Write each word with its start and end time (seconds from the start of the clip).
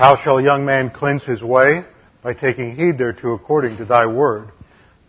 How 0.00 0.16
shall 0.16 0.38
a 0.38 0.42
young 0.42 0.64
man 0.64 0.88
cleanse 0.88 1.24
his 1.24 1.42
way? 1.42 1.84
By 2.22 2.32
taking 2.32 2.74
heed 2.74 2.96
thereto 2.96 3.34
according 3.34 3.76
to 3.76 3.84
thy 3.84 4.06
word. 4.06 4.48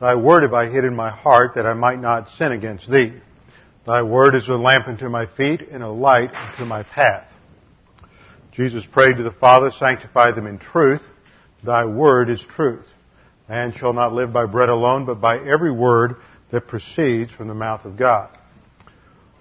Thy 0.01 0.16
word 0.16 0.43
have 0.43 0.53
I 0.53 0.69
hid 0.69 0.83
in 0.83 0.98
my 0.98 1.09
heart 1.09 1.53
that 1.56 1.66
I 1.66 1.74
might 1.74 2.01
not 2.01 2.29
sin 2.32 2.51
against 2.51 2.92
thee. 2.92 3.14
Thy 3.88 4.01
word 4.01 4.35
is 4.35 4.50
a 4.50 4.56
lamp 4.56 4.90
unto 4.90 5.08
my 5.08 5.27
feet 5.27 5.62
and 5.62 5.82
a 5.82 5.88
light 5.88 6.33
unto 6.33 6.66
my 6.66 6.83
path. 6.83 7.25
Jesus 8.52 8.86
prayed 8.86 9.16
to 9.16 9.23
the 9.23 9.32
Father, 9.32 9.71
sanctify 9.71 10.33
them 10.33 10.45
in 10.45 10.59
truth. 10.59 11.03
Thy 11.63 11.85
word 11.85 12.29
is 12.29 12.41
truth. 12.41 12.85
Man 13.47 13.71
shall 13.71 13.93
not 13.93 14.11
live 14.11 14.33
by 14.33 14.45
bread 14.45 14.67
alone, 14.67 15.05
but 15.05 15.21
by 15.21 15.37
every 15.37 15.71
word 15.71 16.17
that 16.49 16.67
proceeds 16.67 17.31
from 17.31 17.47
the 17.47 17.53
mouth 17.53 17.85
of 17.85 17.95
God. 17.95 18.37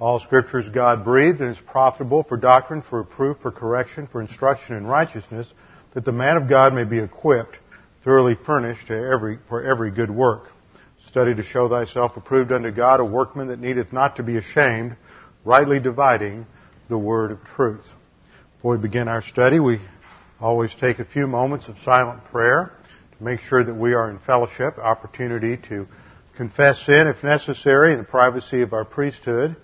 All 0.00 0.18
scripture 0.18 0.60
is 0.60 0.68
God 0.70 1.04
breathed 1.04 1.42
and 1.42 1.54
is 1.54 1.62
profitable 1.70 2.22
for 2.22 2.38
doctrine, 2.38 2.80
for 2.80 3.00
reproof, 3.00 3.36
for 3.42 3.50
correction, 3.50 4.06
for 4.06 4.22
instruction 4.22 4.76
in 4.76 4.86
righteousness, 4.86 5.52
that 5.92 6.06
the 6.06 6.12
man 6.12 6.38
of 6.38 6.48
God 6.48 6.72
may 6.72 6.84
be 6.84 6.98
equipped, 6.98 7.58
thoroughly 8.02 8.34
furnished 8.34 8.86
to 8.86 8.94
every, 8.94 9.38
for 9.50 9.62
every 9.62 9.90
good 9.90 10.10
work. 10.10 10.44
Study 11.08 11.34
to 11.34 11.42
show 11.42 11.68
thyself 11.68 12.16
approved 12.16 12.50
unto 12.50 12.70
God, 12.70 13.00
a 13.00 13.04
workman 13.04 13.48
that 13.48 13.60
needeth 13.60 13.92
not 13.92 14.16
to 14.16 14.22
be 14.22 14.38
ashamed, 14.38 14.96
rightly 15.44 15.78
dividing 15.78 16.46
the 16.88 16.96
word 16.96 17.30
of 17.30 17.44
truth. 17.44 17.86
Before 18.56 18.76
we 18.76 18.82
begin 18.82 19.06
our 19.06 19.22
study, 19.22 19.60
we 19.60 19.80
always 20.40 20.74
take 20.80 20.98
a 20.98 21.04
few 21.04 21.26
moments 21.26 21.68
of 21.68 21.76
silent 21.84 22.24
prayer 22.24 22.72
to 23.18 23.22
make 23.22 23.40
sure 23.40 23.62
that 23.62 23.74
we 23.74 23.92
are 23.92 24.10
in 24.10 24.18
fellowship, 24.20 24.78
opportunity 24.78 25.58
to 25.68 25.86
confess 26.38 26.80
sin 26.86 27.06
if 27.06 27.22
necessary 27.22 27.92
in 27.92 27.98
the 27.98 28.04
privacy 28.04 28.62
of 28.62 28.72
our 28.72 28.86
priesthood, 28.86 29.56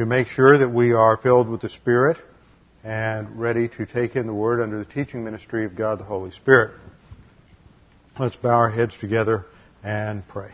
to 0.00 0.06
make 0.06 0.28
sure 0.28 0.56
that 0.56 0.70
we 0.70 0.94
are 0.94 1.18
filled 1.18 1.46
with 1.46 1.60
the 1.60 1.68
Spirit 1.68 2.16
and 2.84 3.38
ready 3.38 3.68
to 3.68 3.84
take 3.84 4.16
in 4.16 4.26
the 4.26 4.32
Word 4.32 4.62
under 4.62 4.78
the 4.78 4.84
teaching 4.86 5.22
ministry 5.22 5.66
of 5.66 5.76
God 5.76 6.00
the 6.00 6.04
Holy 6.04 6.30
Spirit. 6.30 6.70
Let's 8.18 8.34
bow 8.36 8.48
our 8.48 8.70
heads 8.70 8.96
together 8.98 9.44
and 9.84 10.26
pray. 10.26 10.52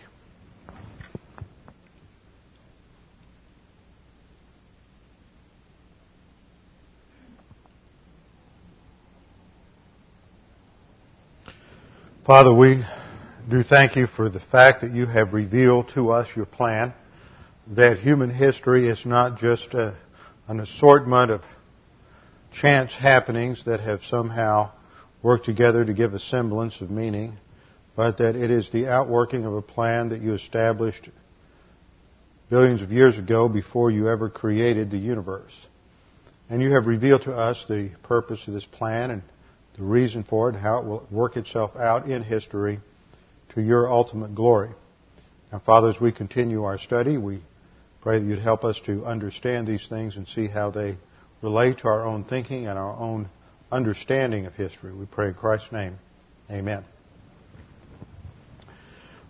Father, 12.26 12.52
we 12.52 12.84
do 13.48 13.62
thank 13.62 13.94
you 13.94 14.08
for 14.08 14.28
the 14.28 14.40
fact 14.40 14.80
that 14.80 14.92
you 14.92 15.06
have 15.06 15.32
revealed 15.32 15.88
to 15.90 16.10
us 16.10 16.26
your 16.34 16.46
plan, 16.46 16.92
that 17.68 17.98
human 17.98 18.30
history 18.30 18.88
is 18.88 19.04
not 19.04 19.38
just 19.38 19.74
a, 19.74 19.94
an 20.48 20.60
assortment 20.60 21.30
of 21.30 21.42
chance 22.52 22.92
happenings 22.92 23.64
that 23.64 23.80
have 23.80 24.02
somehow 24.04 24.70
worked 25.22 25.44
together 25.44 25.84
to 25.84 25.92
give 25.92 26.14
a 26.14 26.18
semblance 26.18 26.80
of 26.80 26.90
meaning, 26.90 27.36
but 27.96 28.18
that 28.18 28.36
it 28.36 28.50
is 28.50 28.70
the 28.70 28.86
outworking 28.86 29.44
of 29.44 29.54
a 29.54 29.62
plan 29.62 30.10
that 30.10 30.22
you 30.22 30.34
established 30.34 31.08
billions 32.48 32.82
of 32.82 32.92
years 32.92 33.18
ago 33.18 33.48
before 33.48 33.90
you 33.90 34.08
ever 34.08 34.30
created 34.30 34.90
the 34.90 34.98
universe. 34.98 35.52
And 36.48 36.62
you 36.62 36.72
have 36.72 36.86
revealed 36.86 37.22
to 37.22 37.32
us 37.32 37.64
the 37.68 37.90
purpose 38.04 38.46
of 38.46 38.54
this 38.54 38.64
plan 38.64 39.10
and 39.10 39.22
the 39.76 39.82
reason 39.82 40.22
for 40.22 40.48
it, 40.50 40.54
how 40.54 40.78
it 40.78 40.84
will 40.84 41.06
work 41.10 41.36
itself 41.36 41.74
out 41.74 42.06
in 42.06 42.22
history 42.22 42.78
to 43.54 43.60
your 43.60 43.90
ultimate 43.90 44.34
glory. 44.34 44.70
Now, 45.50 45.60
Father, 45.66 45.90
as 45.90 46.00
we 46.00 46.12
continue 46.12 46.62
our 46.62 46.78
study, 46.78 47.18
we 47.18 47.40
pray 48.06 48.20
that 48.20 48.24
you'd 48.24 48.38
help 48.38 48.62
us 48.62 48.80
to 48.86 49.04
understand 49.04 49.66
these 49.66 49.84
things 49.88 50.14
and 50.14 50.28
see 50.28 50.46
how 50.46 50.70
they 50.70 50.96
relate 51.42 51.78
to 51.78 51.88
our 51.88 52.06
own 52.06 52.22
thinking 52.22 52.68
and 52.68 52.78
our 52.78 52.96
own 52.96 53.28
understanding 53.72 54.46
of 54.46 54.54
history. 54.54 54.94
We 54.94 55.06
pray 55.06 55.26
in 55.26 55.34
Christ's 55.34 55.72
name. 55.72 55.98
Amen. 56.48 56.84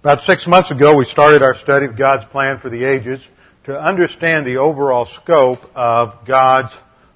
About 0.01 0.25
six 0.25 0.47
months 0.47 0.71
ago, 0.71 0.95
we 0.95 1.07
started 1.07 1.41
our 1.41 1.55
study 1.55 1.87
of 1.87 1.97
God's 1.97 2.27
plan 2.27 2.59
for 2.59 2.69
the 2.69 2.85
ages 2.85 3.23
to 3.65 3.81
understand 3.81 4.47
the 4.47 4.59
overall 4.59 5.07
scope 5.07 5.61
of 5.75 6.27
God's 6.27 6.75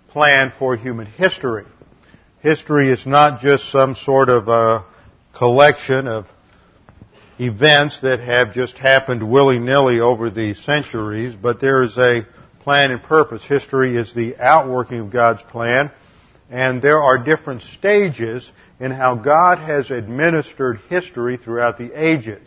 plan 0.08 0.54
for 0.58 0.78
human 0.78 1.04
history. 1.04 1.66
History 2.40 2.90
is 2.90 3.06
not 3.06 3.42
just 3.42 3.70
some 3.70 3.96
sort 3.96 4.30
of 4.30 4.48
a 4.48 4.86
collection 5.36 6.08
of 6.08 6.24
events 7.40 8.00
that 8.02 8.20
have 8.20 8.52
just 8.52 8.76
happened 8.76 9.28
willy-nilly 9.28 9.98
over 9.98 10.28
the 10.28 10.52
centuries, 10.54 11.34
but 11.34 11.58
there 11.58 11.82
is 11.82 11.96
a 11.96 12.26
plan 12.60 12.90
and 12.90 13.02
purpose. 13.02 13.42
History 13.42 13.96
is 13.96 14.12
the 14.12 14.36
outworking 14.36 15.00
of 15.00 15.10
God's 15.10 15.42
plan, 15.44 15.90
and 16.50 16.82
there 16.82 17.02
are 17.02 17.16
different 17.16 17.62
stages 17.62 18.50
in 18.78 18.90
how 18.90 19.14
God 19.14 19.58
has 19.58 19.90
administered 19.90 20.80
history 20.90 21.38
throughout 21.38 21.78
the 21.78 21.90
ages. 21.94 22.46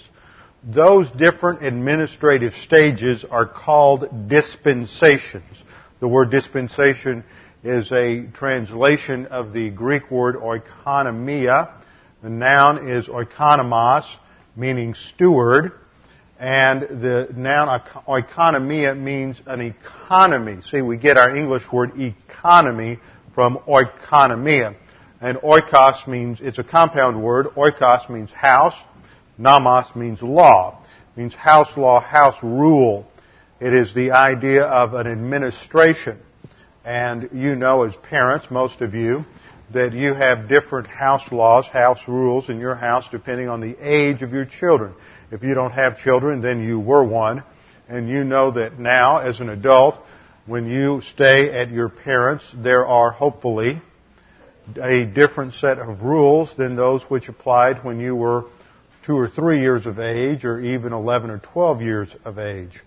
Those 0.64 1.10
different 1.12 1.64
administrative 1.66 2.54
stages 2.54 3.26
are 3.30 3.48
called 3.48 4.30
dispensations. 4.30 5.64
The 6.00 6.08
word 6.08 6.30
dispensation 6.30 7.24
is 7.64 7.92
a 7.92 8.28
translation 8.34 9.26
of 9.26 9.54
the 9.54 9.72
Greek 9.72 10.12
word 10.12 10.36
oikonomia. 10.36 11.72
The 12.22 12.30
noun 12.30 12.90
is 12.90 13.08
oikonomos, 13.08 14.06
meaning 14.56 14.96
steward, 15.14 15.72
and 16.40 16.82
the 16.82 17.30
noun 17.36 17.68
oikonomia 18.08 19.00
means 19.00 19.42
an 19.46 19.62
economy. 19.62 20.62
See, 20.62 20.82
we 20.82 20.98
get 20.98 21.16
our 21.18 21.36
English 21.36 21.64
word 21.72 22.00
economy 22.00 23.00
from 23.34 23.58
oikonomia. 23.68 24.76
And 25.22 25.38
oikos 25.38 26.06
means, 26.08 26.42
it's 26.42 26.60
a 26.60 26.64
compound 26.64 27.24
word. 27.24 27.48
Oikos 27.56 28.10
means 28.10 28.32
house. 28.32 28.76
Nomos 29.38 29.96
means 29.96 30.22
law. 30.22 30.84
It 31.16 31.20
means 31.20 31.34
house 31.34 31.78
law, 31.78 32.02
house 32.02 32.36
rule. 32.44 33.08
It 33.60 33.74
is 33.74 33.94
the 33.94 34.12
idea 34.12 34.64
of 34.64 34.94
an 34.96 35.08
administration. 35.08 36.20
And 36.84 37.30
you 37.32 37.56
know 37.56 37.84
as 37.84 37.96
parents, 37.96 38.48
most 38.52 38.82
of 38.82 38.94
you, 38.94 39.24
that 39.74 39.94
you 39.94 40.14
have 40.14 40.48
different 40.48 40.88
house 40.88 41.32
laws, 41.32 41.66
house 41.68 42.00
rules 42.08 42.50
in 42.50 42.60
your 42.60 42.76
house 42.76 43.08
depending 43.12 43.50
on 43.50 43.60
the 43.60 43.76
age 43.80 44.22
of 44.22 44.32
your 44.32 44.46
children. 44.46 44.94
If 45.32 45.44
you 45.44 45.54
don't 45.54 45.72
have 45.72 45.98
children, 45.98 46.42
then 46.42 46.64
you 46.64 46.80
were 46.80 47.04
one. 47.04 47.44
And 47.90 48.08
you 48.08 48.24
know 48.24 48.52
that 48.52 48.80
now, 48.80 49.18
as 49.18 49.40
an 49.40 49.50
adult, 49.50 49.98
when 50.46 50.70
you 50.70 51.02
stay 51.02 51.52
at 51.52 51.70
your 51.72 51.90
parents', 51.90 52.46
there 52.56 52.86
are 52.86 53.12
hopefully 53.12 53.82
a 54.82 55.06
different 55.06 55.54
set 55.54 55.80
of 55.80 56.02
rules 56.04 56.56
than 56.56 56.76
those 56.76 57.02
which 57.04 57.28
applied 57.28 57.84
when 57.84 58.00
you 58.00 58.16
were 58.16 58.46
two 59.06 59.18
or 59.18 59.28
three 59.28 59.60
years 59.60 59.86
of 59.86 60.00
age 60.00 60.46
or 60.46 60.60
even 60.62 60.94
11 60.94 61.30
or 61.30 61.40
12 61.40 61.82
years 61.82 62.16
of 62.24 62.40
age. 62.40 62.82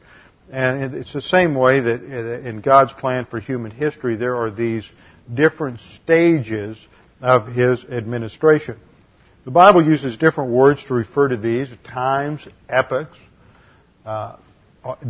And 0.50 0.94
it's 0.94 1.12
the 1.12 1.20
same 1.20 1.54
way 1.54 1.80
that 1.80 2.00
uh, 2.00 2.48
in 2.48 2.60
God's 2.60 2.92
plan 2.92 3.26
for 3.26 3.40
human 3.40 3.72
history, 3.72 4.16
there 4.16 4.36
are 4.36 4.50
these 4.50 4.84
different 5.32 5.80
stages 6.02 6.78
of 7.20 7.48
His 7.48 7.84
administration. 7.84 8.78
The 9.44 9.50
Bible 9.50 9.84
uses 9.84 10.18
different 10.18 10.50
words 10.50 10.82
to 10.84 10.94
refer 10.94 11.28
to 11.28 11.36
these, 11.36 11.68
times, 11.84 12.46
epochs. 12.68 13.16
Uh, 14.04 14.36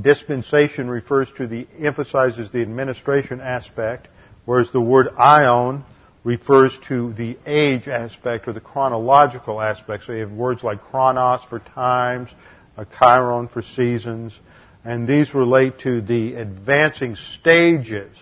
dispensation 0.01 0.89
refers 0.89 1.29
to 1.37 1.47
the, 1.47 1.67
emphasizes 1.79 2.51
the 2.51 2.63
administration 2.63 3.41
aspect, 3.41 4.09
whereas 4.45 4.71
the 4.73 4.81
word 4.81 5.09
aion 5.19 5.85
refers 6.25 6.77
to 6.89 7.13
the 7.15 7.39
age 7.47 7.89
aspect 7.89 8.49
or 8.49 8.53
the 8.53 8.61
chronological 8.61 9.61
aspect. 9.61 10.05
So 10.05 10.13
you 10.13 10.21
have 10.21 10.33
words 10.33 10.63
like 10.63 10.83
chronos 10.83 11.41
for 11.49 11.61
times, 11.61 12.29
a 12.77 12.85
kairon 12.85 13.51
for 13.51 13.63
seasons, 13.63 14.39
and 14.85 15.07
these 15.07 15.35
relate 15.35 15.79
to 15.81 16.01
the 16.01 16.35
advancing 16.35 17.17
stages 17.17 18.17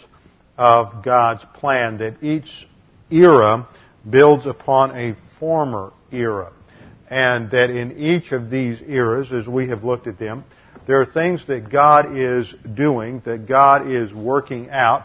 of 0.56 1.02
God's 1.02 1.44
plan 1.54 1.98
that 1.98 2.22
each 2.22 2.66
era 3.10 3.68
builds 4.08 4.46
upon 4.46 4.96
a 4.96 5.16
former 5.38 5.92
era. 6.12 6.52
And 7.08 7.50
that 7.50 7.70
in 7.70 7.98
each 7.98 8.32
of 8.32 8.50
these 8.50 8.80
eras, 8.82 9.32
as 9.32 9.46
we 9.46 9.68
have 9.68 9.84
looked 9.84 10.06
at 10.06 10.18
them, 10.18 10.44
there 10.86 11.00
are 11.00 11.06
things 11.06 11.46
that 11.46 11.70
God 11.70 12.16
is 12.16 12.52
doing, 12.74 13.20
that 13.24 13.46
God 13.46 13.90
is 13.90 14.12
working 14.12 14.70
out 14.70 15.04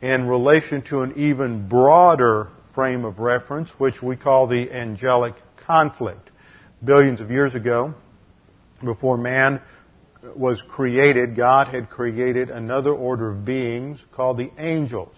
in 0.00 0.26
relation 0.26 0.82
to 0.82 1.02
an 1.02 1.14
even 1.16 1.68
broader 1.68 2.48
frame 2.74 3.04
of 3.04 3.18
reference, 3.18 3.70
which 3.78 4.02
we 4.02 4.16
call 4.16 4.46
the 4.46 4.70
angelic 4.70 5.34
conflict. 5.66 6.30
Billions 6.82 7.20
of 7.20 7.30
years 7.30 7.54
ago, 7.54 7.94
before 8.82 9.16
man 9.16 9.62
was 10.34 10.62
created, 10.62 11.36
God 11.36 11.68
had 11.68 11.90
created 11.90 12.50
another 12.50 12.92
order 12.92 13.30
of 13.30 13.44
beings 13.44 13.98
called 14.12 14.38
the 14.38 14.50
angels. 14.58 15.14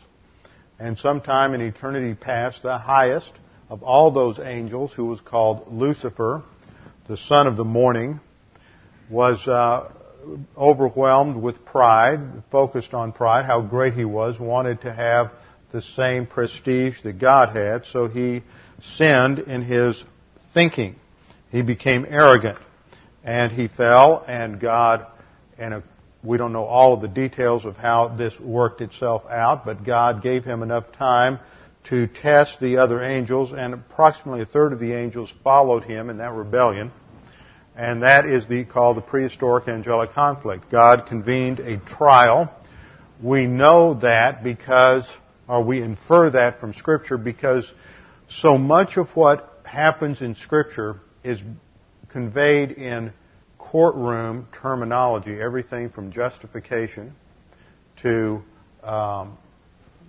And 0.78 0.98
sometime 0.98 1.54
in 1.54 1.60
eternity 1.60 2.14
past, 2.14 2.62
the 2.62 2.78
highest 2.78 3.32
of 3.68 3.82
all 3.82 4.10
those 4.10 4.38
angels, 4.38 4.92
who 4.92 5.06
was 5.06 5.20
called 5.20 5.72
Lucifer, 5.72 6.42
the 7.08 7.16
son 7.16 7.46
of 7.46 7.56
the 7.56 7.64
morning, 7.64 8.20
was 9.10 9.46
uh, 9.46 9.90
overwhelmed 10.56 11.36
with 11.36 11.64
pride, 11.64 12.20
focused 12.50 12.92
on 12.92 13.12
pride, 13.12 13.46
how 13.46 13.60
great 13.60 13.94
he 13.94 14.04
was, 14.04 14.38
wanted 14.38 14.82
to 14.82 14.92
have 14.92 15.30
the 15.72 15.82
same 15.82 16.26
prestige 16.26 17.00
that 17.02 17.18
God 17.18 17.56
had, 17.56 17.86
so 17.86 18.08
he 18.08 18.42
sinned 18.82 19.38
in 19.38 19.62
his 19.62 20.02
thinking. 20.52 20.96
He 21.50 21.62
became 21.62 22.06
arrogant 22.08 22.58
and 23.26 23.52
he 23.52 23.68
fell 23.68 24.24
and 24.26 24.58
God, 24.58 25.06
and 25.58 25.82
we 26.22 26.38
don't 26.38 26.52
know 26.52 26.64
all 26.64 26.94
of 26.94 27.02
the 27.02 27.08
details 27.08 27.66
of 27.66 27.76
how 27.76 28.08
this 28.08 28.38
worked 28.40 28.80
itself 28.80 29.24
out, 29.28 29.66
but 29.66 29.84
God 29.84 30.22
gave 30.22 30.44
him 30.44 30.62
enough 30.62 30.92
time 30.92 31.38
to 31.90 32.06
test 32.06 32.58
the 32.60 32.78
other 32.78 33.02
angels 33.02 33.52
and 33.52 33.74
approximately 33.74 34.40
a 34.40 34.46
third 34.46 34.72
of 34.72 34.78
the 34.78 34.92
angels 34.92 35.32
followed 35.44 35.84
him 35.84 36.08
in 36.08 36.18
that 36.18 36.32
rebellion. 36.32 36.90
And 37.76 38.02
that 38.02 38.24
is 38.24 38.46
the, 38.46 38.64
called 38.64 38.96
the 38.96 39.02
prehistoric 39.02 39.68
angelic 39.68 40.12
conflict. 40.12 40.70
God 40.70 41.06
convened 41.06 41.60
a 41.60 41.76
trial. 41.76 42.50
We 43.22 43.46
know 43.46 43.94
that 44.00 44.42
because, 44.42 45.06
or 45.46 45.62
we 45.62 45.82
infer 45.82 46.30
that 46.30 46.58
from 46.58 46.72
scripture 46.72 47.18
because 47.18 47.70
so 48.28 48.56
much 48.56 48.96
of 48.96 49.08
what 49.10 49.60
happens 49.64 50.20
in 50.22 50.34
Scripture 50.34 51.00
is 51.22 51.40
conveyed 52.16 52.70
in 52.70 53.12
courtroom 53.58 54.48
terminology, 54.62 55.38
everything 55.38 55.90
from 55.90 56.10
justification 56.10 57.14
to 58.00 58.42
um, 58.82 59.36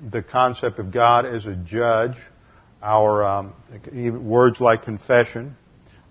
the 0.09 0.24
concept 0.24 0.80
of 0.80 0.89
God 0.89 1.25
as 1.25 1.45
a 1.45 1.54
judge. 1.54 2.15
Our 2.81 3.25
um, 3.25 3.54
words 4.25 4.62
like 4.62 4.83
confession 4.83 5.57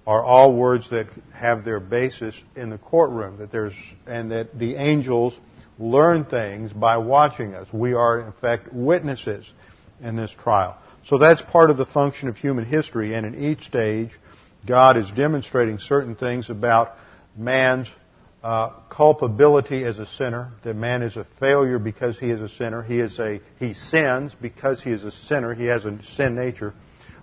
are 0.06 0.22
all 0.22 0.52
words 0.52 0.90
that 0.90 1.06
have 1.32 1.64
their 1.64 1.80
basis 1.80 2.34
in 2.54 2.68
the 2.68 2.76
courtroom. 2.76 3.38
That 3.38 3.50
there's 3.50 3.72
and 4.06 4.30
that 4.32 4.58
the 4.58 4.74
angels 4.74 5.32
learn 5.78 6.26
things 6.26 6.74
by 6.74 6.98
watching 6.98 7.54
us. 7.54 7.68
We 7.72 7.94
are 7.94 8.20
in 8.20 8.32
fact 8.32 8.70
witnesses 8.70 9.50
in 10.02 10.14
this 10.14 10.30
trial. 10.42 10.76
So 11.06 11.16
that's 11.16 11.40
part 11.40 11.70
of 11.70 11.78
the 11.78 11.86
function 11.86 12.28
of 12.28 12.36
human 12.36 12.66
history, 12.66 13.14
and 13.14 13.24
in 13.24 13.34
each 13.34 13.64
stage, 13.64 14.10
God 14.66 14.96
is 14.96 15.10
demonstrating 15.12 15.78
certain 15.78 16.16
things 16.16 16.50
about 16.50 16.96
man's 17.36 17.88
uh, 18.42 18.70
culpability 18.90 19.84
as 19.84 19.98
a 19.98 20.06
sinner, 20.06 20.52
that 20.62 20.74
man 20.76 21.02
is 21.02 21.16
a 21.16 21.26
failure 21.40 21.78
because 21.78 22.18
he 22.18 22.30
is 22.30 22.40
a 22.40 22.48
sinner. 22.48 22.82
He 22.82 23.00
is 23.00 23.18
a 23.18 23.40
he 23.58 23.74
sins 23.74 24.36
because 24.40 24.82
he 24.82 24.90
is 24.90 25.04
a 25.04 25.10
sinner. 25.10 25.54
He 25.54 25.64
has 25.64 25.84
a 25.84 25.98
sin 26.14 26.36
nature. 26.36 26.72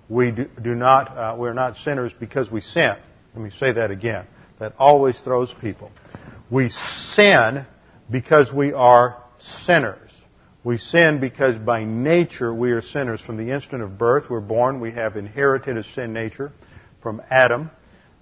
We 0.10 0.31
do, 0.31 0.50
do 0.62 0.75
not 0.75 1.18
uh, 1.18 1.36
we're 1.38 1.54
not 1.54 1.78
sinners 1.78 2.12
because 2.19 2.51
we 2.51 2.60
sin. 2.62 2.95
Let 3.34 3.42
me 3.42 3.51
say 3.51 3.72
that 3.72 3.90
again. 3.90 4.28
That 4.60 4.74
always 4.78 5.18
throws 5.19 5.54
people. 5.62 5.92
We 6.51 6.69
sin 6.69 7.66
because 8.12 8.51
we 8.51 8.74
are 8.74 9.24
sinners. 9.66 10.12
We 10.66 10.78
sin 10.78 11.19
because 11.22 11.56
by 11.56 11.84
nature 11.86 12.54
we 12.54 12.72
are 12.72 12.81
sinners. 12.81 13.22
From 13.22 13.38
the 13.38 13.54
instant 13.54 13.81
of 13.81 13.98
birth, 13.98 14.30
we're 14.30 14.42
born, 14.42 14.80
we 14.80 14.92
have 14.92 15.16
inherited 15.16 15.78
a 15.78 15.84
sin 15.84 16.12
nature 16.12 16.51
from 17.04 17.22
Adam. 17.30 17.70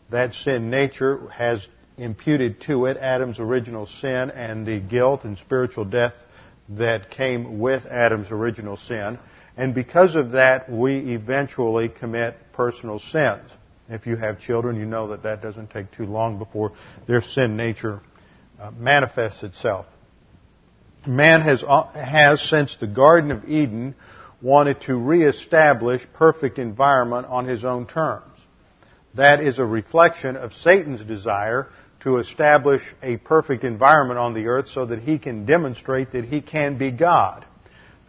That 0.10 0.34
sin 0.34 0.70
nature 0.70 1.30
has 1.30 1.66
imputed 1.98 2.60
to 2.62 2.88
it 2.88 2.98
Adam's 2.98 3.40
original 3.40 3.86
sin 3.86 4.32
and 4.32 4.66
the 4.66 4.80
guilt 4.80 5.24
and 5.24 5.38
spiritual 5.38 5.86
death 5.86 6.14
that 6.70 7.12
came 7.12 7.60
with 7.60 7.86
Adam's 7.86 8.32
original 8.32 8.76
sin. 8.76 9.20
And 9.56 9.76
because 9.76 10.16
of 10.16 10.32
that, 10.32 10.70
we 10.70 11.14
eventually 11.14 11.90
commit 11.90 12.36
personal 12.54 13.00
sins. 13.00 13.50
If 13.90 14.08
you 14.08 14.16
have 14.16 14.40
children, 14.40 14.78
you 14.78 14.86
know 14.86 15.10
that 15.10 15.24
that 15.24 15.42
doesn't 15.42 15.70
take 15.70 15.92
too 15.92 16.06
long 16.06 16.38
before 16.38 16.72
their 17.08 17.22
sin 17.22 17.58
nature 17.58 18.02
uh, 18.60 18.72
manifests 18.72 19.44
itself. 19.44 19.86
Man 21.06 21.42
has, 21.42 21.64
uh, 21.68 21.84
has, 21.92 22.42
since 22.42 22.78
the 22.80 22.88
Garden 22.88 23.32
of 23.32 23.46
Eden, 23.50 23.96
wanted 24.42 24.82
to 24.82 24.96
reestablish 24.96 26.06
perfect 26.14 26.58
environment 26.58 27.28
on 27.28 27.46
his 27.46 27.66
own 27.66 27.86
terms. 27.86 28.31
That 29.16 29.42
is 29.42 29.60
a 29.60 29.66
reflection 29.66 30.38
of 30.38 30.54
Satan's 30.54 31.04
desire 31.04 31.68
to 32.02 32.18
establish 32.18 32.82
a 33.04 33.18
perfect 33.18 33.64
environment 33.64 34.20
on 34.20 34.34
the 34.34 34.48
earth 34.48 34.68
so 34.70 34.86
that 34.86 35.00
he 35.00 35.20
can 35.20 35.46
demonstrate 35.46 36.14
that 36.14 36.26
he 36.26 36.42
can 36.42 36.78
be 36.78 36.92
God. 36.92 37.46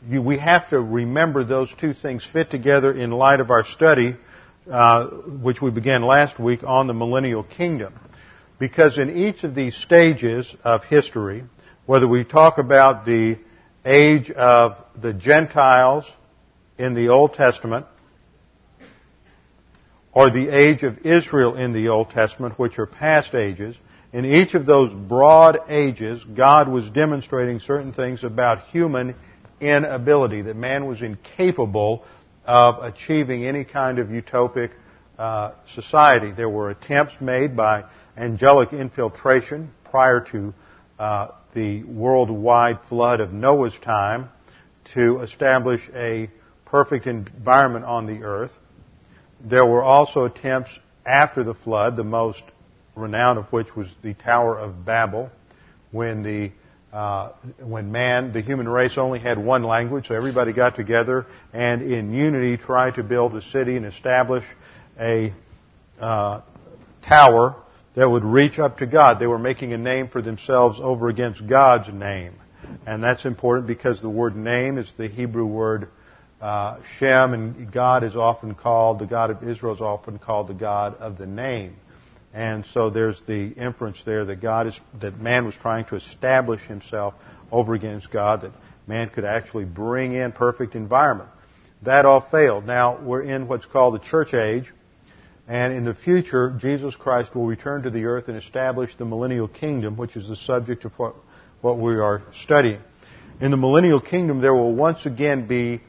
You, 0.08 0.22
we 0.22 0.38
have 0.38 0.68
to 0.70 0.80
remember 0.80 1.44
those 1.44 1.68
two 1.78 1.92
things 1.92 2.26
fit 2.32 2.50
together 2.50 2.92
in 2.92 3.10
light 3.10 3.40
of 3.40 3.50
our 3.50 3.64
study, 3.64 4.16
uh, 4.70 5.06
which 5.06 5.60
we 5.60 5.70
began 5.70 6.02
last 6.02 6.38
week 6.38 6.64
on 6.64 6.86
the 6.86 6.94
millennial 6.94 7.42
kingdom. 7.42 7.94
Because 8.58 8.96
in 8.96 9.10
each 9.10 9.44
of 9.44 9.54
these 9.54 9.76
stages 9.76 10.52
of 10.64 10.84
history, 10.84 11.44
whether 11.86 12.06
we 12.06 12.24
talk 12.24 12.58
about 12.58 13.04
the 13.04 13.38
age 13.84 14.30
of 14.30 14.76
the 15.00 15.12
Gentiles 15.12 16.04
in 16.78 16.94
the 16.94 17.08
Old 17.08 17.34
Testament, 17.34 17.86
or 20.12 20.30
the 20.30 20.48
age 20.48 20.82
of 20.82 21.06
Israel 21.06 21.56
in 21.56 21.72
the 21.72 21.88
Old 21.88 22.10
Testament, 22.10 22.58
which 22.58 22.78
are 22.78 22.86
past 22.86 23.34
ages, 23.34 23.76
in 24.12 24.26
each 24.26 24.52
of 24.54 24.66
those 24.66 24.92
broad 24.92 25.58
ages, 25.68 26.22
God 26.34 26.68
was 26.68 26.88
demonstrating 26.90 27.60
certain 27.60 27.92
things 27.94 28.24
about 28.24 28.66
human 28.66 29.14
inability, 29.60 30.42
that 30.42 30.56
man 30.56 30.86
was 30.86 31.00
incapable 31.00 32.04
of 32.44 32.82
achieving 32.82 33.46
any 33.46 33.64
kind 33.64 33.98
of 33.98 34.08
utopic 34.08 34.70
uh, 35.18 35.52
society. 35.74 36.32
There 36.32 36.48
were 36.48 36.70
attempts 36.70 37.14
made 37.20 37.56
by 37.56 37.84
angelic 38.16 38.72
infiltration 38.72 39.70
prior 39.84 40.20
to 40.32 40.52
uh, 40.98 41.28
the 41.54 41.84
worldwide 41.84 42.80
flood 42.88 43.20
of 43.20 43.32
Noah's 43.32 43.78
time 43.82 44.28
to 44.94 45.20
establish 45.20 45.88
a 45.94 46.28
perfect 46.66 47.06
environment 47.06 47.84
on 47.84 48.06
the 48.06 48.24
earth. 48.24 48.52
There 49.44 49.66
were 49.66 49.82
also 49.82 50.24
attempts 50.24 50.70
after 51.04 51.42
the 51.42 51.54
flood, 51.54 51.96
the 51.96 52.04
most 52.04 52.42
renowned 52.94 53.38
of 53.38 53.46
which 53.46 53.74
was 53.74 53.88
the 54.02 54.14
Tower 54.14 54.58
of 54.58 54.84
Babel, 54.84 55.30
when 55.90 56.22
the 56.22 56.52
uh, 56.92 57.32
when 57.58 57.90
man, 57.90 58.34
the 58.34 58.42
human 58.42 58.68
race, 58.68 58.98
only 58.98 59.18
had 59.18 59.38
one 59.38 59.62
language, 59.62 60.08
so 60.08 60.14
everybody 60.14 60.52
got 60.52 60.76
together 60.76 61.24
and 61.54 61.80
in 61.80 62.12
unity 62.12 62.58
tried 62.58 62.96
to 62.96 63.02
build 63.02 63.34
a 63.34 63.40
city 63.40 63.76
and 63.76 63.86
establish 63.86 64.44
a 65.00 65.32
uh, 65.98 66.42
tower 67.08 67.56
that 67.94 68.10
would 68.10 68.24
reach 68.24 68.58
up 68.58 68.78
to 68.78 68.86
God. 68.86 69.18
They 69.18 69.26
were 69.26 69.38
making 69.38 69.72
a 69.72 69.78
name 69.78 70.08
for 70.08 70.20
themselves 70.20 70.78
over 70.82 71.08
against 71.08 71.46
God's 71.46 71.92
name. 71.92 72.34
And 72.86 73.02
that's 73.02 73.24
important 73.24 73.66
because 73.66 74.00
the 74.00 74.10
word 74.10 74.36
name 74.36 74.78
is 74.78 74.90
the 74.96 75.08
Hebrew 75.08 75.46
word 75.46 75.88
uh, 76.42 76.80
Shem, 76.98 77.34
and 77.34 77.70
God 77.70 78.02
is 78.02 78.16
often 78.16 78.56
called, 78.56 78.98
the 78.98 79.06
God 79.06 79.30
of 79.30 79.48
Israel 79.48 79.74
is 79.74 79.80
often 79.80 80.18
called 80.18 80.48
the 80.48 80.54
God 80.54 80.96
of 80.96 81.16
the 81.16 81.26
name. 81.26 81.76
And 82.34 82.66
so 82.66 82.90
there's 82.90 83.22
the 83.28 83.50
inference 83.50 84.02
there 84.04 84.24
that 84.24 84.40
God 84.40 84.66
is, 84.66 84.80
that 85.00 85.20
man 85.20 85.44
was 85.44 85.54
trying 85.54 85.84
to 85.86 85.96
establish 85.96 86.60
himself 86.62 87.14
over 87.52 87.74
against 87.74 88.10
God, 88.10 88.40
that 88.40 88.52
man 88.88 89.08
could 89.10 89.24
actually 89.24 89.66
bring 89.66 90.12
in 90.12 90.32
perfect 90.32 90.74
environment. 90.74 91.28
That 91.82 92.06
all 92.06 92.20
failed. 92.20 92.66
Now 92.66 92.98
we're 93.00 93.22
in 93.22 93.46
what's 93.46 93.66
called 93.66 93.94
the 93.94 93.98
church 94.00 94.34
age, 94.34 94.72
and 95.46 95.72
in 95.72 95.84
the 95.84 95.94
future, 95.94 96.56
Jesus 96.58 96.96
Christ 96.96 97.36
will 97.36 97.46
return 97.46 97.82
to 97.82 97.90
the 97.90 98.04
earth 98.06 98.28
and 98.28 98.36
establish 98.36 98.96
the 98.96 99.04
millennial 99.04 99.48
kingdom, 99.48 99.96
which 99.96 100.16
is 100.16 100.26
the 100.26 100.36
subject 100.36 100.84
of 100.84 100.98
what, 100.98 101.14
what 101.60 101.78
we 101.78 101.94
are 101.94 102.22
studying. 102.42 102.80
In 103.40 103.50
the 103.50 103.56
millennial 103.56 104.00
kingdom, 104.00 104.40
there 104.40 104.54
will 104.54 104.72
once 104.72 105.04
again 105.06 105.46
be 105.46 105.80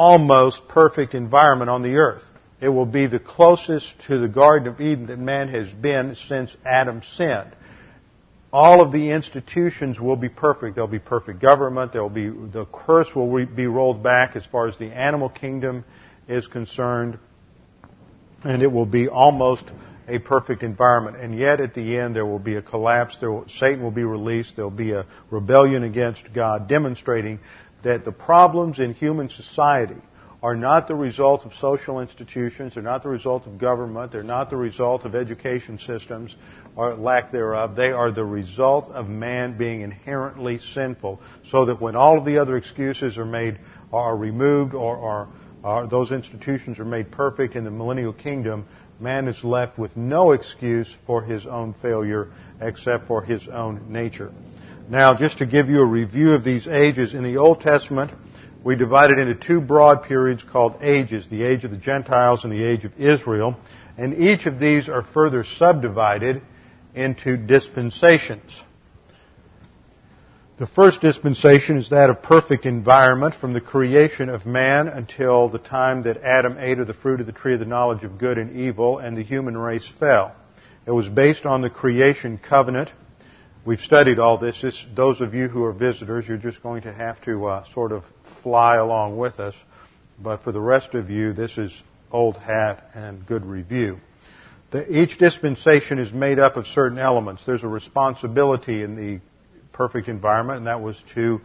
almost 0.00 0.66
perfect 0.66 1.14
environment 1.14 1.68
on 1.68 1.82
the 1.82 1.96
earth. 1.96 2.22
It 2.58 2.70
will 2.70 2.86
be 2.86 3.06
the 3.06 3.20
closest 3.20 3.86
to 4.06 4.16
the 4.16 4.28
Garden 4.28 4.66
of 4.66 4.80
Eden 4.80 5.08
that 5.08 5.18
man 5.18 5.48
has 5.48 5.70
been 5.70 6.16
since 6.26 6.56
Adam 6.64 7.02
sinned. 7.18 7.54
All 8.50 8.80
of 8.80 8.92
the 8.92 9.10
institutions 9.10 10.00
will 10.00 10.16
be 10.16 10.30
perfect. 10.30 10.76
There'll 10.76 10.88
be 10.88 10.98
perfect 10.98 11.38
government. 11.38 11.92
There'll 11.92 12.08
be, 12.08 12.30
the 12.30 12.64
curse 12.72 13.14
will 13.14 13.44
be 13.44 13.66
rolled 13.66 14.02
back 14.02 14.36
as 14.36 14.46
far 14.46 14.68
as 14.68 14.78
the 14.78 14.86
animal 14.86 15.28
kingdom 15.28 15.84
is 16.26 16.46
concerned 16.46 17.18
and 18.42 18.62
it 18.62 18.72
will 18.72 18.86
be 18.86 19.06
almost 19.06 19.64
a 20.08 20.18
perfect 20.18 20.62
environment. 20.62 21.18
And 21.18 21.38
yet 21.38 21.60
at 21.60 21.74
the 21.74 21.98
end 21.98 22.16
there 22.16 22.24
will 22.24 22.38
be 22.38 22.56
a 22.56 22.62
collapse. 22.62 23.18
Will, 23.20 23.44
Satan 23.58 23.82
will 23.82 23.90
be 23.90 24.04
released. 24.04 24.56
There 24.56 24.64
will 24.64 24.70
be 24.70 24.92
a 24.92 25.04
rebellion 25.30 25.82
against 25.82 26.32
God 26.32 26.68
demonstrating 26.68 27.38
that 27.82 28.04
the 28.04 28.12
problems 28.12 28.78
in 28.78 28.94
human 28.94 29.28
society 29.28 30.00
are 30.42 30.56
not 30.56 30.88
the 30.88 30.94
result 30.94 31.44
of 31.44 31.52
social 31.54 32.00
institutions, 32.00 32.74
they're 32.74 32.82
not 32.82 33.02
the 33.02 33.08
result 33.08 33.46
of 33.46 33.58
government, 33.58 34.10
they're 34.10 34.22
not 34.22 34.48
the 34.48 34.56
result 34.56 35.04
of 35.04 35.14
education 35.14 35.78
systems 35.78 36.34
or 36.76 36.94
lack 36.94 37.30
thereof. 37.30 37.76
They 37.76 37.92
are 37.92 38.10
the 38.10 38.24
result 38.24 38.90
of 38.90 39.08
man 39.08 39.58
being 39.58 39.82
inherently 39.82 40.58
sinful. 40.58 41.20
So 41.44 41.66
that 41.66 41.80
when 41.80 41.94
all 41.94 42.16
of 42.16 42.24
the 42.24 42.38
other 42.38 42.56
excuses 42.56 43.18
are 43.18 43.26
made, 43.26 43.58
are 43.92 44.16
removed 44.16 44.74
or 44.74 45.28
are 45.62 45.86
those 45.88 46.10
institutions 46.10 46.78
are 46.78 46.86
made 46.86 47.10
perfect 47.10 47.54
in 47.54 47.64
the 47.64 47.70
millennial 47.70 48.14
kingdom, 48.14 48.66
man 48.98 49.28
is 49.28 49.44
left 49.44 49.78
with 49.78 49.94
no 49.96 50.32
excuse 50.32 50.88
for 51.06 51.22
his 51.22 51.46
own 51.46 51.74
failure 51.82 52.30
except 52.60 53.06
for 53.06 53.22
his 53.22 53.46
own 53.48 53.92
nature. 53.92 54.32
Now, 54.90 55.14
just 55.14 55.38
to 55.38 55.46
give 55.46 55.68
you 55.68 55.82
a 55.82 55.86
review 55.86 56.32
of 56.32 56.42
these 56.42 56.66
ages, 56.66 57.14
in 57.14 57.22
the 57.22 57.36
Old 57.36 57.60
Testament, 57.60 58.10
we 58.64 58.74
divide 58.74 59.10
it 59.10 59.20
into 59.20 59.36
two 59.36 59.60
broad 59.60 60.02
periods 60.02 60.42
called 60.42 60.82
ages, 60.82 61.28
the 61.28 61.44
age 61.44 61.62
of 61.62 61.70
the 61.70 61.76
Gentiles 61.76 62.42
and 62.42 62.52
the 62.52 62.64
age 62.64 62.84
of 62.84 62.98
Israel. 62.98 63.56
And 63.96 64.20
each 64.20 64.46
of 64.46 64.58
these 64.58 64.88
are 64.88 65.04
further 65.04 65.44
subdivided 65.44 66.42
into 66.92 67.36
dispensations. 67.36 68.50
The 70.56 70.66
first 70.66 71.00
dispensation 71.00 71.78
is 71.78 71.90
that 71.90 72.10
of 72.10 72.20
perfect 72.20 72.66
environment 72.66 73.36
from 73.36 73.52
the 73.52 73.60
creation 73.60 74.28
of 74.28 74.44
man 74.44 74.88
until 74.88 75.48
the 75.48 75.58
time 75.60 76.02
that 76.02 76.16
Adam 76.24 76.56
ate 76.58 76.80
of 76.80 76.88
the 76.88 76.94
fruit 76.94 77.20
of 77.20 77.26
the 77.26 77.32
tree 77.32 77.54
of 77.54 77.60
the 77.60 77.64
knowledge 77.64 78.02
of 78.02 78.18
good 78.18 78.38
and 78.38 78.56
evil 78.56 78.98
and 78.98 79.16
the 79.16 79.22
human 79.22 79.56
race 79.56 79.88
fell. 80.00 80.34
It 80.84 80.90
was 80.90 81.08
based 81.08 81.46
on 81.46 81.60
the 81.60 81.70
creation 81.70 82.38
covenant. 82.38 82.90
We've 83.62 83.80
studied 83.80 84.18
all 84.18 84.38
this. 84.38 84.62
this 84.62 84.86
those 84.96 85.20
of 85.20 85.34
you 85.34 85.48
who 85.48 85.64
are 85.64 85.72
visitors, 85.72 86.26
you're 86.26 86.38
just 86.38 86.62
going 86.62 86.82
to 86.82 86.92
have 86.94 87.20
to 87.22 87.46
uh, 87.46 87.64
sort 87.74 87.92
of 87.92 88.04
fly 88.42 88.76
along 88.76 89.18
with 89.18 89.38
us. 89.38 89.54
But 90.18 90.42
for 90.44 90.52
the 90.52 90.60
rest 90.60 90.94
of 90.94 91.10
you, 91.10 91.34
this 91.34 91.58
is 91.58 91.70
old 92.10 92.38
hat 92.38 92.90
and 92.94 93.26
good 93.26 93.44
review. 93.44 93.98
The, 94.70 94.90
each 94.90 95.18
dispensation 95.18 95.98
is 95.98 96.10
made 96.10 96.38
up 96.38 96.56
of 96.56 96.66
certain 96.68 96.96
elements. 96.96 97.44
There's 97.44 97.62
a 97.62 97.68
responsibility 97.68 98.82
in 98.82 98.96
the 98.96 99.20
perfect 99.72 100.08
environment, 100.08 100.58
and 100.58 100.66
that 100.66 100.80
was 100.80 100.96
to, 101.14 101.42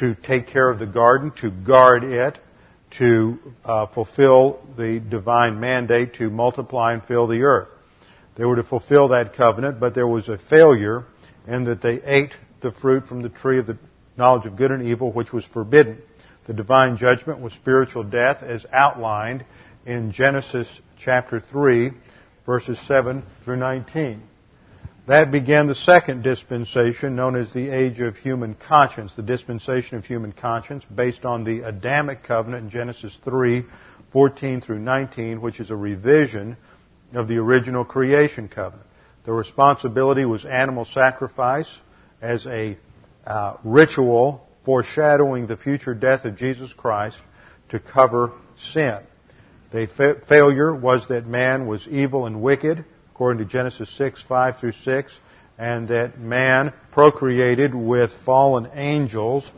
to 0.00 0.14
take 0.14 0.48
care 0.48 0.68
of 0.68 0.78
the 0.78 0.86
garden, 0.86 1.32
to 1.40 1.50
guard 1.50 2.04
it, 2.04 2.38
to 2.98 3.38
uh, 3.64 3.86
fulfill 3.86 4.60
the 4.76 5.00
divine 5.00 5.58
mandate 5.58 6.14
to 6.14 6.28
multiply 6.28 6.92
and 6.92 7.02
fill 7.04 7.26
the 7.26 7.42
earth. 7.44 7.68
They 8.36 8.44
were 8.44 8.56
to 8.56 8.64
fulfill 8.64 9.08
that 9.08 9.34
covenant, 9.34 9.80
but 9.80 9.94
there 9.94 10.06
was 10.06 10.28
a 10.28 10.36
failure 10.36 11.06
in 11.46 11.64
that 11.64 11.82
they 11.82 12.02
ate 12.02 12.32
the 12.60 12.72
fruit 12.72 13.06
from 13.06 13.22
the 13.22 13.28
tree 13.28 13.58
of 13.58 13.66
the 13.66 13.78
knowledge 14.16 14.46
of 14.46 14.56
good 14.56 14.70
and 14.70 14.82
evil, 14.82 15.12
which 15.12 15.32
was 15.32 15.44
forbidden. 15.44 16.00
The 16.46 16.54
divine 16.54 16.96
judgment 16.96 17.40
was 17.40 17.52
spiritual 17.52 18.04
death 18.04 18.42
as 18.42 18.64
outlined 18.72 19.44
in 19.84 20.12
Genesis 20.12 20.68
chapter 20.98 21.40
3, 21.40 21.92
verses 22.44 22.78
7 22.86 23.22
through 23.44 23.56
19. 23.56 24.22
That 25.06 25.30
began 25.30 25.68
the 25.68 25.74
second 25.74 26.22
dispensation 26.22 27.14
known 27.14 27.36
as 27.36 27.52
the 27.52 27.68
age 27.68 28.00
of 28.00 28.16
human 28.16 28.54
conscience, 28.54 29.12
the 29.14 29.22
dispensation 29.22 29.98
of 29.98 30.04
human 30.04 30.32
conscience 30.32 30.84
based 30.84 31.24
on 31.24 31.44
the 31.44 31.60
Adamic 31.60 32.24
covenant 32.24 32.64
in 32.64 32.70
Genesis 32.70 33.16
3, 33.24 33.64
14 34.12 34.60
through 34.60 34.80
19, 34.80 35.40
which 35.40 35.60
is 35.60 35.70
a 35.70 35.76
revision 35.76 36.56
of 37.12 37.28
the 37.28 37.36
original 37.36 37.84
creation 37.84 38.48
covenant. 38.48 38.85
The 39.26 39.32
responsibility 39.32 40.24
was 40.24 40.44
animal 40.44 40.84
sacrifice 40.84 41.68
as 42.22 42.46
a 42.46 42.78
uh, 43.26 43.56
ritual 43.64 44.48
foreshadowing 44.64 45.48
the 45.48 45.56
future 45.56 45.94
death 45.94 46.24
of 46.24 46.36
Jesus 46.36 46.72
Christ 46.72 47.18
to 47.70 47.80
cover 47.80 48.32
sin. 48.56 49.00
The 49.72 49.88
fa- 49.88 50.20
failure 50.28 50.72
was 50.72 51.08
that 51.08 51.26
man 51.26 51.66
was 51.66 51.86
evil 51.88 52.26
and 52.26 52.40
wicked 52.40 52.84
according 53.16 53.44
to 53.44 53.50
Genesis 53.50 53.90
6, 53.96 54.22
5 54.28 54.58
through 54.58 54.72
6, 54.72 55.20
and 55.58 55.88
that 55.88 56.20
man 56.20 56.72
procreated 56.92 57.74
with 57.74 58.12
fallen 58.24 58.68
angels 58.74 59.50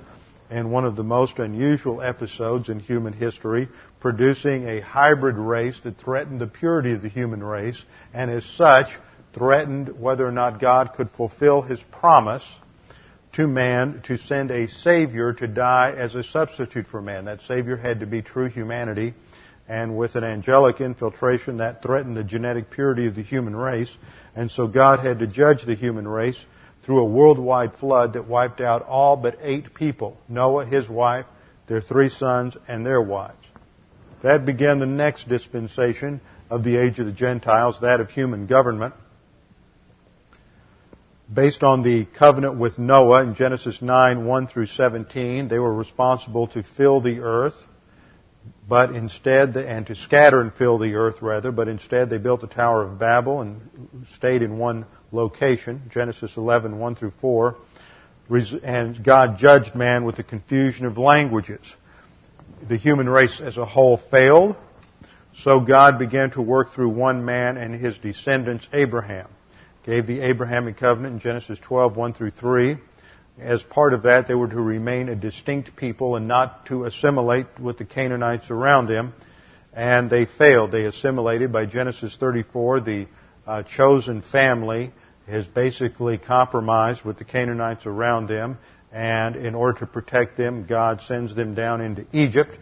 in 0.49 0.71
one 0.71 0.85
of 0.85 0.97
the 0.97 1.03
most 1.03 1.39
unusual 1.41 2.01
episodes 2.01 2.69
in 2.69 2.79
human 2.79 3.13
history, 3.13 3.69
producing 4.01 4.67
a 4.69 4.81
hybrid 4.81 5.37
race 5.37 5.79
that 5.81 5.99
threatened 5.99 6.41
the 6.41 6.47
purity 6.47 6.93
of 6.93 7.03
the 7.03 7.09
human 7.09 7.43
race, 7.43 7.83
and 8.15 8.31
as 8.31 8.45
such, 8.45 8.97
threatened 9.39 10.01
whether 10.01 10.27
or 10.27 10.33
not 10.33 10.61
God 10.61 10.93
could 10.95 11.11
fulfill 11.11 11.63
his 11.63 11.81
promise 11.93 12.45
to 13.35 13.47
man 13.47 14.03
to 14.05 14.19
send 14.19 14.51
a 14.51 14.67
Savior 14.67 15.33
to 15.33 15.47
die 15.47 15.95
as 15.97 16.15
a 16.17 16.25
substitute 16.25 16.89
for 16.89 17.01
man. 17.01 17.27
That 17.27 17.43
Savior 17.43 17.77
had 17.77 18.01
to 18.01 18.07
be 18.07 18.21
true 18.21 18.49
humanity 18.49 19.15
and 19.69 19.97
with 19.97 20.17
an 20.17 20.25
angelic 20.25 20.81
infiltration 20.81 21.59
that 21.59 21.83
threatened 21.83 22.17
the 22.17 22.25
genetic 22.25 22.71
purity 22.71 23.07
of 23.07 23.15
the 23.15 23.23
human 23.23 23.55
race. 23.55 23.95
And 24.35 24.51
so 24.51 24.67
God 24.67 25.01
had 25.01 25.21
to 25.21 25.27
judge 25.27 25.65
the 25.65 25.77
human 25.77 26.09
race 26.09 26.43
through 26.83 27.01
a 27.01 27.05
worldwide 27.05 27.77
flood 27.77 28.15
that 28.15 28.27
wiped 28.27 28.61
out 28.61 28.83
all 28.83 29.17
but 29.17 29.39
eight 29.43 29.75
people 29.75 30.17
Noah, 30.29 30.67
his 30.67 30.89
wife, 30.89 31.27
their 31.69 31.81
three 31.81 32.09
sons, 32.09 32.57
and 32.67 32.85
their 32.85 33.03
wives. 33.03 33.47
That 34.23 34.45
began 34.45 34.81
the 34.81 34.87
next 34.87 35.29
dispensation 35.29 36.21
of 36.51 36.65
the 36.65 36.77
age 36.77 36.99
of 36.99 37.07
the 37.07 37.13
Gentiles, 37.13 37.79
that 37.83 38.01
of 38.01 38.11
human 38.11 38.47
government. 38.47 38.95
Based 41.33 41.63
on 41.63 41.83
the 41.83 42.07
covenant 42.07 42.57
with 42.57 42.79
Noah 42.79 43.23
in 43.23 43.35
Genesis 43.35 43.83
9, 43.83 44.25
1 44.25 44.47
through 44.47 44.67
17, 44.67 45.49
they 45.49 45.59
were 45.59 45.75
responsible 45.75 46.47
to 46.49 46.63
fill 46.63 47.01
the 47.01 47.21
earth 47.21 47.55
but 48.69 48.95
instead, 48.95 49.57
and 49.57 49.87
to 49.87 49.95
scatter 49.95 50.41
and 50.41 50.53
fill 50.53 50.79
the 50.79 50.95
earth 50.95 51.23
rather, 51.23 51.51
but 51.51 51.69
instead 51.69 52.11
they 52.11 52.19
built 52.19 52.43
the 52.43 52.47
Tower 52.47 52.83
of 52.83 52.99
Babel 52.99 53.41
and 53.41 53.61
stayed 54.15 54.43
in 54.43 54.59
one 54.59 54.85
location, 55.11 55.83
Genesis 55.91 56.37
11, 56.37 56.79
1 56.79 56.95
through 56.95 57.13
4, 57.21 57.57
and 58.63 59.03
God 59.03 59.39
judged 59.39 59.75
man 59.75 60.05
with 60.05 60.17
the 60.17 60.23
confusion 60.23 60.85
of 60.85 60.99
languages. 60.99 61.63
The 62.69 62.77
human 62.77 63.09
race 63.09 63.41
as 63.41 63.57
a 63.57 63.65
whole 63.65 63.97
failed, 63.97 64.55
so 65.43 65.61
God 65.61 65.99
began 65.99 66.31
to 66.33 66.43
work 66.43 66.73
through 66.75 66.91
one 66.91 67.25
man 67.25 67.57
and 67.57 67.75
his 67.75 67.97
descendants, 67.99 68.69
Abraham. 68.73 69.29
Gave 69.89 70.07
the 70.07 70.21
Abrahamic 70.21 70.77
covenant 70.77 71.15
in 71.15 71.21
Genesis 71.21 71.59
12, 71.59 71.97
1 71.97 72.13
through 72.13 72.31
3 72.33 72.77
as 73.41 73.63
part 73.63 73.95
of 73.95 74.03
that, 74.03 74.27
they 74.27 74.35
were 74.35 74.49
to 74.49 74.61
remain 74.61 75.09
a 75.09 75.15
distinct 75.15 75.77
people 75.77 76.17
and 76.17 76.27
not 76.27 76.67
to 76.67 76.85
assimilate 76.85 77.47
with 77.61 77.79
the 77.79 77.85
Canaanites 77.85 78.51
around 78.51 78.87
them. 78.87 79.15
And 79.73 80.11
they 80.11 80.27
failed. 80.27 80.73
They 80.73 80.87
assimilated 80.87 81.53
by 81.53 81.67
Genesis 81.67 82.17
34. 82.19 82.81
The 82.81 83.07
uh, 83.47 83.63
chosen 83.63 84.23
family 84.23 84.93
has 85.29 85.47
basically 85.47 86.19
compromised 86.19 87.05
with 87.05 87.19
the 87.19 87.25
Canaanites 87.25 87.87
around 87.87 88.27
them. 88.29 88.59
And 88.91 89.37
in 89.37 89.55
order 89.55 89.79
to 89.81 89.87
protect 89.87 90.37
them, 90.37 90.67
God 90.67 91.03
sends 91.03 91.37
them 91.37 91.55
down 91.55 91.81
into 91.81 92.07
Egypt 92.13 92.57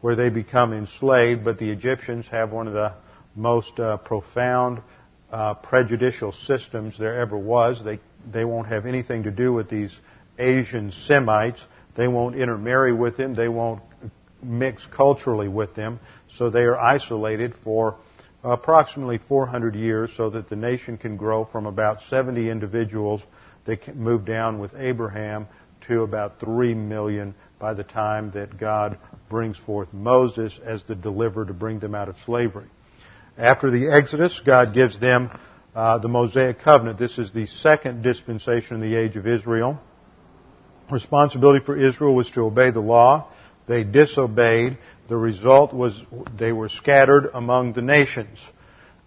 where 0.00 0.16
they 0.16 0.30
become 0.30 0.72
enslaved. 0.72 1.44
But 1.44 1.58
the 1.58 1.70
Egyptians 1.70 2.26
have 2.28 2.50
one 2.50 2.66
of 2.66 2.72
the 2.72 2.94
most 3.36 3.78
uh, 3.78 3.98
profound 3.98 4.80
uh, 5.36 5.52
prejudicial 5.52 6.32
systems 6.32 6.96
there 6.98 7.20
ever 7.20 7.36
was. 7.36 7.84
They, 7.84 8.00
they 8.32 8.46
won't 8.46 8.68
have 8.68 8.86
anything 8.86 9.24
to 9.24 9.30
do 9.30 9.52
with 9.52 9.68
these 9.68 9.94
Asian 10.38 10.90
Semites. 10.90 11.60
They 11.94 12.08
won't 12.08 12.36
intermarry 12.36 12.94
with 12.94 13.18
them. 13.18 13.34
They 13.34 13.48
won't 13.48 13.82
mix 14.42 14.86
culturally 14.86 15.48
with 15.48 15.74
them. 15.74 16.00
So 16.38 16.48
they 16.48 16.62
are 16.62 16.78
isolated 16.78 17.54
for 17.62 17.98
approximately 18.42 19.18
400 19.18 19.74
years 19.74 20.10
so 20.16 20.30
that 20.30 20.48
the 20.48 20.56
nation 20.56 20.96
can 20.96 21.18
grow 21.18 21.44
from 21.44 21.66
about 21.66 22.00
70 22.08 22.48
individuals 22.48 23.20
that 23.66 23.82
can 23.82 23.98
move 24.02 24.24
down 24.24 24.58
with 24.58 24.72
Abraham 24.74 25.48
to 25.86 26.02
about 26.02 26.40
3 26.40 26.72
million 26.72 27.34
by 27.58 27.74
the 27.74 27.84
time 27.84 28.30
that 28.30 28.56
God 28.56 28.98
brings 29.28 29.58
forth 29.58 29.92
Moses 29.92 30.58
as 30.64 30.82
the 30.84 30.94
deliverer 30.94 31.44
to 31.44 31.52
bring 31.52 31.78
them 31.78 31.94
out 31.94 32.08
of 32.08 32.16
slavery. 32.24 32.70
After 33.38 33.70
the 33.70 33.90
Exodus, 33.90 34.40
God 34.44 34.72
gives 34.72 34.98
them 34.98 35.30
uh, 35.74 35.98
the 35.98 36.08
Mosaic 36.08 36.60
covenant. 36.60 36.98
This 36.98 37.18
is 37.18 37.32
the 37.32 37.46
second 37.46 38.02
dispensation 38.02 38.76
in 38.76 38.80
the 38.80 38.96
age 38.96 39.16
of 39.16 39.26
Israel 39.26 39.80
responsibility 40.90 41.64
for 41.64 41.76
Israel 41.76 42.14
was 42.14 42.30
to 42.32 42.42
obey 42.42 42.70
the 42.70 42.80
law. 42.80 43.28
They 43.66 43.84
disobeyed. 43.84 44.78
The 45.08 45.16
result 45.16 45.72
was 45.72 46.00
they 46.38 46.52
were 46.52 46.68
scattered 46.68 47.30
among 47.32 47.72
the 47.72 47.82
nations. 47.82 48.38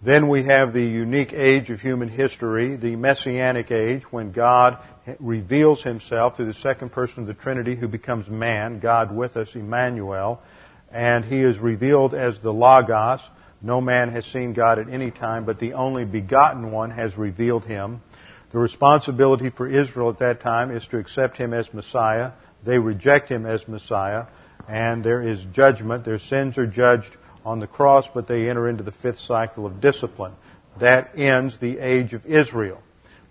Then 0.02 0.28
we 0.28 0.44
have 0.44 0.72
the 0.72 0.82
unique 0.82 1.34
age 1.34 1.68
of 1.68 1.80
human 1.80 2.08
history, 2.08 2.76
the 2.76 2.96
Messianic 2.96 3.70
age, 3.70 4.02
when 4.10 4.32
God 4.32 4.78
reveals 5.18 5.82
himself 5.82 6.36
through 6.36 6.46
the 6.46 6.54
second 6.54 6.90
person 6.90 7.20
of 7.20 7.26
the 7.26 7.34
Trinity 7.34 7.76
who 7.76 7.86
becomes 7.86 8.26
man, 8.28 8.80
God 8.80 9.14
with 9.14 9.36
us, 9.36 9.54
Emmanuel, 9.54 10.40
and 10.90 11.22
he 11.22 11.40
is 11.40 11.58
revealed 11.58 12.14
as 12.14 12.40
the 12.40 12.52
Logos. 12.52 13.20
No 13.62 13.80
man 13.80 14.10
has 14.10 14.24
seen 14.24 14.54
God 14.54 14.78
at 14.78 14.88
any 14.88 15.10
time, 15.10 15.44
but 15.44 15.58
the 15.58 15.74
only 15.74 16.04
begotten 16.04 16.70
one 16.70 16.90
has 16.90 17.16
revealed 17.16 17.64
him. 17.64 18.00
The 18.52 18.58
responsibility 18.58 19.50
for 19.50 19.68
Israel 19.68 20.08
at 20.08 20.18
that 20.20 20.40
time 20.40 20.70
is 20.70 20.86
to 20.88 20.98
accept 20.98 21.36
him 21.36 21.52
as 21.52 21.72
Messiah. 21.72 22.32
They 22.64 22.78
reject 22.78 23.28
him 23.28 23.46
as 23.46 23.66
Messiah, 23.68 24.26
and 24.68 25.04
there 25.04 25.22
is 25.22 25.44
judgment. 25.52 26.04
Their 26.04 26.18
sins 26.18 26.58
are 26.58 26.66
judged 26.66 27.16
on 27.44 27.60
the 27.60 27.66
cross, 27.66 28.06
but 28.12 28.26
they 28.26 28.48
enter 28.48 28.68
into 28.68 28.82
the 28.82 28.92
fifth 28.92 29.20
cycle 29.20 29.66
of 29.66 29.80
discipline. 29.80 30.32
That 30.80 31.18
ends 31.18 31.58
the 31.58 31.78
age 31.78 32.14
of 32.14 32.26
Israel. 32.26 32.80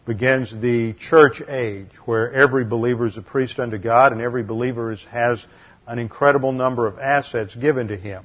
Begins 0.05 0.55
the 0.59 0.93
church 0.93 1.41
age, 1.47 1.89
where 2.05 2.31
every 2.31 2.65
believer 2.65 3.05
is 3.05 3.17
a 3.17 3.21
priest 3.21 3.59
unto 3.59 3.77
God, 3.77 4.11
and 4.11 4.21
every 4.21 4.43
believer 4.43 4.95
has 5.11 5.45
an 5.87 5.99
incredible 5.99 6.51
number 6.51 6.87
of 6.87 6.99
assets 6.99 7.55
given 7.55 7.87
to 7.89 7.97
him. 7.97 8.23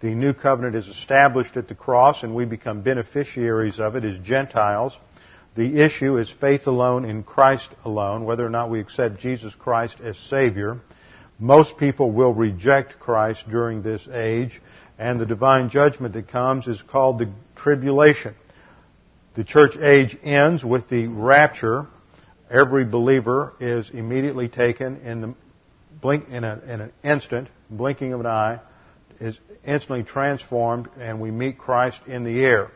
The 0.00 0.14
new 0.14 0.34
covenant 0.34 0.76
is 0.76 0.88
established 0.88 1.56
at 1.56 1.68
the 1.68 1.74
cross, 1.74 2.22
and 2.22 2.34
we 2.34 2.44
become 2.44 2.82
beneficiaries 2.82 3.80
of 3.80 3.96
it 3.96 4.04
as 4.04 4.18
Gentiles. 4.18 4.96
The 5.54 5.80
issue 5.80 6.18
is 6.18 6.30
faith 6.30 6.66
alone 6.66 7.06
in 7.06 7.22
Christ 7.22 7.70
alone, 7.82 8.24
whether 8.24 8.44
or 8.44 8.50
not 8.50 8.68
we 8.68 8.78
accept 8.78 9.18
Jesus 9.18 9.54
Christ 9.54 10.00
as 10.02 10.18
Savior. 10.18 10.78
Most 11.38 11.78
people 11.78 12.10
will 12.10 12.34
reject 12.34 13.00
Christ 13.00 13.48
during 13.48 13.80
this 13.80 14.06
age, 14.12 14.60
and 14.98 15.18
the 15.18 15.24
divine 15.24 15.70
judgment 15.70 16.12
that 16.12 16.28
comes 16.28 16.66
is 16.66 16.82
called 16.82 17.18
the 17.18 17.30
tribulation. 17.54 18.34
The 19.34 19.44
church 19.44 19.78
age 19.78 20.16
ends 20.22 20.62
with 20.62 20.88
the 20.88 21.06
rapture. 21.06 21.86
Every 22.50 22.84
believer 22.84 23.54
is 23.60 23.88
immediately 23.90 24.48
taken 24.48 24.98
in 24.98 25.20
the 25.22 25.34
blink 26.02 26.28
in, 26.28 26.44
a, 26.44 26.60
in 26.68 26.80
an 26.82 26.92
instant, 27.02 27.48
blinking 27.70 28.12
of 28.12 28.20
an 28.20 28.26
eye, 28.26 28.60
is 29.20 29.38
instantly 29.64 30.02
transformed, 30.04 30.88
and 30.98 31.20
we 31.20 31.30
meet 31.30 31.58
Christ 31.58 32.00
in 32.06 32.24
the 32.24 32.44
air. 32.44 32.70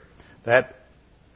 That 0.45 0.77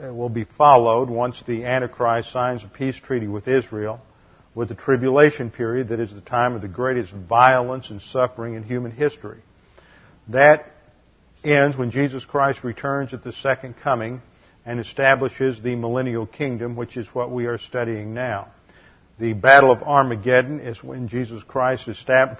uh, 0.03 0.13
will 0.13 0.29
be 0.29 0.45
followed 0.45 1.09
once 1.09 1.43
the 1.47 1.65
Antichrist 1.65 2.33
signs 2.33 2.65
a 2.65 2.69
peace 2.69 2.97
treaty 2.97 3.29
with 3.29 3.47
Israel 3.49 4.01
with 4.55 4.69
the 4.69 4.75
tribulation 4.75 5.51
period 5.51 5.89
that 5.89 6.01
is 6.01 6.15
the 6.15 6.21
time 6.21 6.55
of 6.55 6.63
the 6.63 6.69
greatest 6.69 7.13
violence 7.13 7.91
and 7.91 8.01
suffering 8.01 8.55
in 8.55 8.63
human 8.63 8.93
history. 8.93 9.41
That 10.29 10.71
ends 11.43 11.77
when 11.77 11.91
Jesus 11.91 12.25
Christ 12.25 12.63
returns 12.63 13.13
at 13.13 13.25
the 13.25 13.33
second 13.33 13.75
coming 13.83 14.23
and 14.65 14.81
establishes 14.81 15.61
the 15.61 15.77
millennial 15.77 16.27
kingdom, 16.27 16.77
which 16.77 16.97
is 16.97 17.07
what 17.09 17.31
we 17.31 17.47
are 17.47 17.59
studying 17.59 18.15
now. 18.15 18.49
The 19.17 19.33
Battle 19.33 19.71
of 19.71 19.81
Armageddon 19.85 20.59
is 20.59 20.83
when 20.83 21.07
Jesus 21.07 21.41
Christ 21.45 21.89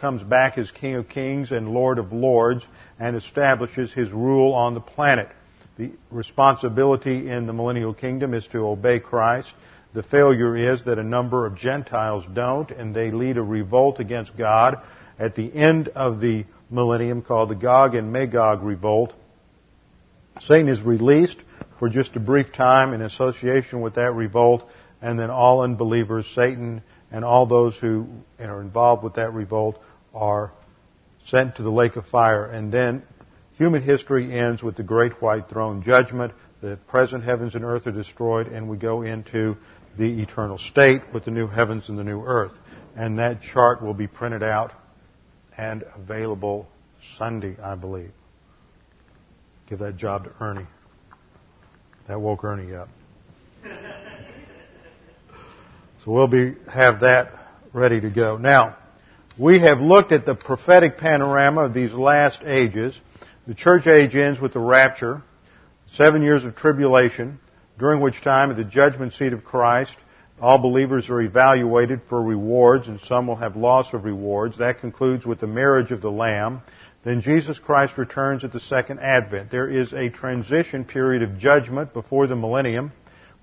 comes 0.01 0.23
back 0.25 0.59
as 0.59 0.73
King 0.73 0.97
of 0.97 1.09
Kings 1.09 1.53
and 1.53 1.69
Lord 1.69 2.01
of 2.01 2.13
Lords 2.13 2.67
and 2.99 3.15
establishes 3.15 3.93
his 3.93 4.11
rule 4.11 4.53
on 4.55 4.75
the 4.75 4.81
planet. 4.81 5.29
The 5.77 5.93
responsibility 6.11 7.31
in 7.31 7.47
the 7.47 7.53
millennial 7.53 7.95
kingdom 7.95 8.35
is 8.35 8.45
to 8.49 8.67
obey 8.67 8.99
Christ. 8.99 9.53
The 9.93 10.03
failure 10.03 10.57
is 10.57 10.85
that 10.87 10.99
a 10.99 11.05
number 11.05 11.47
of 11.47 11.55
Gentiles 11.55 12.25
don't, 12.33 12.69
and 12.73 12.93
they 12.93 13.13
lead 13.13 13.37
a 13.37 13.43
revolt 13.43 14.01
against 14.01 14.37
God. 14.37 14.81
At 15.17 15.37
the 15.37 15.55
end 15.55 15.91
of 15.91 16.21
the 16.21 16.45
millennium, 16.71 17.23
called 17.23 17.51
the 17.51 17.55
Gog 17.55 17.95
and 17.95 18.13
Magog 18.13 18.65
revolt, 18.65 19.13
Satan 20.41 20.69
is 20.69 20.83
released 20.83 21.39
for 21.79 21.89
just 21.89 22.17
a 22.17 22.21
brief 22.21 22.53
time 22.53 22.93
in 22.93 23.01
association 23.01 23.81
with 23.81 23.95
that 23.95 24.13
revolt, 24.13 24.69
and 25.05 25.19
then 25.19 25.29
all 25.29 25.61
unbelievers, 25.61 26.27
Satan, 26.35 26.83
and 27.13 27.27
all 27.27 27.45
those 27.45 27.77
who 27.77 28.07
are 28.41 28.63
involved 28.63 29.05
with 29.05 29.15
that 29.15 29.35
revolt 29.35 29.79
are 30.15 30.51
sent 31.27 31.57
to 31.57 31.63
the 31.63 31.71
lake 31.71 31.97
of 31.97 32.07
fire. 32.07 32.47
And 32.47 32.73
then 32.73 33.03
human 33.59 33.83
history 33.83 34.33
ends 34.33 34.63
with 34.63 34.77
the 34.77 34.83
great 34.83 35.21
white 35.21 35.51
throne 35.51 35.83
judgment. 35.83 36.33
The 36.63 36.79
present 36.89 37.23
heavens 37.23 37.55
and 37.55 37.67
earth 37.67 37.87
are 37.87 37.93
destroyed, 37.93 38.47
and 38.47 38.67
we 38.67 38.79
go 38.79 39.03
into 39.03 39.59
the 39.99 40.23
eternal 40.23 40.57
state 40.57 41.03
with 41.13 41.27
the 41.27 41.31
new 41.31 41.49
heavens 41.49 41.91
and 41.91 41.99
the 41.99 42.05
new 42.05 42.25
earth. 42.25 42.55
And 42.97 43.19
that 43.19 43.43
chart 43.43 43.83
will 43.83 43.93
be 43.93 44.07
printed 44.07 44.43
out 44.43 44.73
and 45.59 45.85
available 45.95 46.67
Sunday, 47.19 47.57
I 47.63 47.75
believe. 47.75 48.13
Give 49.69 49.81
that 49.81 49.99
job 49.99 50.25
to 50.25 50.33
Ernie. 50.41 50.67
That 52.09 52.19
woke 52.19 52.43
Ernie 52.43 52.75
up. 52.75 52.89
So 56.05 56.13
we'll 56.13 56.27
be, 56.27 56.55
have 56.71 57.01
that 57.01 57.33
ready 57.73 57.99
to 58.01 58.11
go. 58.11 58.37
Now, 58.37 58.77
we 59.39 59.61
have 59.61 59.81
looked 59.81 60.13
at 60.13 60.27
the 60.27 60.35
prophetic 60.35 60.99
panorama 60.99 61.63
of 61.63 61.73
these 61.73 61.93
last 61.93 62.43
ages. 62.45 62.99
The 63.47 63.55
church 63.55 63.87
age 63.87 64.15
ends 64.15 64.39
with 64.39 64.53
the 64.53 64.61
rapture, 64.61 65.23
seven 65.93 66.23
years 66.23 66.45
of 66.45 66.57
tribulation, 66.57 67.41
during 67.79 68.01
which 68.01 68.21
time 68.21 68.51
at 68.51 68.57
the 68.57 68.65
judgment 68.65 69.15
seat 69.15 69.33
of 69.33 69.45
Christ, 69.45 69.95
all 70.41 70.59
believers 70.59 71.09
are 71.09 71.23
evaluated 71.23 72.03
for 72.09 72.23
rewards 72.23 72.87
and 72.87 73.01
some 73.01 73.27
will 73.27 73.37
have 73.37 73.57
loss 73.57 73.95
of 73.95 74.05
rewards. 74.05 74.59
That 74.59 74.81
concludes 74.81 75.25
with 75.25 75.41
the 75.41 75.47
marriage 75.47 75.91
of 75.91 76.03
the 76.03 76.11
Lamb. 76.11 76.61
Then 77.03 77.23
Jesus 77.23 77.59
Christ 77.59 77.97
returns 77.97 78.45
at 78.45 78.53
the 78.53 78.61
second 78.61 79.01
advent. 79.01 79.51
There 79.51 79.69
is 79.69 79.95
a 79.95 80.11
transition 80.11 80.85
period 80.85 81.23
of 81.23 81.39
judgment 81.39 81.95
before 81.95 82.27
the 82.27 82.37
millennium 82.37 82.93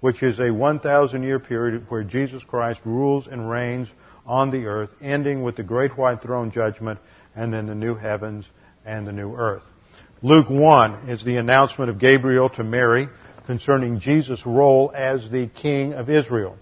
which 0.02 0.22
is 0.22 0.40
a 0.40 0.52
1,000 0.52 1.24
year 1.24 1.40
period 1.40 1.86
where 1.90 2.04
Jesus 2.04 2.44
Christ 2.44 2.82
rules 2.84 3.28
and 3.28 3.50
reigns 3.50 3.88
on 4.26 4.52
the 4.52 4.66
earth, 4.66 4.90
ending 5.02 5.42
with 5.42 5.56
the 5.56 5.64
great 5.64 5.98
white 5.98 6.22
throne 6.22 6.52
judgment 6.52 7.00
and 7.36 7.54
then 7.54 7.66
the 7.68 7.76
new 7.76 7.96
heavens 7.96 8.46
and 8.86 9.08
the 9.08 9.12
new 9.12 9.34
earth. 9.34 9.64
Luke 10.22 10.50
1 10.50 11.10
is 11.10 11.24
the 11.24 11.38
announcement 11.38 11.90
of 11.90 12.00
Gabriel 12.00 12.50
to 12.50 12.64
Mary 12.64 13.08
concerning 13.46 14.00
Jesus' 14.00 14.46
role 14.46 14.92
as 14.94 15.30
the 15.30 15.48
King 15.48 15.94
of 15.94 16.10
Israel. 16.10 16.58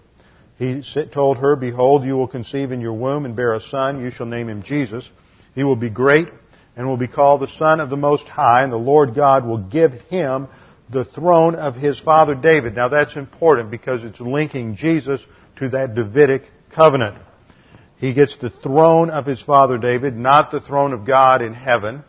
He 0.58 0.82
told 1.12 1.38
her, 1.38 1.56
Behold, 1.56 2.04
you 2.04 2.16
will 2.16 2.28
conceive 2.28 2.72
in 2.72 2.80
your 2.80 2.92
womb 2.92 3.24
and 3.24 3.34
bear 3.34 3.54
a 3.54 3.60
son. 3.60 4.02
You 4.02 4.10
shall 4.10 4.26
name 4.26 4.48
him 4.48 4.62
Jesus. 4.62 5.08
He 5.54 5.64
will 5.64 5.76
be 5.76 5.90
great 5.90 6.28
and 6.76 6.86
will 6.86 6.96
be 6.96 7.08
called 7.08 7.40
the 7.40 7.48
Son 7.48 7.80
of 7.80 7.90
the 7.90 7.96
Most 7.96 8.24
High, 8.28 8.62
and 8.62 8.72
the 8.72 8.76
Lord 8.76 9.14
God 9.14 9.46
will 9.46 9.58
give 9.58 9.92
him 9.92 10.48
the 10.90 11.04
throne 11.04 11.54
of 11.54 11.74
his 11.74 12.00
father 12.00 12.34
David. 12.34 12.74
Now 12.74 12.88
that's 12.88 13.16
important 13.16 13.70
because 13.70 14.04
it's 14.04 14.20
linking 14.20 14.76
Jesus 14.76 15.24
to 15.56 15.68
that 15.70 15.94
Davidic 15.94 16.42
covenant. 16.74 17.16
He 17.98 18.14
gets 18.14 18.36
the 18.38 18.50
throne 18.50 19.10
of 19.10 19.26
his 19.26 19.42
father 19.42 19.78
David, 19.78 20.16
not 20.16 20.50
the 20.50 20.60
throne 20.60 20.92
of 20.92 21.06
God 21.06 21.42
in 21.42 21.54
heaven. 21.54 22.02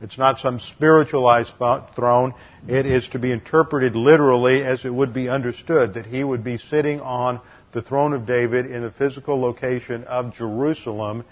It's 0.00 0.18
not 0.18 0.40
some 0.40 0.58
spiritualized 0.58 1.52
throne. 1.94 2.34
It 2.66 2.86
is 2.86 3.08
to 3.08 3.18
be 3.18 3.30
interpreted 3.30 3.94
literally 3.94 4.62
as 4.62 4.84
it 4.84 4.92
would 4.92 5.12
be 5.12 5.28
understood, 5.28 5.94
that 5.94 6.06
he 6.06 6.24
would 6.24 6.42
be 6.42 6.58
sitting 6.58 7.00
on 7.00 7.40
the 7.72 7.82
throne 7.82 8.12
of 8.12 8.26
David 8.26 8.66
in 8.66 8.82
the 8.82 8.90
physical 8.90 9.40
location 9.40 10.04
of 10.04 10.34
Jerusalem 10.34 11.24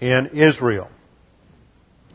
in 0.00 0.30
Israel. 0.34 0.88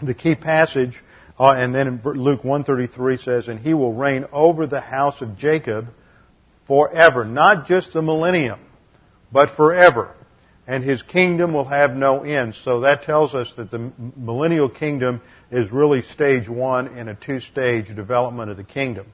The 0.01 0.13
key 0.13 0.35
passage 0.35 1.01
uh, 1.39 1.53
and 1.53 1.73
then 1.73 2.01
Luke 2.03 2.43
133 2.43 3.17
says, 3.17 3.47
and 3.47 3.59
he 3.59 3.73
will 3.73 3.93
reign 3.93 4.25
over 4.33 4.67
the 4.67 4.81
house 4.81 5.21
of 5.21 5.37
Jacob 5.37 5.87
forever. 6.67 7.23
Not 7.23 7.65
just 7.65 7.93
the 7.93 8.01
millennium, 8.01 8.59
but 9.31 9.51
forever. 9.51 10.13
And 10.67 10.83
his 10.83 11.01
kingdom 11.01 11.53
will 11.53 11.65
have 11.65 11.95
no 11.95 12.23
end. 12.23 12.55
So 12.55 12.81
that 12.81 13.03
tells 13.03 13.33
us 13.33 13.51
that 13.55 13.71
the 13.71 13.91
millennial 14.15 14.69
kingdom 14.69 15.21
is 15.49 15.71
really 15.71 16.01
stage 16.01 16.47
one 16.49 16.97
in 16.97 17.07
a 17.07 17.15
two-stage 17.15 17.87
development 17.95 18.51
of 18.51 18.57
the 18.57 18.63
kingdom. 18.63 19.07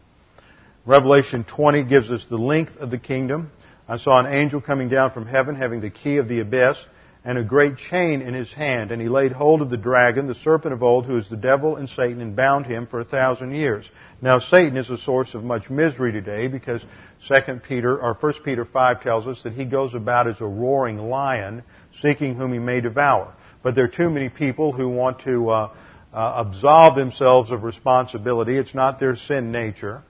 Revelation 0.86 1.46
20 1.46 1.84
gives 1.84 2.10
us 2.10 2.26
the 2.30 2.38
length 2.38 2.76
of 2.78 2.92
the 2.92 2.98
kingdom. 2.98 3.52
I 3.88 3.98
saw 3.98 4.20
an 4.20 4.26
angel 4.26 4.62
coming 4.62 4.90
down 4.90 5.12
from 5.12 5.28
heaven 5.28 5.56
having 5.56 5.80
the 5.80 5.92
key 5.92 6.18
of 6.18 6.28
the 6.28 6.40
abyss 6.40 6.78
and 7.26 7.40
a 7.40 7.44
great 7.44 7.76
chain 7.76 8.22
in 8.22 8.36
his 8.36 8.54
hand, 8.54 8.92
and 8.92 9.02
he 9.02 9.10
laid 9.10 9.32
hold 9.32 9.64
of 9.64 9.72
the 9.72 9.78
dragon, 9.78 10.28
the 10.28 10.36
serpent 10.36 10.72
of 10.74 10.84
old, 10.84 11.08
who 11.08 11.18
is 11.18 11.28
the 11.28 11.36
devil 11.36 11.76
and 11.76 11.90
Satan, 11.90 12.22
and 12.22 12.36
bound 12.36 12.68
him 12.68 12.86
for 12.86 13.00
a 13.00 13.04
thousand 13.04 13.56
years. 13.56 13.90
Now 14.22 14.38
Satan 14.38 14.78
is 14.78 14.92
a 14.92 14.98
source 15.00 15.34
of 15.34 15.44
much 15.44 15.72
misery 15.72 16.12
today 16.12 16.48
because 16.48 16.86
Second 17.28 17.64
Peter 17.64 18.00
or 18.00 18.14
First 18.14 18.44
Peter 18.46 18.64
five 18.64 19.02
tells 19.02 19.26
us 19.26 19.42
that 19.42 19.54
he 19.54 19.66
goes 19.66 19.96
about 19.96 20.28
as 20.28 20.40
a 20.40 20.46
roaring 20.46 21.00
lion, 21.00 21.64
seeking 22.00 22.36
whom 22.36 22.54
he 22.54 22.60
may 22.60 22.80
devour. 22.80 23.34
But 23.64 23.74
there 23.74 23.86
are 23.86 23.88
too 23.88 24.12
many 24.12 24.30
people 24.30 24.72
who 24.72 24.88
want 24.88 25.22
to 25.22 25.50
uh, 25.50 25.74
uh, 26.14 26.46
absolve 26.46 26.96
themselves 26.96 27.50
of 27.50 27.64
responsibility. 27.64 28.56
It's 28.56 28.76
not 28.76 29.00
their 29.00 29.16
sin 29.16 29.52
nature. 29.52 30.04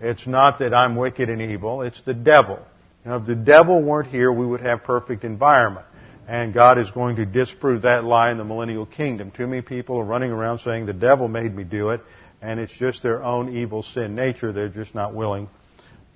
It's 0.00 0.26
not 0.26 0.58
that 0.58 0.74
I'm 0.74 0.96
wicked 0.96 1.28
and 1.28 1.40
evil. 1.40 1.82
It's 1.82 2.00
the 2.02 2.14
devil. 2.14 2.58
You 3.04 3.12
know, 3.12 3.18
if 3.18 3.26
the 3.26 3.36
devil 3.36 3.80
weren't 3.80 4.08
here, 4.10 4.32
we 4.32 4.44
would 4.44 4.62
have 4.62 4.82
perfect 4.82 5.22
environment. 5.22 5.86
And 6.26 6.52
God 6.52 6.78
is 6.78 6.90
going 6.90 7.16
to 7.16 7.26
disprove 7.26 7.82
that 7.82 8.04
lie 8.04 8.32
in 8.32 8.38
the 8.38 8.44
millennial 8.44 8.84
kingdom. 8.84 9.30
Too 9.30 9.46
many 9.46 9.62
people 9.62 9.98
are 9.98 10.04
running 10.04 10.32
around 10.32 10.58
saying 10.58 10.86
the 10.86 10.92
devil 10.92 11.28
made 11.28 11.54
me 11.54 11.62
do 11.62 11.90
it, 11.90 12.00
and 12.42 12.58
it's 12.58 12.72
just 12.72 13.02
their 13.02 13.22
own 13.22 13.56
evil 13.56 13.84
sin 13.84 14.16
nature. 14.16 14.52
They're 14.52 14.68
just 14.68 14.94
not 14.94 15.14
willing 15.14 15.48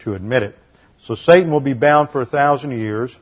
to 0.00 0.14
admit 0.14 0.42
it. 0.42 0.56
So 1.04 1.14
Satan 1.14 1.52
will 1.52 1.60
be 1.60 1.74
bound 1.74 2.10
for 2.10 2.20
a 2.20 2.26
thousand 2.26 2.72
years 2.72 3.14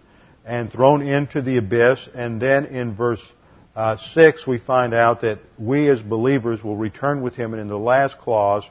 and 0.46 0.72
thrown 0.72 1.02
into 1.02 1.42
the 1.42 1.58
abyss. 1.58 2.08
And 2.14 2.40
then 2.40 2.64
in 2.66 2.94
verse 2.94 3.22
uh, 3.76 3.98
6, 4.14 4.46
we 4.46 4.58
find 4.58 4.94
out 4.94 5.20
that 5.20 5.40
we 5.58 5.90
as 5.90 6.00
believers 6.00 6.64
will 6.64 6.76
return 6.76 7.20
with 7.20 7.34
him. 7.34 7.52
And 7.52 7.60
in 7.60 7.68
the 7.68 7.78
last 7.78 8.18
clause, 8.18 8.64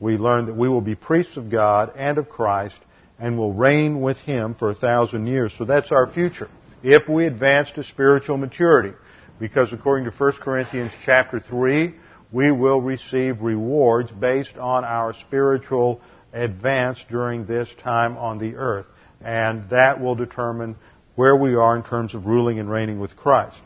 we 0.00 0.16
learn 0.16 0.46
that 0.46 0.54
we 0.54 0.70
will 0.70 0.80
be 0.80 0.94
priests 0.94 1.36
of 1.36 1.50
God 1.50 1.92
and 1.96 2.16
of 2.16 2.30
Christ 2.30 2.78
and 3.18 3.36
will 3.36 3.52
reign 3.52 4.00
with 4.00 4.16
him 4.16 4.54
for 4.54 4.70
a 4.70 4.74
thousand 4.74 5.26
years. 5.26 5.52
So 5.58 5.64
that's 5.64 5.92
our 5.92 6.10
future 6.10 6.48
if 6.82 7.08
we 7.08 7.26
advance 7.26 7.70
to 7.72 7.84
spiritual 7.84 8.36
maturity. 8.36 8.94
Because 9.38 9.72
according 9.72 10.10
to 10.10 10.16
1 10.16 10.32
Corinthians 10.40 10.92
chapter 11.04 11.40
3, 11.40 11.94
we 12.32 12.50
will 12.50 12.80
receive 12.80 13.40
rewards 13.40 14.10
based 14.10 14.56
on 14.58 14.84
our 14.84 15.14
spiritual 15.14 16.00
advance 16.32 17.04
during 17.08 17.46
this 17.46 17.68
time 17.82 18.16
on 18.16 18.38
the 18.38 18.56
earth. 18.56 18.86
And 19.20 19.68
that 19.70 20.00
will 20.00 20.14
determine 20.14 20.76
where 21.14 21.36
we 21.36 21.54
are 21.54 21.76
in 21.76 21.82
terms 21.82 22.14
of 22.14 22.26
ruling 22.26 22.60
and 22.60 22.70
reigning 22.70 23.00
with 23.00 23.16
Christ. 23.16 23.56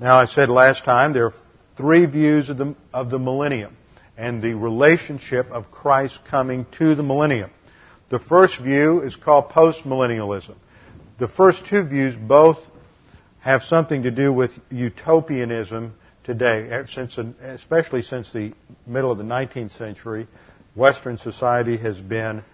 Now, 0.00 0.18
I 0.18 0.26
said 0.26 0.48
last 0.48 0.84
time 0.84 1.12
there 1.12 1.26
are 1.26 1.34
three 1.76 2.06
views 2.06 2.48
of 2.48 2.58
the, 2.58 2.74
of 2.92 3.10
the 3.10 3.18
millennium 3.18 3.76
and 4.16 4.42
the 4.42 4.54
relationship 4.54 5.50
of 5.50 5.70
Christ 5.70 6.18
coming 6.30 6.66
to 6.78 6.94
the 6.94 7.02
millennium. 7.02 7.50
The 8.08 8.18
first 8.18 8.60
view 8.60 9.02
is 9.02 9.16
called 9.16 9.50
postmillennialism. 9.50 10.54
The 11.18 11.28
first 11.28 11.64
two 11.64 11.82
views 11.82 12.14
both 12.14 12.58
have 13.40 13.62
something 13.62 14.02
to 14.02 14.10
do 14.10 14.30
with 14.30 14.50
utopianism 14.70 15.94
today, 16.24 16.84
since, 16.88 17.16
especially 17.40 18.02
since 18.02 18.30
the 18.32 18.52
middle 18.86 19.10
of 19.10 19.16
the 19.16 19.24
19th 19.24 19.78
century. 19.78 20.26
Western 20.74 21.16
society 21.16 21.78
has 21.78 21.98
been 21.98 22.44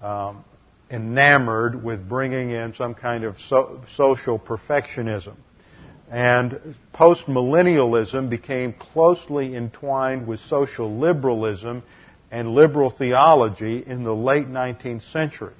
um, 0.00 0.44
enamored 0.88 1.82
with 1.82 2.08
bringing 2.08 2.50
in 2.50 2.74
some 2.74 2.94
kind 2.94 3.24
of 3.24 3.40
so, 3.40 3.80
social 3.96 4.38
perfectionism. 4.38 5.34
And 6.08 6.76
postmillennialism 6.94 8.30
became 8.30 8.72
closely 8.74 9.56
entwined 9.56 10.28
with 10.28 10.38
social 10.38 10.96
liberalism 10.96 11.82
and 12.30 12.54
liberal 12.54 12.90
theology 12.90 13.82
in 13.84 14.04
the 14.04 14.14
late 14.14 14.46
19th 14.46 15.10
century. 15.10 15.54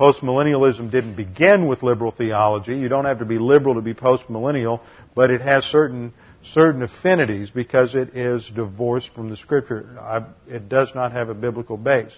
Postmillennialism 0.00 0.90
didn't 0.90 1.14
begin 1.14 1.66
with 1.66 1.82
liberal 1.82 2.10
theology. 2.10 2.74
You 2.74 2.88
don't 2.88 3.04
have 3.04 3.18
to 3.18 3.26
be 3.26 3.38
liberal 3.38 3.74
to 3.74 3.82
be 3.82 3.92
postmillennial, 3.92 4.80
but 5.14 5.30
it 5.30 5.42
has 5.42 5.64
certain 5.64 6.14
certain 6.42 6.82
affinities 6.82 7.50
because 7.50 7.94
it 7.94 8.16
is 8.16 8.48
divorced 8.54 9.12
from 9.14 9.28
the 9.28 9.36
scripture. 9.36 10.24
It 10.48 10.70
does 10.70 10.94
not 10.94 11.12
have 11.12 11.28
a 11.28 11.34
biblical 11.34 11.76
base. 11.76 12.16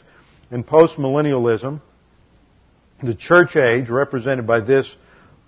In 0.53 0.63
postmillennialism, 0.63 1.81
the 3.03 3.17
church 3.17 3.57
age, 3.57 3.89
represented 3.89 4.47
by 4.47 4.61
this 4.61 4.95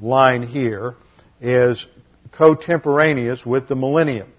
line 0.00 0.42
here, 0.42 0.96
is 1.40 1.86
contemporaneous 2.32 3.46
with 3.46 3.68
the 3.68 3.76
millennium. 3.76 4.32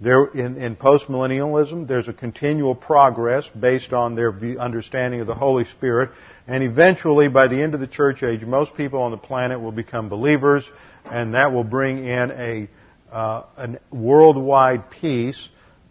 There, 0.00 0.26
in, 0.26 0.56
in 0.56 0.76
postmillennialism, 0.76 1.88
there's 1.88 2.08
a 2.08 2.12
continual 2.12 2.74
progress 2.74 3.48
based 3.48 3.92
on 3.92 4.14
their 4.14 4.32
understanding 4.60 5.20
of 5.20 5.26
the 5.26 5.34
Holy 5.34 5.64
Spirit, 5.64 6.10
and 6.46 6.62
eventually, 6.62 7.28
by 7.28 7.48
the 7.48 7.60
end 7.60 7.74
of 7.74 7.80
the 7.80 7.86
church 7.86 8.22
age, 8.22 8.42
most 8.42 8.74
people 8.76 9.00
on 9.02 9.10
the 9.10 9.16
planet 9.16 9.60
will 9.60 9.72
become 9.72 10.08
believers, 10.08 10.64
and 11.04 11.34
that 11.34 11.52
will 11.52 11.64
bring 11.64 12.04
in 12.06 12.30
a, 12.32 12.68
uh, 13.12 13.42
worldwide 13.90 14.90
peace 14.90 15.48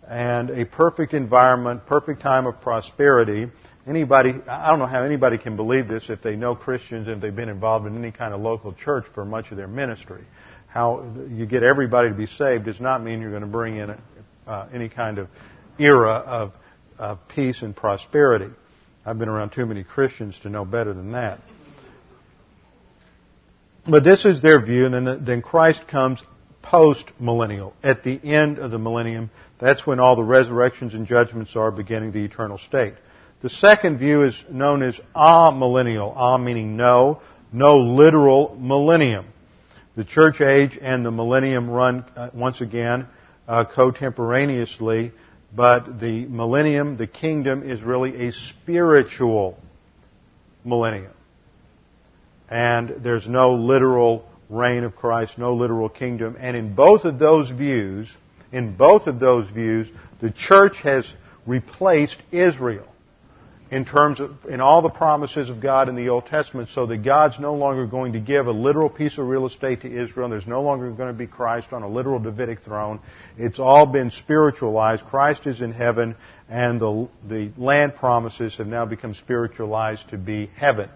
and 0.07 0.49
a 0.49 0.65
perfect 0.65 1.13
environment, 1.13 1.85
perfect 1.85 2.21
time 2.21 2.45
of 2.47 2.59
prosperity. 2.61 3.47
Anybody, 3.87 4.33
I 4.47 4.69
don't 4.69 4.79
know 4.79 4.85
how 4.85 5.03
anybody 5.03 5.37
can 5.37 5.55
believe 5.55 5.87
this 5.87 6.09
if 6.09 6.21
they 6.21 6.35
know 6.35 6.55
Christians 6.55 7.07
and 7.07 7.21
they've 7.21 7.35
been 7.35 7.49
involved 7.49 7.87
in 7.87 7.97
any 7.97 8.11
kind 8.11 8.33
of 8.33 8.41
local 8.41 8.73
church 8.73 9.05
for 9.13 9.25
much 9.25 9.51
of 9.51 9.57
their 9.57 9.67
ministry 9.67 10.23
how 10.71 11.03
you 11.29 11.45
get 11.45 11.63
everybody 11.63 12.07
to 12.07 12.15
be 12.15 12.25
saved 12.25 12.63
does 12.63 12.79
not 12.79 13.03
mean 13.03 13.19
you're 13.19 13.29
going 13.29 13.41
to 13.41 13.47
bring 13.47 13.75
in 13.75 13.93
uh, 14.47 14.67
any 14.73 14.87
kind 14.87 15.17
of 15.17 15.27
era 15.77 16.13
of, 16.13 16.53
of 16.97 17.19
peace 17.27 17.61
and 17.61 17.75
prosperity. 17.75 18.49
I've 19.05 19.17
been 19.17 19.29
around 19.29 19.51
too 19.51 19.65
many 19.65 19.83
Christians 19.83 20.39
to 20.43 20.49
know 20.49 20.63
better 20.63 20.93
than 20.93 21.13
that. 21.13 21.39
But 23.87 24.03
this 24.03 24.25
is 24.25 24.41
their 24.41 24.63
view, 24.63 24.85
and 24.85 24.93
then, 24.93 25.03
the, 25.05 25.15
then 25.15 25.41
Christ 25.41 25.87
comes 25.87 26.23
post 26.61 27.11
millennial, 27.19 27.73
at 27.81 28.03
the 28.03 28.19
end 28.23 28.59
of 28.59 28.69
the 28.69 28.77
millennium. 28.77 29.31
That's 29.59 29.85
when 29.87 29.99
all 29.99 30.15
the 30.15 30.23
resurrections 30.23 30.93
and 30.93 31.07
judgments 31.07 31.55
are 31.55 31.71
beginning 31.71 32.11
the 32.11 32.23
eternal 32.23 32.59
state. 32.59 32.93
The 33.41 33.49
second 33.49 33.97
view 33.97 34.23
is 34.23 34.43
known 34.51 34.83
as 34.83 34.99
amillennial. 35.15 36.13
Ah 36.15 36.37
meaning 36.37 36.77
no, 36.77 37.21
no 37.51 37.77
literal 37.79 38.55
millennium. 38.59 39.25
The 39.95 40.05
church 40.05 40.41
age 40.41 40.77
and 40.79 41.03
the 41.03 41.11
millennium 41.11 41.69
run 41.69 42.05
uh, 42.15 42.29
once 42.33 42.61
again 42.61 43.07
uh, 43.47 43.65
contemporaneously, 43.65 45.11
but 45.53 45.99
the 45.99 46.25
millennium, 46.25 46.97
the 46.97 47.07
kingdom, 47.07 47.63
is 47.69 47.81
really 47.81 48.27
a 48.27 48.31
spiritual 48.31 49.57
millennium. 50.63 51.13
And 52.49 52.95
there's 52.99 53.27
no 53.27 53.53
literal 53.55 54.27
reign 54.49 54.83
of 54.83 54.95
Christ, 54.95 55.37
no 55.37 55.53
literal 55.53 55.89
kingdom. 55.89 56.37
And 56.39 56.55
in 56.55 56.75
both 56.75 57.05
of 57.05 57.19
those 57.19 57.49
views, 57.49 58.09
in 58.51 58.75
both 58.75 59.07
of 59.07 59.19
those 59.19 59.49
views, 59.49 59.89
the 60.21 60.31
church 60.31 60.77
has 60.79 61.11
replaced 61.45 62.17
Israel 62.31 62.90
in 63.71 63.85
terms 63.85 64.19
of 64.19 64.31
in 64.49 64.59
all 64.59 64.81
the 64.81 64.89
promises 64.89 65.49
of 65.49 65.61
God 65.61 65.87
in 65.87 65.95
the 65.95 66.09
Old 66.09 66.25
Testament 66.25 66.69
so 66.75 66.85
that 66.85 66.97
God's 66.97 67.39
no 67.39 67.55
longer 67.55 67.87
going 67.87 68.13
to 68.13 68.19
give 68.19 68.47
a 68.47 68.51
literal 68.51 68.89
piece 68.89 69.17
of 69.17 69.25
real 69.25 69.45
estate 69.47 69.81
to 69.81 69.91
Israel. 69.91 70.27
There's 70.27 70.45
no 70.45 70.61
longer 70.61 70.91
going 70.91 71.11
to 71.11 71.17
be 71.17 71.25
Christ 71.25 71.71
on 71.71 71.81
a 71.81 71.87
literal 71.87 72.19
Davidic 72.19 72.59
throne. 72.59 72.99
It's 73.37 73.59
all 73.59 73.85
been 73.85 74.11
spiritualized. 74.11 75.05
Christ 75.05 75.47
is 75.47 75.61
in 75.61 75.71
heaven 75.71 76.17
and 76.49 76.81
the, 76.81 77.07
the 77.27 77.51
land 77.57 77.95
promises 77.95 78.57
have 78.57 78.67
now 78.67 78.85
become 78.85 79.15
spiritualized 79.15 80.09
to 80.09 80.17
be 80.17 80.47
heaven. 80.53 80.89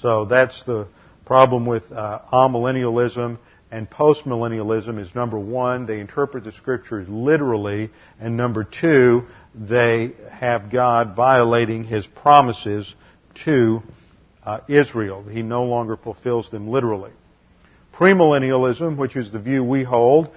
So 0.00 0.24
that's 0.24 0.60
the 0.64 0.88
problem 1.24 1.66
with 1.66 1.90
uh, 1.92 2.20
amillennialism 2.32 3.38
and 3.70 3.90
postmillennialism 3.90 5.00
is 5.00 5.12
number 5.14 5.38
one, 5.38 5.86
they 5.86 5.98
interpret 5.98 6.44
the 6.44 6.52
scriptures 6.52 7.08
literally, 7.08 7.90
and 8.20 8.36
number 8.36 8.62
two, 8.62 9.26
they 9.56 10.12
have 10.30 10.70
God 10.70 11.16
violating 11.16 11.84
his 11.84 12.06
promises 12.06 12.92
to 13.44 13.82
uh, 14.44 14.60
Israel. 14.68 15.24
He 15.24 15.42
no 15.42 15.64
longer 15.64 15.96
fulfills 15.96 16.50
them 16.50 16.68
literally. 16.68 17.12
Premillennialism, 17.94 18.96
which 18.96 19.16
is 19.16 19.32
the 19.32 19.38
view 19.38 19.64
we 19.64 19.82
hold, 19.82 20.28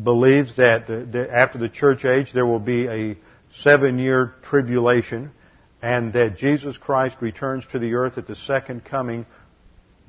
believes 0.00 0.56
that 0.56 0.86
the, 0.86 1.04
the, 1.04 1.34
after 1.34 1.58
the 1.58 1.68
church 1.68 2.04
age 2.04 2.32
there 2.32 2.46
will 2.46 2.60
be 2.60 2.86
a 2.86 3.16
seven 3.56 3.98
year 3.98 4.34
tribulation 4.42 5.30
and 5.82 6.12
that 6.12 6.38
Jesus 6.38 6.78
Christ 6.78 7.16
returns 7.20 7.64
to 7.72 7.78
the 7.78 7.94
earth 7.94 8.16
at 8.16 8.26
the 8.26 8.36
second 8.36 8.84
coming 8.84 9.26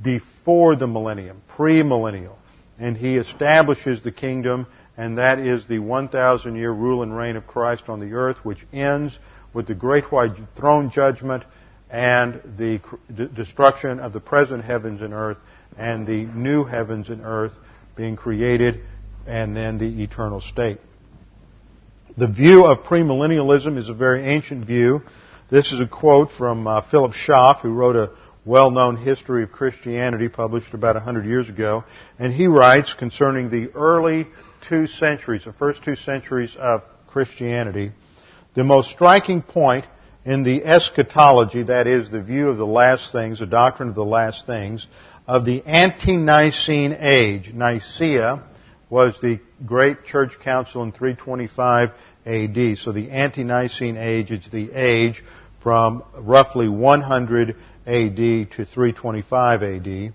before 0.01 0.75
the 0.75 0.87
millennium, 0.87 1.41
premillennial 1.57 2.35
and 2.79 2.97
he 2.97 3.17
establishes 3.17 4.01
the 4.01 4.11
kingdom, 4.11 4.67
and 4.97 5.17
that 5.17 5.39
is 5.39 5.65
the 5.67 5.79
1,000 5.79 6.55
year 6.55 6.71
rule 6.71 7.03
and 7.03 7.15
reign 7.15 7.35
of 7.35 7.47
Christ 7.47 7.89
on 7.89 7.99
the 7.99 8.13
earth, 8.13 8.37
which 8.43 8.65
ends 8.71 9.17
with 9.53 9.67
the 9.67 9.75
great 9.75 10.11
white 10.11 10.31
throne 10.55 10.89
judgment 10.89 11.43
and 11.89 12.41
the 12.57 12.81
destruction 13.35 13.99
of 13.99 14.13
the 14.13 14.19
present 14.19 14.63
heavens 14.63 15.01
and 15.01 15.13
earth 15.13 15.37
and 15.77 16.05
the 16.07 16.25
new 16.25 16.63
heavens 16.63 17.09
and 17.09 17.21
earth 17.23 17.53
being 17.95 18.15
created 18.15 18.81
and 19.27 19.55
then 19.55 19.77
the 19.77 20.03
eternal 20.03 20.41
state. 20.41 20.79
The 22.17 22.27
view 22.27 22.65
of 22.65 22.83
premillennialism 22.83 23.77
is 23.77 23.89
a 23.89 23.93
very 23.93 24.23
ancient 24.25 24.65
view. 24.65 25.01
This 25.49 25.71
is 25.71 25.79
a 25.79 25.87
quote 25.87 26.31
from 26.31 26.67
uh, 26.67 26.81
Philip 26.89 27.13
Schaff, 27.13 27.61
who 27.61 27.69
wrote 27.69 27.95
a 27.95 28.11
well-known 28.45 28.97
history 28.97 29.43
of 29.43 29.51
Christianity 29.51 30.29
published 30.29 30.73
about 30.73 30.95
100 30.95 31.25
years 31.25 31.49
ago. 31.49 31.83
And 32.19 32.33
he 32.33 32.47
writes 32.47 32.93
concerning 32.93 33.49
the 33.49 33.71
early 33.73 34.27
two 34.67 34.87
centuries, 34.87 35.45
the 35.45 35.53
first 35.53 35.83
two 35.83 35.95
centuries 35.95 36.55
of 36.57 36.83
Christianity, 37.07 37.91
the 38.55 38.63
most 38.63 38.91
striking 38.91 39.41
point 39.41 39.85
in 40.25 40.43
the 40.43 40.63
eschatology, 40.63 41.63
that 41.63 41.87
is, 41.87 42.09
the 42.09 42.21
view 42.21 42.49
of 42.49 42.57
the 42.57 42.65
last 42.65 43.11
things, 43.11 43.39
the 43.39 43.45
doctrine 43.45 43.89
of 43.89 43.95
the 43.95 44.05
last 44.05 44.45
things, 44.45 44.87
of 45.27 45.45
the 45.45 45.63
ante-Nicene 45.65 46.95
age. 46.99 47.51
Nicaea 47.53 48.43
was 48.89 49.19
the 49.21 49.39
great 49.65 50.05
church 50.05 50.39
council 50.39 50.83
in 50.83 50.91
325 50.91 51.89
AD. 52.25 52.77
So 52.77 52.91
the 52.91 53.09
ante-Nicene 53.09 53.97
age 53.97 54.31
is 54.31 54.47
the 54.51 54.71
age 54.71 55.23
from 55.61 56.03
roughly 56.15 56.67
100 56.67 57.55
AD 57.85 58.15
to 58.15 58.65
325 58.65 59.63
AD. 59.63 60.13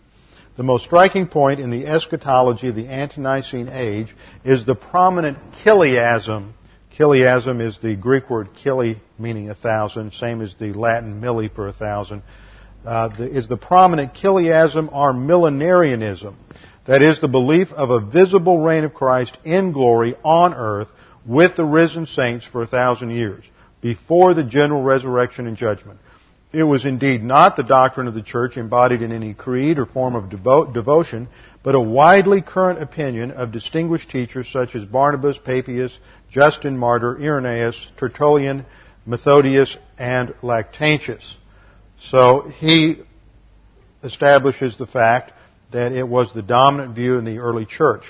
The 0.59 0.65
most 0.65 0.87
striking 0.87 1.29
point 1.29 1.61
in 1.61 1.71
the 1.71 1.87
eschatology 1.87 2.67
of 2.67 2.75
the 2.75 2.89
ante-Nicene 2.89 3.69
age 3.69 4.13
is 4.43 4.65
the 4.65 4.75
prominent 4.75 5.39
chiliasm. 5.63 6.53
Chiliasm 6.97 7.61
is 7.61 7.79
the 7.79 7.95
Greek 7.95 8.29
word 8.29 8.49
chili, 8.57 9.01
meaning 9.21 9.51
a 9.51 9.55
thousand, 9.55 10.15
same 10.15 10.43
as 10.43 10.57
the 10.57 10.73
Latin 10.73 11.21
milli 11.21 11.49
for 11.49 11.69
a 11.69 11.73
thousand. 11.73 12.25
Uh, 12.85 13.07
the, 13.17 13.39
is 13.39 13.47
the 13.47 13.57
prominent 13.57 14.15
chiliasm 14.15 14.91
or 14.93 15.13
millenarianism. 15.13 16.35
That 16.89 17.03
is 17.03 17.21
the 17.21 17.29
belief 17.29 17.71
of 17.71 17.91
a 17.91 18.01
visible 18.01 18.59
reign 18.59 18.83
of 18.83 18.93
Christ 18.93 19.39
in 19.45 19.71
glory 19.71 20.17
on 20.25 20.55
earth 20.55 20.89
with 21.25 21.55
the 21.55 21.65
risen 21.65 22.07
saints 22.07 22.45
for 22.45 22.63
a 22.63 22.67
thousand 22.67 23.11
years 23.11 23.45
before 23.81 24.35
the 24.35 24.43
general 24.43 24.83
resurrection 24.83 25.47
and 25.47 25.57
judgment. 25.57 26.01
It 26.51 26.63
was 26.63 26.87
indeed 26.87 27.23
not 27.23 27.57
the 27.57 27.63
doctrine 27.63 28.07
of 28.07 28.15
the 28.15 28.23
church 28.23 28.57
embodied 28.57 29.03
in 29.03 29.13
any 29.13 29.35
creed 29.35 29.79
or 29.79 29.85
form 29.85 30.15
of 30.15 30.31
devo- 30.31 30.73
devotion, 30.73 31.29
but 31.63 31.75
a 31.75 31.81
widely 31.81 32.41
current 32.41 32.81
opinion 32.81 33.33
of 33.33 33.53
distinguished 33.53 34.11
teachers 34.11 34.49
such 34.51 34.75
as 34.75 34.85
Barnabas, 34.85 35.37
Papias, 35.37 35.99
Justin 36.31 36.79
Martyr, 36.79 37.19
Irenaeus, 37.21 37.89
Tertullian, 37.99 38.65
Methodius, 39.07 39.77
and 39.99 40.35
Lactantius. 40.43 41.35
So 41.99 42.49
he 42.49 43.03
establishes 44.03 44.79
the 44.79 44.87
fact 44.87 45.33
that 45.73 45.93
it 45.93 46.09
was 46.09 46.33
the 46.33 46.43
dominant 46.43 46.95
view 46.95 47.19
in 47.19 47.25
the 47.25 47.39
early 47.39 47.67
church. 47.67 48.05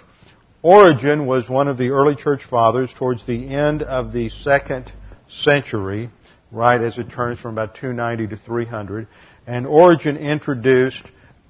Origen 0.63 1.27
was 1.27 1.49
one 1.49 1.67
of 1.67 1.77
the 1.77 1.91
early 1.91 2.15
church 2.15 2.45
fathers 2.45 2.93
towards 2.95 3.27
the 3.27 3.53
end 3.53 3.83
of 3.83 4.13
the 4.13 4.29
second 4.29 4.93
century 5.29 6.11
right 6.51 6.81
as 6.81 6.99
it 6.99 7.11
turns 7.11 7.41
from 7.41 7.53
about 7.53 7.75
290 7.75 8.29
to 8.29 8.37
300. 8.37 9.07
And 9.47 9.67
Origen 9.67 10.17
introduced 10.17 11.03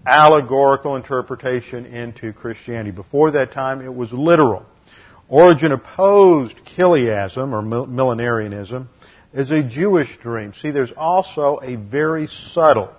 allegorical 0.06 0.96
interpretation 0.96 1.86
into 1.86 2.32
Christianity. 2.32 2.90
Before 2.90 3.32
that 3.32 3.52
time, 3.52 3.80
it 3.80 3.94
was 3.94 4.12
literal. 4.12 4.64
Origen 5.28 5.72
opposed 5.72 6.56
chiliasm 6.64 7.52
or 7.52 7.62
millenarianism 7.62 8.88
as 9.34 9.50
a 9.50 9.62
Jewish 9.62 10.16
dream. 10.18 10.54
See, 10.54 10.70
there's 10.70 10.92
also 10.96 11.60
a 11.62 11.76
very 11.76 12.26
subtle 12.26 12.90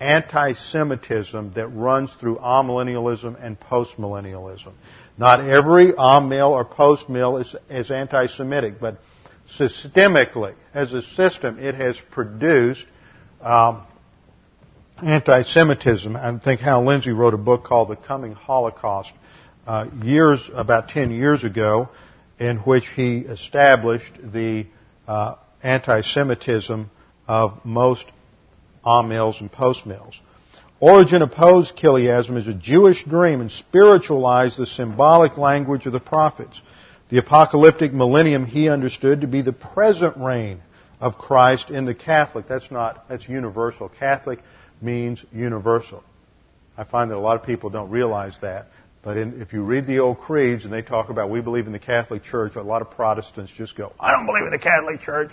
anti-Semitism 0.00 1.52
that 1.54 1.68
runs 1.68 2.12
through 2.20 2.36
amillennialism 2.36 3.42
and 3.42 3.58
postmillennialism. 3.58 4.72
Not 5.18 5.40
every 5.40 5.92
amill 5.96 6.48
or 6.48 6.64
postmill 6.64 7.40
is, 7.40 7.54
is 7.68 7.90
anti-Semitic, 7.90 8.80
but 8.80 8.98
systemically, 9.58 10.54
as 10.74 10.92
a 10.92 11.02
system, 11.02 11.58
it 11.58 11.74
has 11.74 12.00
produced 12.10 12.86
um, 13.40 13.82
anti-Semitism. 15.02 16.14
I 16.16 16.38
think 16.38 16.60
Hal 16.60 16.84
Lindsey 16.84 17.10
wrote 17.10 17.34
a 17.34 17.38
book 17.38 17.64
called 17.64 17.88
The 17.88 17.96
Coming 17.96 18.32
Holocaust 18.32 19.12
uh, 19.66 19.86
years, 20.02 20.40
about 20.54 20.88
10 20.88 21.10
years 21.10 21.44
ago, 21.44 21.88
in 22.38 22.58
which 22.58 22.86
he 22.94 23.18
established 23.18 24.12
the 24.22 24.66
uh, 25.06 25.36
anti-Semitism 25.62 26.90
of 27.26 27.64
most 27.64 28.04
amills 28.84 29.40
and 29.40 29.50
postmills. 29.52 30.14
Origen 30.80 31.20
opposed 31.20 31.76
chiliasm 31.76 32.38
as 32.38 32.48
a 32.48 32.54
Jewish 32.54 33.04
dream 33.04 33.42
and 33.42 33.50
spiritualized 33.50 34.58
the 34.58 34.66
symbolic 34.66 35.36
language 35.36 35.84
of 35.84 35.92
the 35.92 36.00
prophets. 36.00 36.60
The 37.10 37.18
apocalyptic 37.18 37.92
millennium 37.92 38.46
he 38.46 38.68
understood 38.68 39.22
to 39.22 39.26
be 39.26 39.42
the 39.42 39.52
present 39.52 40.16
reign 40.16 40.60
of 41.00 41.18
Christ 41.18 41.70
in 41.70 41.84
the 41.84 41.94
Catholic. 41.94 42.46
That's 42.46 42.70
not, 42.70 43.08
that's 43.08 43.28
universal. 43.28 43.88
Catholic 43.88 44.38
means 44.80 45.24
universal. 45.32 46.04
I 46.78 46.84
find 46.84 47.10
that 47.10 47.16
a 47.16 47.20
lot 47.20 47.36
of 47.36 47.44
people 47.44 47.68
don't 47.68 47.90
realize 47.90 48.38
that. 48.42 48.68
But 49.02 49.16
in, 49.16 49.40
if 49.42 49.52
you 49.52 49.62
read 49.62 49.86
the 49.86 49.98
old 49.98 50.18
creeds 50.20 50.64
and 50.64 50.72
they 50.72 50.82
talk 50.82 51.08
about 51.08 51.30
we 51.30 51.40
believe 51.40 51.66
in 51.66 51.72
the 51.72 51.78
Catholic 51.80 52.22
Church, 52.22 52.54
a 52.54 52.62
lot 52.62 52.80
of 52.80 52.90
Protestants 52.90 53.50
just 53.50 53.76
go, 53.76 53.92
I 53.98 54.12
don't 54.12 54.26
believe 54.26 54.44
in 54.44 54.52
the 54.52 54.58
Catholic 54.58 55.00
Church. 55.00 55.32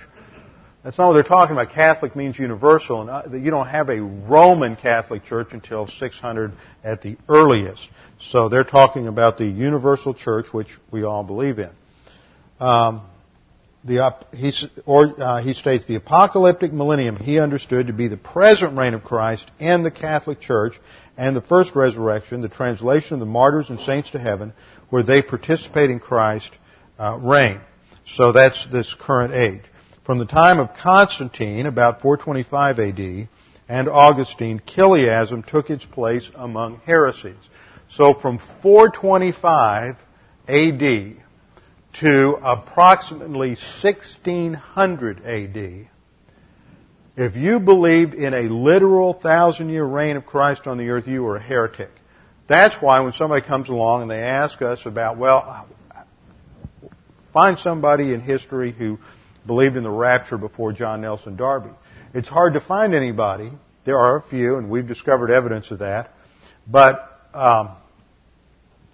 That's 0.83 0.97
not 0.97 1.07
what 1.07 1.13
they're 1.13 1.23
talking 1.23 1.53
about. 1.53 1.71
Catholic 1.71 2.15
means 2.15 2.39
universal, 2.39 3.01
and 3.01 3.09
uh, 3.09 3.37
you 3.37 3.51
don't 3.51 3.67
have 3.67 3.89
a 3.89 4.01
Roman 4.01 4.75
Catholic 4.75 5.25
Church 5.25 5.49
until 5.51 5.87
600 5.87 6.53
at 6.83 7.01
the 7.01 7.17
earliest. 7.27 7.89
So 8.19 8.47
they're 8.47 8.63
talking 8.63 9.07
about 9.07 9.37
the 9.37 9.45
universal 9.45 10.13
church, 10.13 10.53
which 10.53 10.69
we 10.91 11.03
all 11.03 11.23
believe 11.23 11.59
in. 11.59 11.71
Um, 12.59 13.01
the, 13.83 14.15
he, 14.33 14.53
or, 14.85 15.21
uh, 15.21 15.41
he 15.41 15.53
states 15.53 15.85
the 15.85 15.95
apocalyptic 15.95 16.73
millennium 16.73 17.15
he 17.15 17.39
understood 17.39 17.87
to 17.87 17.93
be 17.93 18.07
the 18.07 18.17
present 18.17 18.77
reign 18.77 18.93
of 18.93 19.03
Christ 19.03 19.49
and 19.59 19.85
the 19.85 19.91
Catholic 19.91 20.41
Church 20.41 20.79
and 21.17 21.35
the 21.35 21.41
first 21.41 21.75
resurrection, 21.75 22.41
the 22.41 22.49
translation 22.49 23.15
of 23.15 23.19
the 23.19 23.25
martyrs 23.25 23.69
and 23.69 23.79
saints 23.79 24.11
to 24.11 24.19
heaven, 24.19 24.53
where 24.89 25.03
they 25.03 25.21
participate 25.21 25.89
in 25.89 25.99
Christ's 25.99 26.51
uh, 26.99 27.17
reign. 27.17 27.61
So 28.15 28.31
that's 28.31 28.65
this 28.71 28.93
current 28.99 29.33
age. 29.33 29.63
From 30.07 30.19
the 30.19 30.25
time 30.25 30.59
of 30.59 30.73
Constantine, 30.73 31.65
about 31.65 32.01
425 32.01 32.79
AD, 32.79 33.27
and 33.67 33.89
Augustine, 33.89 34.61
chiliasm 34.65 35.43
took 35.43 35.69
its 35.69 35.83
place 35.83 36.31
among 36.33 36.77
heresies. 36.85 37.35
So 37.91 38.13
from 38.13 38.39
425 38.61 39.97
AD 40.47 41.17
to 41.99 42.39
approximately 42.41 43.57
1600 43.81 45.25
AD, 45.25 45.89
if 47.17 47.35
you 47.35 47.59
believed 47.59 48.13
in 48.13 48.33
a 48.33 48.43
literal 48.43 49.11
thousand 49.11 49.71
year 49.71 49.83
reign 49.83 50.15
of 50.15 50.25
Christ 50.25 50.67
on 50.67 50.77
the 50.77 50.87
earth, 50.87 51.05
you 51.09 51.21
were 51.21 51.35
a 51.35 51.43
heretic. 51.43 51.91
That's 52.47 52.75
why 52.75 53.01
when 53.01 53.11
somebody 53.11 53.45
comes 53.45 53.67
along 53.67 54.03
and 54.03 54.11
they 54.11 54.21
ask 54.21 54.61
us 54.61 54.85
about, 54.85 55.17
well, 55.17 55.67
find 57.33 57.59
somebody 57.59 58.13
in 58.13 58.21
history 58.21 58.71
who 58.71 58.99
believed 59.47 59.77
in 59.77 59.83
the 59.83 59.89
rapture 59.89 60.37
before 60.37 60.73
John 60.73 61.01
Nelson 61.01 61.35
Darby. 61.35 61.71
It's 62.13 62.29
hard 62.29 62.53
to 62.53 62.61
find 62.61 62.93
anybody. 62.93 63.51
There 63.85 63.97
are 63.97 64.17
a 64.17 64.21
few, 64.21 64.57
and 64.57 64.69
we've 64.69 64.87
discovered 64.87 65.31
evidence 65.31 65.71
of 65.71 65.79
that. 65.79 66.11
But 66.69 67.19
um, 67.33 67.71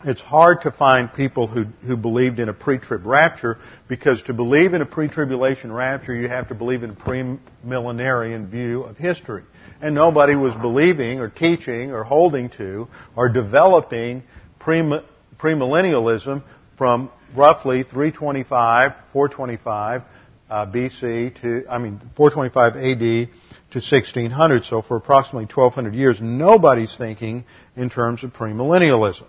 it's 0.06 0.22
hard 0.22 0.62
to 0.62 0.72
find 0.72 1.12
people 1.12 1.48
who, 1.48 1.66
who 1.86 1.98
believed 1.98 2.40
in 2.40 2.50
a 2.50 2.54
pre-trib 2.54 3.06
rapture 3.06 3.58
because 3.88 4.22
to 4.24 4.34
believe 4.34 4.74
in 4.74 4.82
a 4.82 4.86
pre-tribulation 4.86 5.72
rapture, 5.72 6.14
you 6.14 6.28
have 6.28 6.50
to 6.50 6.56
believe 6.56 6.84
in 6.84 6.92
a 6.92 6.96
pre-millenarian 6.96 8.48
view 8.48 8.84
of 8.84 8.98
history. 8.98 9.44
And 9.82 9.96
nobody 9.96 10.36
was 10.36 10.56
believing 10.56 11.20
or 11.20 11.30
teaching 11.30 11.92
or 11.92 12.04
holding 12.04 12.50
to 12.52 12.88
or 13.16 13.30
developing 13.30 14.24
premillennialism 14.60 16.44
from 16.78 17.10
roughly 17.36 17.84
325, 17.84 18.94
425 19.12 20.04
uh, 20.50 20.66
BC 20.66 21.42
to, 21.42 21.66
I 21.70 21.78
mean, 21.78 22.00
425 22.16 22.76
AD 22.76 23.30
to 23.72 23.80
1600. 23.80 24.66
So 24.66 24.82
for 24.82 24.98
approximately 24.98 25.46
1200 25.46 25.96
years, 25.96 26.20
nobody's 26.22 26.96
thinking 26.96 27.46
in 27.76 27.90
terms 27.90 28.24
of 28.24 28.34
premillennialism. 28.34 29.26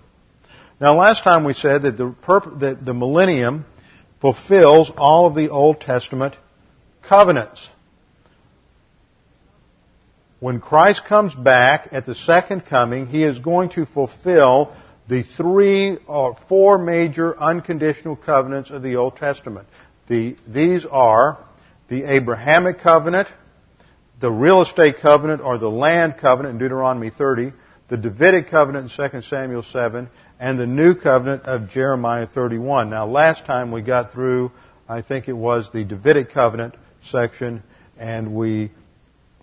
Now, 0.81 0.95
last 0.99 1.25
time 1.25 1.45
we 1.45 1.55
said 1.55 1.83
that 1.83 1.97
the, 1.97 2.11
perp- 2.11 2.61
that 2.61 2.85
the 2.85 2.95
millennium 2.95 3.65
fulfills 4.21 4.91
all 4.97 5.27
of 5.27 5.35
the 5.35 5.51
Old 5.51 5.81
Testament 5.81 6.37
covenants. 7.03 7.69
When 10.41 10.61
Christ 10.61 11.05
comes 11.07 11.35
back 11.35 11.89
at 11.93 12.05
the 12.05 12.15
second 12.15 12.67
coming, 12.67 13.07
he 13.07 13.23
is 13.23 13.39
going 13.39 13.71
to 13.71 13.87
fulfill 13.87 14.75
the 15.09 15.23
three 15.23 15.99
or 16.07 16.37
four 16.49 16.79
major 16.79 17.39
unconditional 17.39 18.17
covenants 18.17 18.71
of 18.71 18.83
the 18.83 18.97
Old 18.97 19.17
Testament. 19.17 19.69
The, 20.07 20.37
these 20.47 20.85
are 20.85 21.39
the 21.89 22.05
Abrahamic 22.05 22.81
covenant, 22.81 23.29
the 24.21 24.31
real 24.31 24.63
estate 24.63 24.99
covenant 25.01 25.41
or 25.41 25.59
the 25.59 25.71
land 25.71 26.19
covenant 26.19 26.55
in 26.55 26.59
Deuteronomy 26.59 27.11
30, 27.11 27.53
the 27.89 27.97
Davidic 27.97 28.51
covenant 28.51 28.91
in 28.99 29.11
2 29.11 29.23
Samuel 29.23 29.63
7, 29.63 30.09
and 30.39 30.59
the 30.59 30.67
new 30.67 30.95
covenant 30.95 31.43
of 31.45 31.71
Jeremiah 31.71 32.27
31. 32.27 32.91
Now 32.91 33.07
last 33.07 33.47
time 33.47 33.71
we 33.71 33.83
got 33.83 34.13
through, 34.13 34.51
I 34.89 35.03
think 35.03 35.29
it 35.29 35.35
was 35.35 35.71
the 35.73 35.85
Davidic 35.85 36.33
covenant 36.33 36.75
section, 37.11 37.63
and 37.99 38.35
we 38.35 38.73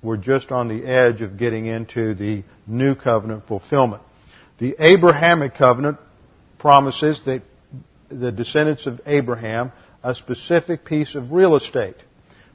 were 0.02 0.17
just 0.17 0.52
on 0.52 0.67
the 0.67 0.86
edge 0.86 1.21
of 1.21 1.38
getting 1.38 1.65
into 1.65 2.13
the 2.13 2.43
new 2.67 2.95
covenant 2.95 3.47
fulfillment. 3.47 4.02
The 4.58 4.76
Abrahamic 4.80 5.56
covenant 5.56 5.97
promises 6.60 7.24
that 7.26 7.43
the 8.10 8.32
descendants 8.32 8.86
of 8.86 9.02
Abraham 9.06 9.71
a 10.04 10.16
specific 10.16 10.86
piece 10.86 11.16
of 11.16 11.32
real 11.32 11.56
estate. 11.56 11.96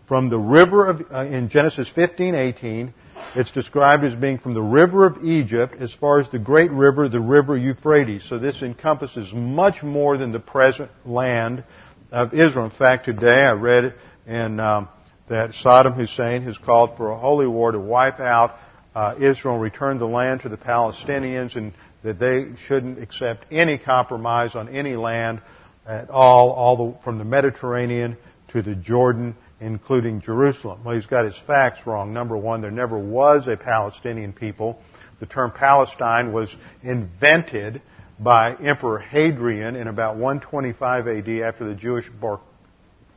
From 0.06 0.28
the 0.28 0.38
river 0.38 0.87
of, 0.87 1.02
uh, 1.12 1.24
in 1.24 1.48
Genesis 1.48 1.88
15:18, 1.88 2.92
it's 3.35 3.50
described 3.50 4.04
as 4.04 4.14
being 4.14 4.38
from 4.38 4.54
the 4.54 4.62
river 4.62 5.04
of 5.04 5.24
Egypt 5.24 5.74
as 5.80 5.92
far 5.92 6.20
as 6.20 6.28
the 6.28 6.38
great 6.38 6.70
river, 6.70 7.09
the 7.09 7.20
river 7.20 7.56
Euphrates. 7.56 8.24
So 8.24 8.38
this 8.38 8.62
encompasses 8.62 9.32
much 9.32 9.82
more 9.82 10.16
than 10.16 10.32
the 10.32 10.38
present 10.38 10.90
land 11.04 11.64
of 12.12 12.35
Israel. 12.35 12.66
In 12.66 12.70
fact, 12.70 13.06
today 13.06 13.44
I 13.44 13.52
read 13.52 13.94
in 14.26 14.61
um, 14.61 14.88
that 15.28 15.50
Saddam 15.50 15.94
Hussein 15.94 16.42
has 16.42 16.56
called 16.56 16.96
for 16.96 17.11
a 17.11 17.18
holy 17.18 17.46
war 17.46 17.72
to 17.72 17.80
wipe 17.80 18.20
out 18.20 18.56
uh, 18.96 19.14
Israel 19.20 19.59
return 19.59 19.98
the 19.98 20.06
land 20.06 20.40
to 20.40 20.48
the 20.48 20.56
Palestinians, 20.56 21.54
and 21.54 21.74
that 22.02 22.18
they 22.18 22.46
shouldn't 22.66 22.98
accept 22.98 23.44
any 23.50 23.76
compromise 23.76 24.54
on 24.54 24.70
any 24.70 24.96
land 24.96 25.42
at 25.87 26.11
all, 26.11 26.51
all 26.51 26.77
the, 26.77 26.99
from 27.03 27.18
the 27.18 27.25
Mediterranean 27.25 28.16
to 28.49 28.62
the 28.62 28.75
Jordan, 28.75 29.37
including 29.61 30.20
Jerusalem. 30.20 30.85
Well, 30.85 30.94
he's 30.94 31.07
got 31.07 31.25
his 31.25 31.37
facts 31.46 31.87
wrong. 31.87 32.12
Number 32.12 32.37
one, 32.37 32.61
there 32.61 32.70
never 32.70 32.99
was 32.99 33.49
a 33.49 33.57
Palestinian 33.57 34.33
people. 34.33 34.81
The 35.20 35.27
term 35.27 35.51
Palestine 35.51 36.33
was 36.33 36.55
invented 36.83 37.81
by 38.18 38.55
Emperor 38.57 38.99
Hadrian 38.99 39.77
in 39.77 39.88
about 39.88 40.16
125 40.16 41.09
AD 41.09 41.29
after 41.40 41.66
the 41.66 41.75
Jewish 41.75 42.09
Bar, 42.09 42.40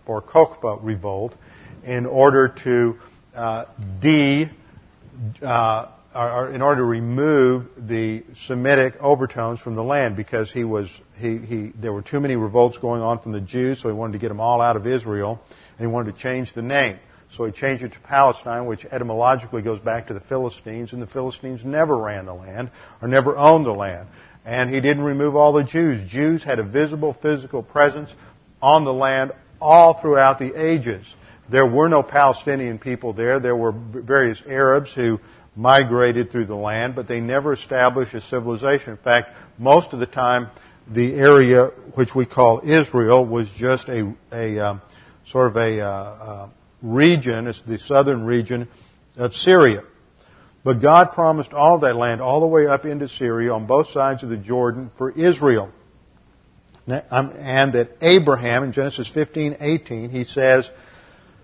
Bar 0.06 0.22
Kokhba 0.22 0.80
revolt 0.82 1.36
in 1.84 2.06
order 2.06 2.50
to 2.64 2.98
uh, 3.36 3.66
de 4.02 4.50
uh, 5.42 5.88
or 6.13 6.50
in 6.50 6.62
order 6.62 6.82
to 6.82 6.86
remove 6.86 7.67
the 7.78 8.24
Semitic 8.48 8.95
overtones 9.00 9.60
from 9.60 9.76
the 9.76 9.84
land 9.84 10.15
because 10.15 10.52
he 10.52 10.63
was 10.63 10.89
he, 11.15 11.38
he 11.38 11.72
there 11.76 11.93
were 11.93 12.02
too 12.02 12.19
many 12.19 12.36
revolts 12.36 12.78
going 12.78 13.02
on 13.02 13.19
from 13.19 13.32
the 13.32 13.41
Jews, 13.41 13.82
so 13.82 13.89
he 13.89 13.93
wanted 13.93 14.13
to 14.13 14.19
get 14.19 14.30
them 14.30 14.39
all 14.39 14.62
out 14.62 14.76
of 14.76 14.88
Israel, 14.88 15.39
and 15.78 15.88
he 15.88 15.91
wanted 15.91 16.15
to 16.15 16.22
change 16.22 16.54
the 16.54 16.62
name. 16.62 16.98
So 17.38 17.45
he 17.45 17.52
changed 17.52 17.84
it 17.84 17.93
to 17.93 18.00
Palestine, 18.00 18.65
which 18.65 18.86
etymologically 18.86 19.62
goes 19.62 19.80
back 19.80 20.08
to 20.08 20.15
the 20.15 20.19
Philistines, 20.19 20.93
and 20.93 21.02
the 21.02 21.08
Philistines 21.08 21.63
never 21.63 21.95
ran 21.95 22.26
the 22.26 22.34
land 22.34 22.72
or 23.02 23.08
never 23.08 23.38
owned 23.38 23.67
the 23.67 23.72
land. 23.72 24.08
And 24.45 24.69
he 24.69 24.82
didn't 24.82 25.04
remove 25.04 25.36
all 25.36 25.54
the 25.54 25.63
Jews. 25.63 26.10
Jews 26.10 26.43
had 26.43 26.58
a 26.58 26.63
visible 26.63 27.15
physical 27.22 27.62
presence 27.62 28.12
on 28.63 28.84
the 28.84 28.93
land 28.93 29.32
all 29.62 30.02
throughout 30.02 30.39
the 30.39 30.56
ages. 30.60 31.06
There 31.52 31.65
were 31.65 31.89
no 31.89 32.02
Palestinian 32.02 32.80
people 32.80 33.13
there. 33.13 33.39
There 33.39 33.56
were 33.56 33.72
various 33.72 34.41
Arabs 34.48 34.91
who 34.93 35.19
migrated 35.56 36.32
through 36.32 36.46
the 36.46 36.56
land, 36.56 36.96
but 36.96 37.08
they 37.08 37.20
never 37.20 37.54
established 37.54 38.14
a 38.14 38.22
civilization. 38.22 38.92
In 38.92 38.98
fact, 38.98 39.30
most 39.58 39.94
of 39.94 40.00
the 40.00 40.06
time, 40.06 40.50
the 40.88 41.14
area 41.16 41.68
which 41.96 42.16
we 42.16 42.26
call 42.26 42.62
Israel 42.64 43.26
was 43.26 43.50
just 43.52 43.88
a, 43.88 44.14
a 44.32 44.60
um, 44.60 44.82
sort 45.28 45.48
of 45.48 45.58
a 45.58 45.82
uh, 45.82 45.88
uh, 45.88 46.50
region. 46.82 47.48
It's 47.48 47.62
the 47.62 47.78
southern 47.78 48.26
region 48.26 48.68
of 49.18 49.34
Syria. 49.34 49.84
But 50.64 50.82
God 50.82 51.12
promised 51.14 51.54
all 51.54 51.80
that 51.80 51.96
land, 51.96 52.22
all 52.22 52.42
the 52.42 52.48
way 52.48 52.68
up 52.68 52.86
into 52.86 53.08
Syria, 53.08 53.54
on 53.54 53.66
both 53.66 53.90
sides 53.90 54.24
of 54.24 54.30
the 54.30 54.38
Jordan, 54.38 54.92
for 54.98 55.12
Israel. 55.12 55.72
Um, 56.88 57.34
and 57.38 57.74
that 57.74 57.92
Abraham, 58.02 58.64
in 58.64 58.72
Genesis 58.72 59.10
15, 59.14 59.58
18, 59.60 60.10
he 60.10 60.24
says, 60.24 60.70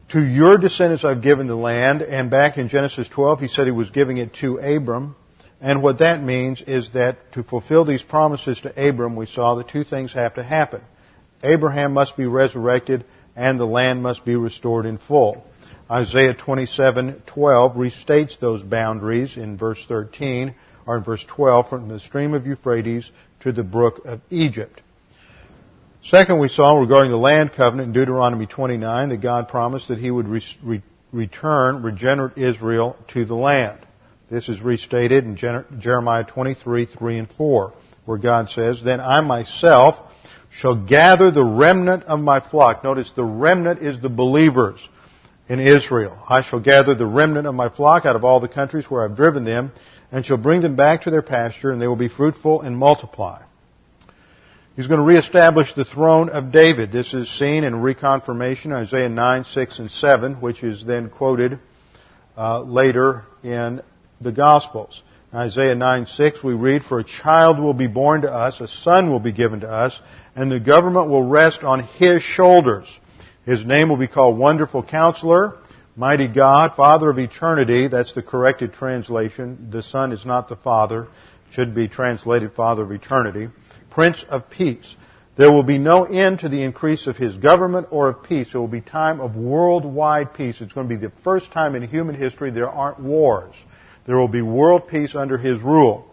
to 0.10 0.24
your 0.24 0.58
descendants 0.58 1.04
I've 1.04 1.22
given 1.22 1.48
the 1.48 1.56
land, 1.56 2.02
and 2.02 2.30
back 2.30 2.58
in 2.58 2.70
Genesis 2.70 3.08
12 3.10 3.39
he 3.39 3.48
said 3.48 3.65
he 3.65 3.72
was 3.72 3.89
giving 3.89 4.18
it 4.18 4.34
to 4.36 4.58
Abram. 4.58 5.15
And 5.62 5.82
what 5.82 6.00
that 6.00 6.22
means 6.22 6.62
is 6.62 6.91
that 6.91 7.32
to 7.34 7.44
fulfill 7.44 7.86
these 7.86 8.04
promises 8.04 8.60
to 8.62 8.89
Abram, 8.89 9.15
we 9.15 9.26
saw 9.26 9.56
that 9.56 9.70
two 9.70 9.84
things 9.84 10.13
have 10.13 10.36
to 10.36 10.44
happen. 10.44 10.82
Abraham 11.44 11.94
must 11.94 12.15
be 12.18 12.26
resurrected, 12.26 13.06
and 13.36 13.60
the 13.60 13.65
land 13.65 14.04
must 14.04 14.26
be 14.26 14.36
restored 14.36 14.86
in 14.86 14.98
full. 14.98 15.44
Isaiah 15.89 16.34
27:12 16.34 17.76
restates 17.76 18.39
those 18.39 18.63
boundaries 18.63 19.38
in 19.38 19.58
verse 19.58 19.84
13 19.88 20.56
or 20.86 20.98
in 20.98 21.04
verse 21.04 21.24
12 21.28 21.70
from 21.70 21.88
the 21.88 22.00
stream 22.00 22.34
of 22.34 22.46
Euphrates 22.46 23.12
to 23.41 23.52
the 23.52 23.63
brook 23.63 24.02
of 24.06 24.22
Egypt. 24.30 24.82
Second, 26.10 26.38
we 26.38 26.50
saw 26.50 26.78
regarding 26.78 27.12
the 27.12 27.18
land 27.18 27.54
covenant 27.54 27.88
in 27.88 27.94
Deuteronomy 27.94 28.46
29 28.46 29.10
that 29.10 29.22
God 29.22 29.48
promised 29.48 29.88
that 29.88 29.98
He 29.98 30.12
would 30.12 30.28
re- 30.28 30.58
re- 30.62 30.84
return 31.12 31.82
regenerate 31.82 32.38
Israel 32.38 32.96
to 33.08 33.26
the 33.26 33.34
land. 33.34 33.80
This 34.30 34.48
is 34.48 34.62
restated 34.62 35.24
in 35.24 35.36
Jeremiah 35.36 36.24
23, 36.24 36.86
3 36.86 37.18
and 37.18 37.32
4, 37.32 37.74
where 38.06 38.18
God 38.20 38.52
says, 38.52 38.84
Then 38.84 39.02
I 39.02 39.22
myself 39.22 39.96
shall 40.52 40.76
gather 40.76 41.32
the 41.32 41.44
remnant 41.44 42.04
of 42.04 42.20
my 42.20 42.39
flock. 42.39 42.84
Notice 42.84 43.12
the 43.13 43.26
remnant 43.26 43.82
is 43.82 44.00
the 44.00 44.10
believers 44.10 44.80
in 45.50 45.60
Israel. 45.60 46.24
I 46.30 46.44
shall 46.44 46.60
gather 46.60 46.94
the 46.94 47.08
remnant 47.08 47.48
of 47.48 47.56
my 47.56 47.70
flock 47.70 48.06
out 48.06 48.15
of 48.15 48.24
all 48.24 48.39
the 48.39 48.48
countries 48.48 48.86
where 48.86 49.04
I've 49.04 49.15
driven 49.15 49.44
them, 49.44 49.72
and 50.12 50.24
shall 50.24 50.38
bring 50.38 50.62
them 50.62 50.76
back 50.76 51.02
to 51.04 51.10
their 51.10 51.24
pasture, 51.24 51.72
and 51.72 51.82
they 51.82 51.88
will 51.88 51.96
be 51.96 52.10
fruitful 52.10 52.62
and 52.62 52.78
multiply. 52.78 53.41
He's 54.76 54.88
going 54.88 55.00
to 55.00 55.06
reestablish 55.06 55.74
the 55.74 55.86
throne 55.86 56.28
of 56.28 56.52
David. 56.52 56.92
This 56.92 57.14
is 57.14 57.30
seen 57.40 57.64
in 57.64 57.76
reconfirmation, 57.76 58.74
Isaiah 58.74 59.08
9, 59.08 59.46
6, 59.46 59.80
and 59.80 59.90
7, 59.90 60.42
which 60.42 60.66
is 60.66 60.84
then 60.86 61.10
quoted 61.10 61.60
uh, 62.38 62.60
later 62.60 63.24
in 63.42 63.82
the 64.20 64.34
Gospels. 64.34 65.02
In 65.32 65.40
Isaiah 65.40 65.76
9, 65.76 66.08
6, 66.08 66.44
we 66.44 66.54
read, 66.56 66.84
For 66.84 67.00
a 67.00 67.06
child 67.06 67.58
will 67.58 67.74
be 67.74 67.88
born 67.88 68.24
to 68.24 68.30
us, 68.30 68.60
a 68.60 68.68
son 68.68 69.10
will 69.10 69.22
be 69.22 69.32
given 69.32 69.62
to 69.62 69.70
us, 69.70 69.98
and 70.36 70.52
the 70.52 70.60
government 70.60 71.08
will 71.08 71.24
rest 71.24 71.64
on 71.64 71.84
his 71.84 72.22
shoulders. 72.22 72.86
His 73.46 73.66
name 73.66 73.88
will 73.88 73.96
be 73.96 74.08
called 74.08 74.38
Wonderful 74.38 74.84
Counselor, 74.84 75.56
Mighty 75.96 76.28
God, 76.28 76.76
Father 76.76 77.10
of 77.10 77.18
Eternity. 77.18 77.88
That's 77.88 78.12
the 78.12 78.24
corrected 78.24 78.74
translation. 78.74 79.70
The 79.72 79.84
Son 79.84 80.12
is 80.12 80.26
not 80.26 80.50
the 80.50 80.58
Father. 80.58 81.04
It 81.04 81.54
should 81.54 81.74
be 81.74 81.88
translated 81.88 82.52
Father 82.56 82.84
of 82.84 82.92
Eternity. 82.92 83.48
Prince 83.95 84.25
of 84.27 84.49
Peace. 84.49 84.93
There 85.38 85.53
will 85.53 85.63
be 85.63 85.77
no 85.77 86.03
end 86.03 86.39
to 86.39 86.49
the 86.49 86.63
increase 86.63 87.08
of 87.08 87.15
his 87.15 87.38
government 87.38 87.88
or 87.91 88.10
of 88.10 88.23
peace. 88.23 88.49
It 88.53 88.58
will 88.58 88.67
be 88.67 88.81
time 88.81 89.21
of 89.21 89.38
worldwide 89.38 90.34
peace. 90.34 90.60
It's 90.60 90.73
going 90.73 90.89
to 90.89 90.93
be 90.93 90.99
the 90.99 91.13
first 91.23 91.49
time 91.53 91.75
in 91.75 91.88
human 91.88 92.13
history 92.13 92.51
there 92.51 92.69
aren't 92.69 92.99
wars. 92.99 93.55
There 94.05 94.17
will 94.17 94.27
be 94.27 94.41
world 94.41 94.89
peace 94.89 95.15
under 95.15 95.38
his 95.38 95.62
rule. 95.62 96.05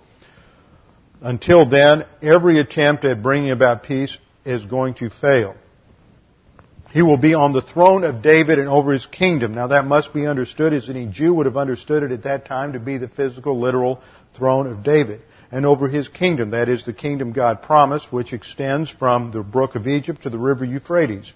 Until 1.20 1.68
then, 1.68 2.04
every 2.22 2.60
attempt 2.60 3.04
at 3.04 3.20
bringing 3.20 3.50
about 3.50 3.82
peace 3.82 4.16
is 4.44 4.64
going 4.64 4.94
to 4.94 5.10
fail. 5.10 5.56
He 6.92 7.02
will 7.02 7.16
be 7.16 7.34
on 7.34 7.52
the 7.52 7.62
throne 7.62 8.04
of 8.04 8.22
David 8.22 8.60
and 8.60 8.68
over 8.68 8.92
his 8.92 9.06
kingdom. 9.06 9.54
Now 9.54 9.66
that 9.68 9.86
must 9.86 10.14
be 10.14 10.28
understood 10.28 10.72
as 10.72 10.88
any 10.88 11.06
Jew 11.06 11.34
would 11.34 11.46
have 11.46 11.56
understood 11.56 12.04
it 12.04 12.12
at 12.12 12.22
that 12.22 12.46
time 12.46 12.74
to 12.74 12.78
be 12.78 12.98
the 12.98 13.08
physical, 13.08 13.58
literal 13.58 14.00
throne 14.34 14.68
of 14.68 14.84
David 14.84 15.22
and 15.52 15.66
over 15.66 15.86
his 15.86 16.08
kingdom. 16.08 16.50
That 16.50 16.68
is 16.68 16.84
the 16.84 16.94
kingdom 16.94 17.32
God 17.32 17.62
promised, 17.62 18.10
which 18.10 18.32
extends 18.32 18.90
from 18.90 19.30
the 19.30 19.42
brook 19.42 19.76
of 19.76 19.86
Egypt 19.86 20.22
to 20.22 20.30
the 20.30 20.38
river 20.38 20.64
Euphrates. 20.64 21.32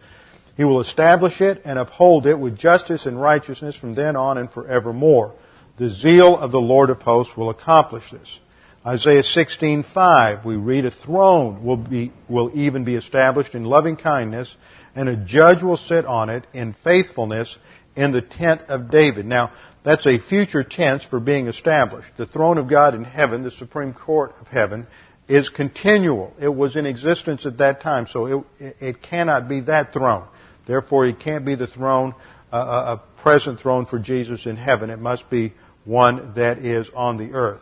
He 0.57 0.65
will 0.65 0.81
establish 0.81 1.43
it 1.43 1.61
and 1.67 1.79
uphold 1.79 2.27
it 2.27 2.39
with 2.39 2.57
justice 2.57 3.05
and 3.05 3.21
righteousness 3.21 3.77
from 3.77 3.95
then 3.95 4.17
on 4.17 4.39
and 4.39 4.51
forevermore. 4.51 5.35
The 5.77 5.91
zeal 5.91 6.37
of 6.37 6.51
the 6.51 6.61
Lord 6.61 6.89
of 6.89 7.03
hosts 7.03 7.37
will 7.37 7.51
accomplish 7.51 8.11
this. 8.11 8.41
Isaiah 8.87 9.23
16:5 9.23 10.45
we 10.45 10.57
read 10.57 10.87
a 10.87 10.91
throne 10.91 11.65
will 11.65 11.77
be 11.77 12.13
will 12.29 12.53
even 12.55 12.85
be 12.85 12.95
established 12.95 13.55
in 13.55 13.65
loving 13.65 13.97
kindness 13.97 14.57
and 14.95 15.09
a 15.09 15.17
judge 15.17 15.63
will 15.63 15.77
sit 15.77 16.07
on 16.07 16.31
it 16.31 16.47
in 16.55 16.73
faithfulness 16.73 17.59
in 17.97 18.13
the 18.13 18.23
tent 18.23 18.63
of 18.69 18.91
David. 18.91 19.27
Now, 19.27 19.51
that's 19.87 20.05
a 20.05 20.19
future 20.19 20.65
tense 20.65 21.05
for 21.05 21.21
being 21.21 21.47
established. 21.47 22.09
The 22.17 22.27
throne 22.27 22.59
of 22.59 22.69
God 22.69 22.97
in 22.97 23.05
heaven, 23.05 23.45
the 23.45 23.53
Supreme 23.53 23.95
Court 23.95 24.35
of 24.41 24.49
heaven, 24.49 24.89
is 25.29 25.49
continual. 25.49 26.35
It 26.41 26.49
was 26.49 26.75
in 26.75 26.87
existence 26.87 27.47
at 27.47 27.59
that 27.59 27.83
time, 27.83 28.09
so 28.11 28.45
it, 28.59 28.77
it 28.81 29.01
cannot 29.01 29.49
be 29.49 29.61
that 29.61 29.93
throne. 29.93 30.27
Therefore, 30.67 31.07
it 31.07 31.21
can't 31.21 31.45
be 31.45 31.55
the 31.55 31.69
throne, 31.69 32.17
uh, 32.53 32.99
a 32.99 33.23
present 33.23 33.61
throne 33.61 33.87
for 33.87 34.01
Jesus 34.01 34.45
in 34.45 34.57
heaven. 34.57 34.91
It 34.91 34.99
must 34.99 35.31
be 35.31 35.53
one 35.85 36.33
that 36.35 36.59
is 36.59 36.91
on 36.93 37.17
the 37.17 37.35
earth. 37.35 37.61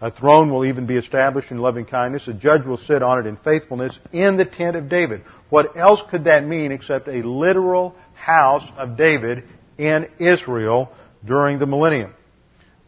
A 0.00 0.10
throne 0.10 0.50
will 0.50 0.64
even 0.64 0.86
be 0.86 0.96
established 0.96 1.50
in 1.50 1.58
loving 1.58 1.84
kindness. 1.84 2.26
A 2.26 2.32
judge 2.32 2.64
will 2.64 2.78
sit 2.78 3.02
on 3.02 3.18
it 3.18 3.26
in 3.26 3.36
faithfulness 3.36 4.00
in 4.12 4.38
the 4.38 4.46
tent 4.46 4.76
of 4.76 4.88
David. 4.88 5.24
What 5.50 5.76
else 5.76 6.02
could 6.10 6.24
that 6.24 6.46
mean 6.46 6.72
except 6.72 7.06
a 7.06 7.20
literal 7.22 7.94
house 8.14 8.66
of 8.78 8.96
David 8.96 9.44
in 9.76 10.08
Israel 10.18 10.90
during 11.24 11.58
the 11.58 11.66
millennium. 11.66 12.14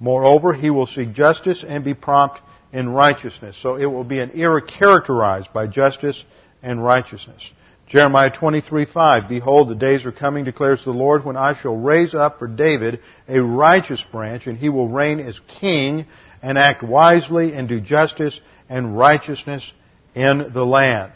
Moreover, 0.00 0.52
he 0.52 0.70
will 0.70 0.86
seek 0.86 1.12
justice 1.12 1.64
and 1.66 1.84
be 1.84 1.94
prompt 1.94 2.40
in 2.72 2.88
righteousness. 2.88 3.56
So 3.60 3.76
it 3.76 3.86
will 3.86 4.04
be 4.04 4.20
an 4.20 4.32
era 4.34 4.62
characterized 4.62 5.52
by 5.52 5.66
justice 5.66 6.22
and 6.62 6.82
righteousness. 6.82 7.52
Jeremiah 7.88 8.30
23:5 8.30 9.28
Behold 9.28 9.68
the 9.68 9.74
days 9.74 10.04
are 10.04 10.12
coming 10.12 10.44
declares 10.44 10.84
the 10.84 10.90
Lord 10.90 11.24
when 11.24 11.36
I 11.36 11.54
shall 11.54 11.74
raise 11.74 12.14
up 12.14 12.38
for 12.38 12.46
David 12.46 13.00
a 13.26 13.40
righteous 13.40 14.02
branch 14.12 14.46
and 14.46 14.58
he 14.58 14.68
will 14.68 14.88
reign 14.88 15.20
as 15.20 15.40
king 15.58 16.04
and 16.42 16.58
act 16.58 16.82
wisely 16.82 17.54
and 17.54 17.66
do 17.66 17.80
justice 17.80 18.38
and 18.68 18.98
righteousness 18.98 19.72
in 20.14 20.52
the 20.52 20.66
land. 20.66 21.12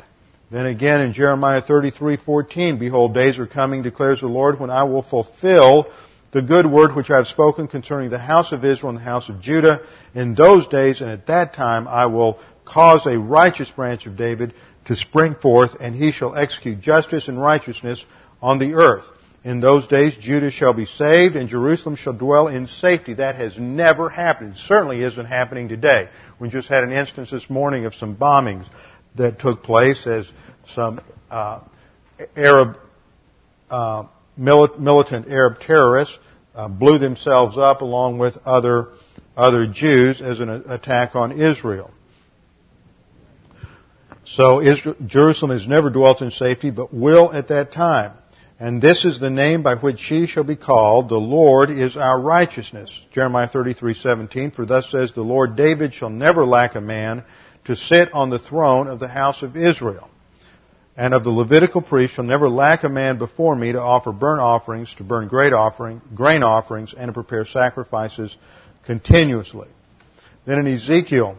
Then 0.50 0.64
again 0.64 1.02
in 1.02 1.12
Jeremiah 1.12 1.60
33:14 1.60 2.78
Behold 2.78 3.12
days 3.12 3.38
are 3.38 3.46
coming 3.46 3.82
declares 3.82 4.20
the 4.20 4.26
Lord 4.26 4.58
when 4.58 4.70
I 4.70 4.84
will 4.84 5.02
fulfill 5.02 5.88
the 6.32 6.42
good 6.42 6.66
word 6.66 6.96
which 6.96 7.10
I 7.10 7.16
have 7.16 7.26
spoken 7.26 7.68
concerning 7.68 8.10
the 8.10 8.18
house 8.18 8.52
of 8.52 8.64
Israel 8.64 8.90
and 8.90 8.98
the 8.98 9.02
house 9.02 9.28
of 9.28 9.40
Judah 9.40 9.82
in 10.14 10.34
those 10.34 10.66
days, 10.66 11.00
and 11.00 11.10
at 11.10 11.26
that 11.26 11.54
time 11.54 11.86
I 11.86 12.06
will 12.06 12.40
cause 12.64 13.06
a 13.06 13.18
righteous 13.18 13.70
branch 13.70 14.06
of 14.06 14.16
David 14.16 14.54
to 14.86 14.96
spring 14.96 15.36
forth, 15.40 15.72
and 15.78 15.94
he 15.94 16.10
shall 16.10 16.34
execute 16.34 16.80
justice 16.80 17.28
and 17.28 17.40
righteousness 17.40 18.04
on 18.40 18.58
the 18.58 18.74
earth. 18.74 19.04
In 19.44 19.60
those 19.60 19.86
days 19.86 20.16
Judah 20.16 20.50
shall 20.50 20.72
be 20.72 20.86
saved, 20.86 21.36
and 21.36 21.48
Jerusalem 21.48 21.96
shall 21.96 22.14
dwell 22.14 22.48
in 22.48 22.66
safety. 22.66 23.14
That 23.14 23.36
has 23.36 23.58
never 23.58 24.08
happened. 24.08 24.54
It 24.54 24.58
certainly 24.58 25.02
isn't 25.02 25.26
happening 25.26 25.68
today. 25.68 26.08
We 26.38 26.48
just 26.48 26.68
had 26.68 26.82
an 26.82 26.92
instance 26.92 27.30
this 27.30 27.50
morning 27.50 27.84
of 27.84 27.94
some 27.94 28.16
bombings 28.16 28.66
that 29.16 29.38
took 29.38 29.62
place 29.62 30.06
as 30.06 30.30
some 30.68 31.00
uh, 31.30 31.60
Arab 32.36 32.78
uh, 33.70 34.04
militant 34.36 35.28
Arab 35.28 35.60
terrorists 35.60 36.18
uh, 36.54 36.68
blew 36.68 36.98
themselves 36.98 37.56
up 37.58 37.80
along 37.80 38.18
with 38.18 38.36
other 38.44 38.88
other 39.36 39.66
Jews 39.66 40.20
as 40.20 40.40
an 40.40 40.48
attack 40.48 41.14
on 41.14 41.40
Israel. 41.40 41.90
So 44.24 44.62
Israel, 44.62 44.96
Jerusalem 45.04 45.50
has 45.50 45.66
never 45.66 45.90
dwelt 45.90 46.22
in 46.22 46.30
safety, 46.30 46.70
but 46.70 46.92
will 46.92 47.32
at 47.32 47.48
that 47.48 47.72
time. 47.72 48.12
And 48.58 48.80
this 48.80 49.04
is 49.04 49.18
the 49.18 49.30
name 49.30 49.62
by 49.62 49.74
which 49.74 49.98
she 49.98 50.26
shall 50.26 50.44
be 50.44 50.56
called. 50.56 51.08
The 51.08 51.16
Lord 51.16 51.70
is 51.70 51.96
our 51.96 52.20
righteousness. 52.20 52.90
Jeremiah 53.12 53.48
33:17. 53.48 54.52
For 54.52 54.64
thus 54.64 54.90
says 54.90 55.12
the 55.12 55.22
Lord, 55.22 55.56
David 55.56 55.94
shall 55.94 56.10
never 56.10 56.46
lack 56.46 56.74
a 56.76 56.80
man 56.80 57.24
to 57.64 57.74
sit 57.74 58.12
on 58.14 58.30
the 58.30 58.38
throne 58.38 58.86
of 58.86 59.00
the 59.00 59.08
house 59.08 59.42
of 59.42 59.56
Israel. 59.56 60.08
And 60.96 61.14
of 61.14 61.24
the 61.24 61.30
Levitical 61.30 61.80
priest 61.80 62.14
shall 62.14 62.24
never 62.24 62.48
lack 62.48 62.84
a 62.84 62.88
man 62.88 63.18
before 63.18 63.56
me 63.56 63.72
to 63.72 63.80
offer 63.80 64.12
burnt 64.12 64.40
offerings, 64.40 64.94
to 64.96 65.04
burn 65.04 65.28
great 65.28 65.52
offering, 65.52 66.02
grain 66.14 66.42
offerings, 66.42 66.94
and 66.96 67.08
to 67.08 67.12
prepare 67.12 67.46
sacrifices 67.46 68.36
continuously. 68.84 69.68
Then 70.44 70.58
in 70.58 70.66
Ezekiel 70.66 71.36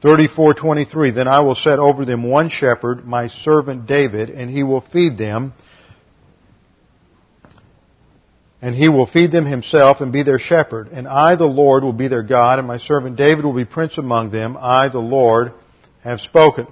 34:23, 0.00 1.10
then 1.10 1.28
I 1.28 1.40
will 1.40 1.54
set 1.54 1.78
over 1.78 2.04
them 2.04 2.22
one 2.22 2.48
shepherd, 2.48 3.04
my 3.04 3.28
servant 3.28 3.86
David, 3.86 4.30
and 4.30 4.50
he 4.50 4.62
will 4.62 4.80
feed 4.80 5.18
them. 5.18 5.52
And 8.62 8.74
he 8.74 8.88
will 8.88 9.06
feed 9.06 9.30
them 9.30 9.44
himself 9.44 10.00
and 10.00 10.12
be 10.12 10.22
their 10.22 10.38
shepherd. 10.38 10.88
And 10.88 11.06
I, 11.06 11.36
the 11.36 11.46
Lord, 11.46 11.84
will 11.84 11.92
be 11.92 12.08
their 12.08 12.22
God, 12.22 12.58
and 12.58 12.66
my 12.66 12.78
servant 12.78 13.16
David 13.16 13.44
will 13.44 13.52
be 13.52 13.64
prince 13.64 13.98
among 13.98 14.30
them. 14.30 14.56
I, 14.58 14.88
the 14.88 14.98
Lord, 14.98 15.52
have 16.02 16.20
spoken. 16.20 16.66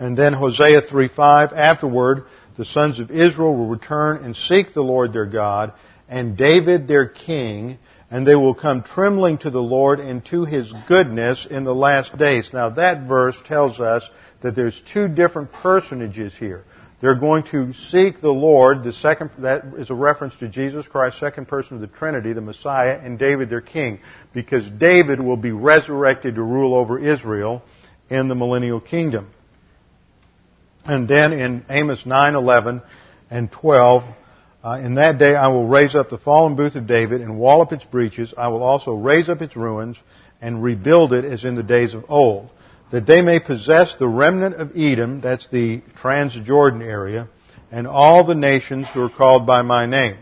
And 0.00 0.16
then 0.16 0.32
Hosea 0.32 0.82
3:5. 0.82 1.52
Afterward, 1.52 2.24
the 2.56 2.64
sons 2.64 2.98
of 2.98 3.10
Israel 3.10 3.54
will 3.54 3.68
return 3.68 4.24
and 4.24 4.34
seek 4.34 4.74
the 4.74 4.82
Lord 4.82 5.12
their 5.12 5.26
God, 5.26 5.72
and 6.08 6.36
David 6.36 6.88
their 6.88 7.06
king, 7.06 7.78
and 8.10 8.26
they 8.26 8.34
will 8.34 8.54
come 8.54 8.82
trembling 8.82 9.38
to 9.38 9.50
the 9.50 9.62
Lord 9.62 10.00
and 10.00 10.24
to 10.26 10.44
his 10.44 10.72
goodness 10.88 11.46
in 11.48 11.64
the 11.64 11.74
last 11.74 12.16
days. 12.18 12.50
Now 12.52 12.70
that 12.70 13.06
verse 13.06 13.40
tells 13.46 13.78
us 13.78 14.08
that 14.40 14.56
there's 14.56 14.82
two 14.92 15.06
different 15.06 15.52
personages 15.52 16.34
here. 16.34 16.64
They're 17.00 17.14
going 17.14 17.44
to 17.44 17.72
seek 17.72 18.20
the 18.20 18.32
Lord, 18.32 18.84
the 18.84 18.92
second, 18.92 19.30
that 19.38 19.64
is 19.78 19.90
a 19.90 19.94
reference 19.94 20.36
to 20.36 20.48
Jesus 20.48 20.86
Christ, 20.86 21.18
second 21.18 21.46
person 21.48 21.76
of 21.76 21.80
the 21.80 21.86
Trinity, 21.86 22.32
the 22.32 22.42
Messiah, 22.42 22.98
and 23.02 23.18
David 23.18 23.48
their 23.48 23.62
king, 23.62 24.00
because 24.34 24.68
David 24.68 25.20
will 25.20 25.38
be 25.38 25.52
resurrected 25.52 26.34
to 26.34 26.42
rule 26.42 26.74
over 26.74 26.98
Israel 26.98 27.62
in 28.10 28.28
the 28.28 28.34
millennial 28.34 28.80
kingdom. 28.80 29.28
And 30.84 31.08
then 31.08 31.32
in 31.32 31.64
Amos 31.68 32.06
9, 32.06 32.34
11, 32.34 32.82
and 33.30 33.50
12, 33.50 34.02
uh, 34.62 34.80
in 34.82 34.94
that 34.94 35.18
day 35.18 35.34
I 35.34 35.48
will 35.48 35.68
raise 35.68 35.94
up 35.94 36.10
the 36.10 36.18
fallen 36.18 36.56
booth 36.56 36.74
of 36.74 36.86
David 36.86 37.20
and 37.20 37.38
wall 37.38 37.62
up 37.62 37.72
its 37.72 37.84
breaches. 37.84 38.34
I 38.36 38.48
will 38.48 38.62
also 38.62 38.92
raise 38.92 39.28
up 39.28 39.42
its 39.42 39.56
ruins 39.56 39.96
and 40.40 40.62
rebuild 40.62 41.12
it 41.12 41.24
as 41.24 41.44
in 41.44 41.54
the 41.54 41.62
days 41.62 41.94
of 41.94 42.04
old 42.08 42.50
that 42.90 43.06
they 43.06 43.22
may 43.22 43.38
possess 43.38 43.94
the 43.98 44.08
remnant 44.08 44.56
of 44.56 44.72
Edom, 44.76 45.20
that's 45.20 45.48
the 45.48 45.82
Transjordan 46.02 46.82
area, 46.82 47.28
and 47.70 47.86
all 47.86 48.24
the 48.24 48.34
nations 48.34 48.88
who 48.92 49.02
are 49.02 49.10
called 49.10 49.46
by 49.46 49.62
my 49.62 49.86
name. 49.86 50.16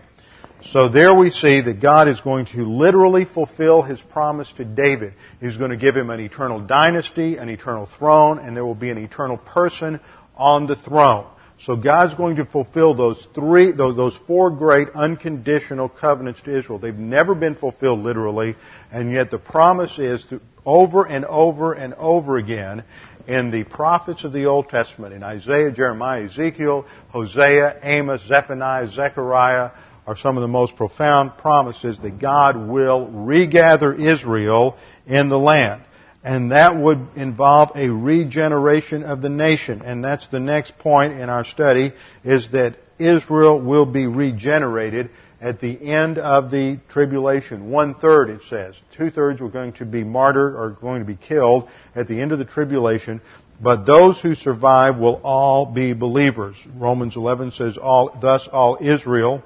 So 0.71 0.89
there 0.89 1.15
we 1.15 1.31
see 1.31 1.61
that 1.63 1.81
God 1.81 2.09
is 2.09 2.21
going 2.21 2.47
to 2.47 2.65
literally 2.65 3.25
fulfill 3.25 3.81
His 3.81 4.01
promise 4.01 4.53
to 4.57 4.65
David. 4.65 5.15
He's 5.41 5.57
going 5.57 5.71
to 5.71 5.77
give 5.77 5.97
him 5.97 6.11
an 6.11 6.21
eternal 6.21 6.61
dynasty, 6.61 7.37
an 7.37 7.49
eternal 7.49 7.87
throne, 7.87 8.41
and 8.41 8.57
there 8.57 8.67
will 8.67 8.75
be 8.75 8.91
an 8.91 8.99
eternal 8.99 9.39
person 9.39 10.01
on 10.39 10.67
the 10.67 10.77
throne. 10.77 11.27
So 11.61 11.75
God's 11.75 12.15
going 12.15 12.37
to 12.37 12.45
fulfill 12.45 12.95
those 12.95 13.27
three, 13.35 13.73
those 13.73 14.17
four 14.29 14.51
great 14.51 14.91
unconditional 14.95 15.89
covenants 15.89 16.41
to 16.43 16.57
Israel. 16.57 16.79
They've 16.79 16.95
never 16.95 17.35
been 17.35 17.57
fulfilled 17.57 18.01
literally, 18.01 18.55
and 18.93 19.11
yet 19.11 19.33
the 19.33 19.39
promise 19.39 19.99
is 19.99 20.25
to, 20.27 20.41
over 20.65 21.05
and 21.05 21.25
over 21.25 21.73
and 21.73 21.95
over 21.95 22.37
again 22.37 22.85
in 23.27 23.51
the 23.51 23.65
prophets 23.65 24.25
of 24.25 24.33
the 24.33 24.47
Old 24.47 24.69
Testament, 24.69 25.13
in 25.13 25.23
Isaiah, 25.23 25.73
Jeremiah, 25.73 26.25
Ezekiel, 26.25 26.87
Hosea, 27.11 27.81
Amos, 27.83 28.27
Zephaniah, 28.27 28.89
Zechariah, 28.89 29.71
are 30.07 30.17
some 30.17 30.37
of 30.39 30.41
the 30.41 30.49
most 30.49 30.77
profound 30.77 31.37
promises 31.37 31.99
that 31.99 32.19
God 32.19 32.57
will 32.57 33.09
regather 33.09 33.93
Israel 33.93 34.79
in 35.07 35.29
the 35.29 35.39
land. 35.39 35.83
And 36.25 36.51
that 36.51 36.77
would 36.77 37.09
involve 37.17 37.71
a 37.77 37.89
regeneration 37.89 39.05
of 39.05 39.23
the 39.23 39.29
nation. 39.29 39.83
And 39.83 40.03
that's 40.03 40.27
the 40.29 40.41
next 40.41 40.79
point 40.79 41.13
in 41.15 41.29
our 41.29 41.45
study, 41.45 41.93
is 42.25 42.49
that 42.53 42.77
Israel 42.99 43.61
will 43.61 43.87
be 43.87 44.07
regenerated 44.07 45.11
at 45.41 45.61
the 45.61 45.81
end 45.81 46.19
of 46.19 46.51
the 46.51 46.81
tribulation. 46.89 47.71
One 47.71 47.95
third, 47.95 48.31
it 48.31 48.43
says. 48.49 48.75
Two 48.97 49.11
thirds 49.11 49.41
were 49.41 49.49
going 49.49 49.75
to 49.75 49.85
be 49.85 50.03
martyred 50.03 50.55
or 50.55 50.71
going 50.71 51.01
to 51.01 51.07
be 51.07 51.17
killed 51.17 51.69
at 51.95 52.09
the 52.09 52.21
end 52.21 52.33
of 52.33 52.41
the 52.41 52.45
tribulation. 52.45 53.21
But 53.61 53.87
those 53.87 54.21
who 54.21 54.35
survive 54.35 54.99
will 54.99 55.21
all 55.23 55.67
be 55.67 55.93
believers. 55.93 56.57
Romans 56.75 57.17
11 57.17 57.53
says, 57.53 57.77
all, 57.77 58.17
thus 58.21 58.49
all 58.51 58.79
Israel 58.81 59.43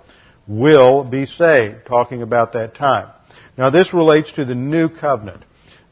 will 0.46 1.04
be 1.04 1.26
saved, 1.26 1.86
talking 1.86 2.22
about 2.22 2.52
that 2.54 2.74
time. 2.74 3.10
Now 3.56 3.70
this 3.70 3.92
relates 3.92 4.32
to 4.32 4.44
the 4.44 4.54
new 4.54 4.88
covenant. 4.88 5.44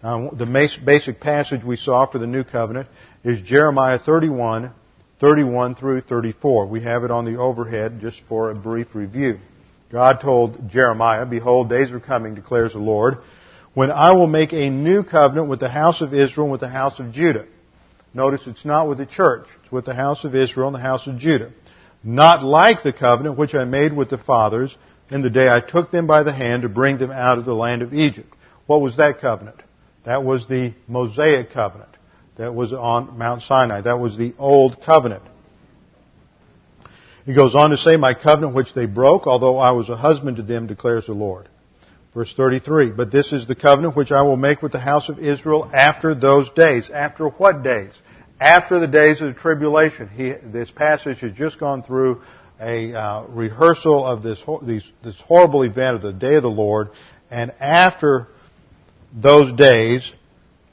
Now, 0.03 0.31
the 0.31 0.47
basic 0.83 1.21
passage 1.21 1.63
we 1.63 1.77
saw 1.77 2.07
for 2.07 2.19
the 2.19 2.27
new 2.27 2.43
covenant 2.43 2.89
is 3.23 3.41
Jeremiah 3.43 3.99
31, 3.99 4.73
31 5.19 5.75
through 5.75 6.01
34. 6.01 6.67
We 6.67 6.81
have 6.83 7.05
it 7.05 7.11
on 7.11 7.27
the 7.27 7.37
overhead 7.37 8.01
just 8.01 8.23
for 8.27 8.51
a 8.51 8.55
brief 8.55 8.95
review. 8.95 9.39
God 9.93 10.21
told 10.23 10.71
Jeremiah, 10.71 11.27
Behold, 11.27 11.69
days 11.69 11.93
are 11.93 12.01
coming, 12.01 12.35
declares 12.35 12.73
the 12.73 12.79
Lord, 12.79 13.19
when 13.75 13.91
I 13.91 14.13
will 14.13 14.27
make 14.27 14.55
a 14.55 14.71
new 14.71 15.03
covenant 15.03 15.49
with 15.49 15.61
the 15.61 15.69
house 15.69 16.01
of 16.01 16.15
Israel 16.15 16.47
and 16.47 16.53
with 16.53 16.63
the 16.63 16.69
house 16.69 16.99
of 16.99 17.13
Judah. 17.13 17.45
Notice 18.15 18.47
it's 18.47 18.65
not 18.65 18.89
with 18.89 18.99
the 18.99 19.07
church. 19.07 19.47
It's 19.63 19.71
with 19.71 19.85
the 19.85 19.95
house 19.95 20.25
of 20.25 20.35
Israel 20.35 20.69
and 20.69 20.75
the 20.75 20.81
house 20.81 21.07
of 21.07 21.19
Judah. 21.19 21.53
Not 22.03 22.43
like 22.43 22.83
the 22.83 22.93
covenant 22.93 23.37
which 23.37 23.55
I 23.55 23.65
made 23.65 23.95
with 23.95 24.09
the 24.09 24.19
fathers 24.19 24.77
in 25.11 25.21
the 25.21 25.31
day 25.31 25.49
I 25.49 25.61
took 25.61 25.91
them 25.91 26.07
by 26.07 26.23
the 26.23 26.33
hand 26.33 26.63
to 26.63 26.71
bring 26.71 26.97
them 26.97 27.11
out 27.11 27.39
of 27.39 27.45
the 27.45 27.55
land 27.55 27.83
of 27.83 27.93
Egypt. 27.93 28.33
What 28.67 28.81
was 28.81 28.97
that 28.97 29.21
covenant? 29.21 29.61
That 30.05 30.25
was 30.25 30.47
the 30.49 30.75
Mosaic 30.89 31.51
covenant. 31.51 31.91
That 32.37 32.55
was 32.55 32.73
on 32.73 33.19
Mount 33.19 33.43
Sinai. 33.43 33.83
That 33.83 33.99
was 33.99 34.17
the 34.17 34.35
old 34.39 34.81
covenant. 34.83 35.23
He 37.27 37.35
goes 37.35 37.55
on 37.55 37.71
to 37.71 37.77
say, 37.77 37.97
My 37.97 38.15
covenant 38.15 38.55
which 38.55 38.73
they 38.75 38.87
broke, 38.87 39.27
although 39.27 39.59
I 39.59 39.73
was 39.73 39.89
a 39.89 39.97
husband 39.97 40.39
to 40.39 40.43
them, 40.43 40.67
declares 40.67 41.07
the 41.07 41.13
Lord. 41.13 41.49
Verse 42.15 42.33
33, 42.35 42.91
But 42.91 43.13
this 43.13 43.33
is 43.33 43.47
the 43.47 43.55
covenant 43.55 43.95
which 43.95 44.11
I 44.11 44.23
will 44.23 44.37
make 44.37 44.63
with 44.63 44.73
the 44.73 44.81
house 44.81 45.09
of 45.09 45.19
Israel 45.19 45.71
after 45.73 46.15
those 46.15 46.51
days. 46.51 46.91
After 46.91 47.29
what 47.29 47.63
days? 47.63 47.93
After 48.41 48.81
the 48.81 48.89
days 48.89 49.21
of 49.21 49.35
the 49.35 49.41
tribulation. 49.41 50.09
He, 50.09 50.33
this 50.33 50.71
passage 50.71 51.21
has 51.21 51.33
just 51.35 51.61
gone 51.61 51.83
through 51.83 52.23
a 52.59 52.93
uh, 52.93 53.23
rehearsal 53.29 54.05
of 54.05 54.23
this, 54.23 54.43
these, 54.63 54.91
this 55.05 55.21
horrible 55.21 55.63
event 55.63 55.97
of 55.97 56.03
the 56.03 56.13
day 56.13 56.35
of 56.35 56.43
the 56.43 56.51
Lord. 56.51 56.89
And 57.31 57.53
after 57.61 58.29
those 59.13 59.53
days, 59.55 60.13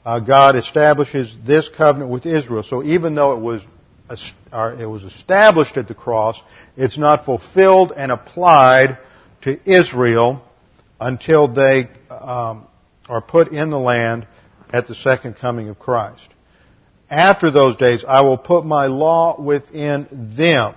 uh, 0.04 0.20
God 0.20 0.56
establishes 0.56 1.36
this 1.46 1.68
covenant 1.68 2.10
with 2.10 2.26
Israel. 2.26 2.62
So 2.62 2.82
even 2.82 3.14
though 3.14 3.32
it 3.32 3.40
was 3.40 3.62
it 4.10 4.86
was 4.86 5.04
established 5.04 5.76
at 5.76 5.86
the 5.86 5.94
cross, 5.94 6.40
it's 6.76 6.96
not 6.96 7.26
fulfilled 7.26 7.92
and 7.94 8.10
applied 8.10 8.98
to 9.42 9.58
Israel 9.70 10.42
until 10.98 11.48
they 11.48 11.88
um, 12.10 12.66
are 13.08 13.20
put 13.20 13.52
in 13.52 13.70
the 13.70 13.78
land 13.78 14.26
at 14.70 14.86
the 14.86 14.94
second 14.94 15.36
coming 15.36 15.68
of 15.68 15.78
Christ. 15.78 16.26
After 17.10 17.50
those 17.50 17.76
days, 17.76 18.04
I 18.06 18.20
will 18.22 18.38
put 18.38 18.64
my 18.64 18.86
law 18.86 19.40
within 19.40 20.34
them, 20.36 20.74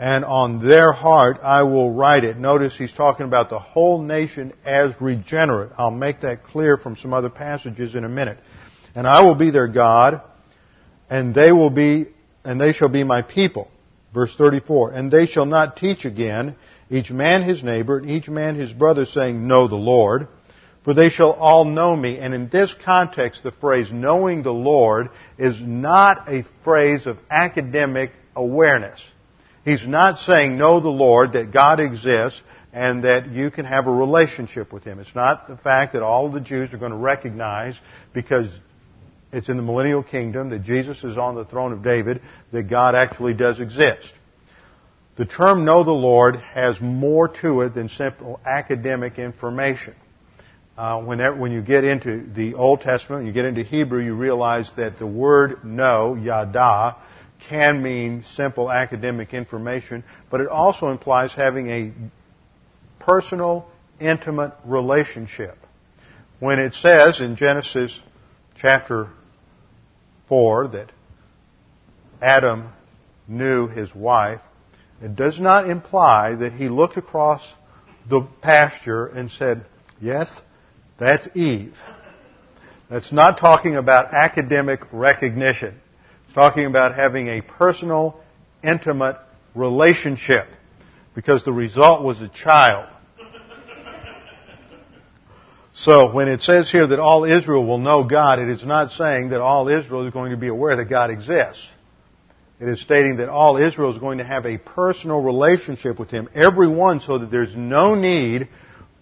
and 0.00 0.24
on 0.24 0.66
their 0.66 0.92
heart 0.92 1.40
I 1.42 1.64
will 1.64 1.92
write 1.92 2.24
it. 2.24 2.38
Notice 2.38 2.74
he's 2.74 2.92
talking 2.92 3.26
about 3.26 3.50
the 3.50 3.58
whole 3.58 4.00
nation 4.00 4.54
as 4.64 4.98
regenerate. 4.98 5.72
I'll 5.76 5.90
make 5.90 6.22
that 6.22 6.42
clear 6.42 6.78
from 6.78 6.96
some 6.96 7.12
other 7.12 7.28
passages 7.28 7.94
in 7.94 8.04
a 8.04 8.08
minute. 8.08 8.38
And 8.94 9.06
I 9.06 9.20
will 9.20 9.34
be 9.34 9.50
their 9.50 9.68
God, 9.68 10.22
and 11.10 11.34
they 11.34 11.52
will 11.52 11.68
be 11.68 12.06
and 12.44 12.58
they 12.58 12.72
shall 12.72 12.88
be 12.88 13.04
my 13.04 13.20
people. 13.20 13.70
Verse 14.14 14.34
34, 14.34 14.92
and 14.92 15.10
they 15.10 15.26
shall 15.26 15.44
not 15.44 15.76
teach 15.76 16.06
again, 16.06 16.56
each 16.88 17.10
man 17.10 17.42
his 17.42 17.62
neighbor, 17.62 17.98
and 17.98 18.10
each 18.10 18.28
man 18.28 18.54
his 18.56 18.72
brother, 18.72 19.04
saying, 19.04 19.46
Know 19.46 19.68
the 19.68 19.76
Lord, 19.76 20.28
for 20.82 20.94
they 20.94 21.10
shall 21.10 21.32
all 21.32 21.66
know 21.66 21.94
me. 21.94 22.18
And 22.18 22.32
in 22.34 22.48
this 22.48 22.74
context, 22.84 23.42
the 23.42 23.52
phrase 23.52 23.92
knowing 23.92 24.42
the 24.42 24.52
Lord 24.52 25.10
is 25.38 25.60
not 25.60 26.28
a 26.28 26.44
phrase 26.64 27.06
of 27.06 27.18
academic 27.30 28.12
awareness. 28.34 29.00
He's 29.64 29.86
not 29.86 30.18
saying 30.20 30.56
know 30.56 30.80
the 30.80 30.88
Lord, 30.88 31.34
that 31.34 31.52
God 31.52 31.80
exists, 31.80 32.40
and 32.72 33.04
that 33.04 33.30
you 33.30 33.50
can 33.50 33.64
have 33.64 33.86
a 33.86 33.92
relationship 33.92 34.72
with 34.72 34.84
Him. 34.84 35.00
It's 35.00 35.14
not 35.14 35.48
the 35.48 35.56
fact 35.56 35.92
that 35.92 36.02
all 36.02 36.30
the 36.30 36.40
Jews 36.40 36.72
are 36.72 36.78
going 36.78 36.92
to 36.92 36.96
recognize 36.96 37.78
because 38.12 38.48
it's 39.32 39.48
in 39.48 39.56
the 39.56 39.62
millennial 39.62 40.02
kingdom 40.02 40.50
that 40.50 40.62
Jesus 40.62 41.02
is 41.04 41.16
on 41.16 41.34
the 41.34 41.44
throne 41.44 41.72
of 41.72 41.82
David, 41.82 42.20
that 42.52 42.64
God 42.64 42.94
actually 42.94 43.34
does 43.34 43.60
exist. 43.60 44.12
The 45.16 45.26
term 45.26 45.64
know 45.64 45.84
the 45.84 45.90
Lord 45.90 46.36
has 46.36 46.80
more 46.80 47.28
to 47.42 47.60
it 47.62 47.74
than 47.74 47.88
simple 47.88 48.40
academic 48.46 49.18
information. 49.18 49.94
Uh, 50.78 51.02
whenever, 51.02 51.36
when 51.36 51.52
you 51.52 51.60
get 51.60 51.84
into 51.84 52.26
the 52.32 52.54
Old 52.54 52.80
Testament, 52.80 53.26
you 53.26 53.32
get 53.32 53.44
into 53.44 53.62
Hebrew, 53.62 54.02
you 54.02 54.14
realize 54.14 54.70
that 54.76 54.98
the 54.98 55.06
word 55.06 55.62
know, 55.62 56.14
yada, 56.14 56.96
can 57.48 57.82
mean 57.82 58.24
simple 58.34 58.70
academic 58.70 59.34
information, 59.34 60.04
but 60.30 60.40
it 60.40 60.48
also 60.48 60.88
implies 60.88 61.32
having 61.32 61.68
a 61.68 61.92
personal, 62.98 63.66
intimate 64.00 64.52
relationship. 64.64 65.56
When 66.38 66.58
it 66.58 66.74
says 66.74 67.20
in 67.20 67.36
Genesis 67.36 67.98
chapter 68.56 69.08
4 70.28 70.68
that 70.68 70.92
Adam 72.22 72.72
knew 73.26 73.68
his 73.68 73.94
wife, 73.94 74.40
it 75.02 75.16
does 75.16 75.40
not 75.40 75.68
imply 75.68 76.34
that 76.34 76.52
he 76.52 76.68
looked 76.68 76.96
across 76.96 77.52
the 78.08 78.22
pasture 78.42 79.06
and 79.06 79.30
said, 79.30 79.64
Yes, 80.00 80.32
that's 80.98 81.28
Eve. 81.34 81.74
That's 82.90 83.12
not 83.12 83.38
talking 83.38 83.76
about 83.76 84.12
academic 84.12 84.80
recognition. 84.92 85.80
It's 86.30 86.36
talking 86.36 86.64
about 86.64 86.94
having 86.94 87.26
a 87.26 87.40
personal, 87.40 88.20
intimate 88.62 89.16
relationship. 89.56 90.46
because 91.12 91.42
the 91.42 91.52
result 91.52 92.04
was 92.04 92.20
a 92.20 92.28
child. 92.28 92.88
So 95.72 96.12
when 96.12 96.28
it 96.28 96.44
says 96.44 96.70
here 96.70 96.86
that 96.86 97.00
all 97.00 97.24
Israel 97.24 97.66
will 97.66 97.78
know 97.78 98.04
God, 98.04 98.38
it 98.38 98.48
is 98.48 98.64
not 98.64 98.92
saying 98.92 99.30
that 99.30 99.40
all 99.40 99.66
Israel 99.66 100.06
is 100.06 100.12
going 100.12 100.30
to 100.30 100.36
be 100.36 100.46
aware 100.46 100.76
that 100.76 100.84
God 100.84 101.10
exists. 101.10 101.66
It 102.60 102.68
is 102.68 102.80
stating 102.80 103.16
that 103.16 103.28
all 103.28 103.56
Israel 103.56 103.92
is 103.92 103.98
going 103.98 104.18
to 104.18 104.24
have 104.24 104.46
a 104.46 104.56
personal 104.56 105.20
relationship 105.20 105.98
with 105.98 106.12
Him, 106.12 106.28
everyone, 106.32 107.00
so 107.00 107.18
that 107.18 107.32
there's 107.32 107.56
no 107.56 107.96
need 107.96 108.48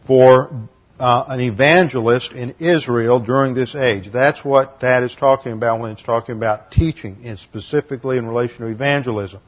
for 0.07 0.71
uh, 0.99 1.25
an 1.29 1.41
evangelist 1.41 2.33
in 2.33 2.55
Israel 2.59 3.21
during 3.21 3.55
this 3.55 3.75
age. 3.75 4.11
That's 4.13 4.45
what 4.45 4.81
that 4.81 5.03
is 5.03 5.15
talking 5.15 5.53
about 5.53 5.81
when 5.81 5.93
it's 5.93 6.03
talking 6.03 6.37
about 6.37 6.71
teaching, 6.73 7.19
and 7.25 7.39
specifically 7.39 8.19
in 8.19 8.27
relation 8.27 8.59
to 8.59 8.67
evangelism. 8.67 9.41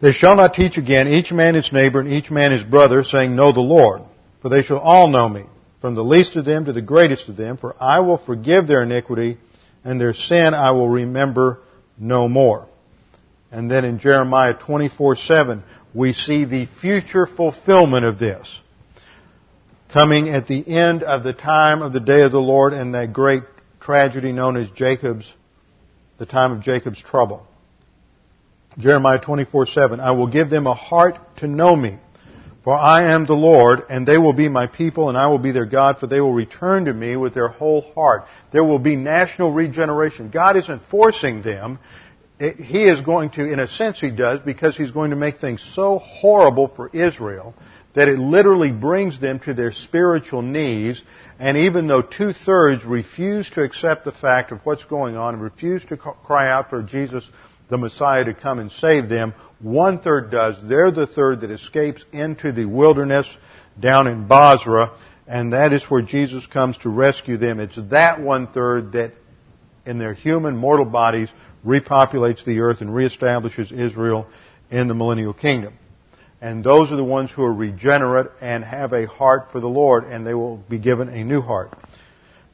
They 0.00 0.12
shall 0.12 0.34
not 0.34 0.54
teach 0.54 0.78
again, 0.78 1.08
each 1.08 1.30
man 1.30 1.54
his 1.54 1.72
neighbor 1.72 2.00
and 2.00 2.10
each 2.10 2.30
man 2.30 2.52
his 2.52 2.64
brother, 2.64 3.04
saying, 3.04 3.36
Know 3.36 3.52
the 3.52 3.60
Lord. 3.60 4.02
For 4.40 4.48
they 4.48 4.62
shall 4.62 4.78
all 4.78 5.08
know 5.08 5.28
me, 5.28 5.44
from 5.82 5.94
the 5.94 6.02
least 6.02 6.36
of 6.36 6.46
them 6.46 6.64
to 6.64 6.72
the 6.72 6.80
greatest 6.80 7.28
of 7.28 7.36
them, 7.36 7.58
for 7.58 7.76
I 7.80 8.00
will 8.00 8.16
forgive 8.16 8.66
their 8.66 8.82
iniquity, 8.82 9.36
and 9.84 10.00
their 10.00 10.14
sin 10.14 10.54
I 10.54 10.70
will 10.70 10.88
remember 10.88 11.60
no 11.98 12.26
more. 12.26 12.66
And 13.52 13.70
then 13.70 13.84
in 13.84 13.98
Jeremiah 13.98 14.54
24, 14.54 15.16
7, 15.16 15.62
we 15.92 16.14
see 16.14 16.46
the 16.46 16.66
future 16.80 17.26
fulfillment 17.26 18.06
of 18.06 18.18
this 18.18 18.60
coming 19.92 20.28
at 20.28 20.46
the 20.46 20.66
end 20.66 21.02
of 21.02 21.24
the 21.24 21.32
time 21.32 21.82
of 21.82 21.92
the 21.92 22.00
day 22.00 22.22
of 22.22 22.32
the 22.32 22.40
Lord 22.40 22.72
and 22.72 22.94
that 22.94 23.12
great 23.12 23.42
tragedy 23.80 24.32
known 24.32 24.56
as 24.56 24.70
Jacob's, 24.70 25.32
the 26.18 26.26
time 26.26 26.52
of 26.52 26.60
Jacob's 26.60 27.02
trouble. 27.02 27.46
Jeremiah 28.78 29.18
24, 29.18 29.66
7, 29.66 30.00
I 30.00 30.12
will 30.12 30.28
give 30.28 30.48
them 30.48 30.66
a 30.66 30.74
heart 30.74 31.18
to 31.38 31.48
know 31.48 31.74
me, 31.74 31.98
for 32.62 32.72
I 32.72 33.12
am 33.12 33.26
the 33.26 33.34
Lord, 33.34 33.82
and 33.90 34.06
they 34.06 34.16
will 34.16 34.32
be 34.32 34.48
my 34.48 34.68
people, 34.68 35.08
and 35.08 35.18
I 35.18 35.26
will 35.26 35.38
be 35.38 35.50
their 35.50 35.66
God, 35.66 35.98
for 35.98 36.06
they 36.06 36.20
will 36.20 36.32
return 36.32 36.84
to 36.84 36.94
me 36.94 37.16
with 37.16 37.34
their 37.34 37.48
whole 37.48 37.92
heart. 37.94 38.26
There 38.52 38.62
will 38.62 38.78
be 38.78 38.94
national 38.94 39.52
regeneration. 39.52 40.30
God 40.30 40.56
isn't 40.56 40.82
forcing 40.88 41.42
them. 41.42 41.80
He 42.38 42.84
is 42.84 43.00
going 43.00 43.30
to, 43.30 43.44
in 43.44 43.58
a 43.58 43.66
sense 43.66 44.00
he 44.00 44.10
does, 44.10 44.40
because 44.40 44.76
he's 44.76 44.92
going 44.92 45.10
to 45.10 45.16
make 45.16 45.38
things 45.38 45.60
so 45.74 45.98
horrible 45.98 46.68
for 46.68 46.88
Israel 46.92 47.54
that 47.94 48.08
it 48.08 48.18
literally 48.18 48.70
brings 48.70 49.20
them 49.20 49.40
to 49.40 49.54
their 49.54 49.72
spiritual 49.72 50.42
knees. 50.42 51.02
And 51.38 51.56
even 51.56 51.86
though 51.86 52.02
two 52.02 52.32
thirds 52.32 52.84
refuse 52.84 53.50
to 53.50 53.62
accept 53.62 54.04
the 54.04 54.12
fact 54.12 54.52
of 54.52 54.60
what's 54.64 54.84
going 54.84 55.16
on 55.16 55.34
and 55.34 55.42
refuse 55.42 55.84
to 55.86 55.96
cry 55.96 56.50
out 56.50 56.70
for 56.70 56.82
Jesus, 56.82 57.28
the 57.68 57.78
Messiah, 57.78 58.24
to 58.24 58.34
come 58.34 58.58
and 58.58 58.70
save 58.70 59.08
them, 59.08 59.34
one 59.60 60.00
third 60.00 60.30
does. 60.30 60.56
They're 60.62 60.90
the 60.90 61.06
third 61.06 61.40
that 61.42 61.50
escapes 61.50 62.04
into 62.12 62.52
the 62.52 62.64
wilderness 62.64 63.26
down 63.78 64.06
in 64.06 64.26
Bozrah, 64.26 64.96
and 65.26 65.52
that 65.52 65.72
is 65.72 65.84
where 65.84 66.02
Jesus 66.02 66.46
comes 66.46 66.76
to 66.78 66.88
rescue 66.88 67.36
them. 67.36 67.60
It's 67.60 67.78
that 67.90 68.20
one 68.20 68.48
third 68.48 68.92
that 68.92 69.12
in 69.86 69.98
their 69.98 70.14
human 70.14 70.56
mortal 70.56 70.84
bodies 70.84 71.28
repopulates 71.64 72.44
the 72.44 72.60
earth 72.60 72.80
and 72.80 72.90
reestablishes 72.90 73.72
Israel 73.72 74.26
in 74.70 74.88
the 74.88 74.94
millennial 74.94 75.32
kingdom. 75.32 75.74
And 76.40 76.64
those 76.64 76.90
are 76.90 76.96
the 76.96 77.04
ones 77.04 77.30
who 77.30 77.42
are 77.44 77.52
regenerate 77.52 78.28
and 78.40 78.64
have 78.64 78.92
a 78.92 79.06
heart 79.06 79.52
for 79.52 79.60
the 79.60 79.68
Lord, 79.68 80.04
and 80.04 80.26
they 80.26 80.34
will 80.34 80.56
be 80.56 80.78
given 80.78 81.08
a 81.08 81.22
new 81.22 81.42
heart. 81.42 81.76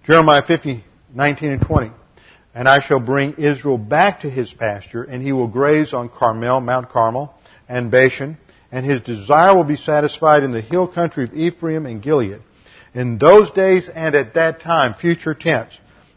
Jeremiah 0.05 0.43
50, 0.45 0.85
19 1.15 1.51
and 1.53 1.61
20. 1.61 1.93
And 2.55 2.69
I 2.69 2.81
shall 2.81 3.01
bring 3.01 3.35
Israel 3.35 3.79
back 3.79 4.21
to 4.21 4.31
his 4.31 4.53
pasture, 4.53 5.05
and 5.05 5.23
he 5.23 5.33
will 5.33 5.47
graze 5.47 5.93
on 5.93 6.09
Carmel, 6.09 6.61
Mount 6.61 6.89
Carmel, 6.89 7.35
and 7.69 7.91
Bashan, 7.91 8.39
and 8.73 8.85
his 8.85 9.01
desire 9.03 9.55
will 9.55 9.65
be 9.65 9.77
satisfied 9.77 10.43
in 10.43 10.53
the 10.53 10.61
hill 10.61 10.89
country 10.89 11.25
of 11.25 11.35
Ephraim 11.35 11.87
and 11.87 12.03
Gilead. 12.03 12.41
In 12.95 13.19
those 13.19 13.51
days 13.51 13.89
and 13.95 14.15
at 14.15 14.35
that 14.35 14.61
time, 14.61 14.95
future 14.95 15.35
tense, 15.35 15.73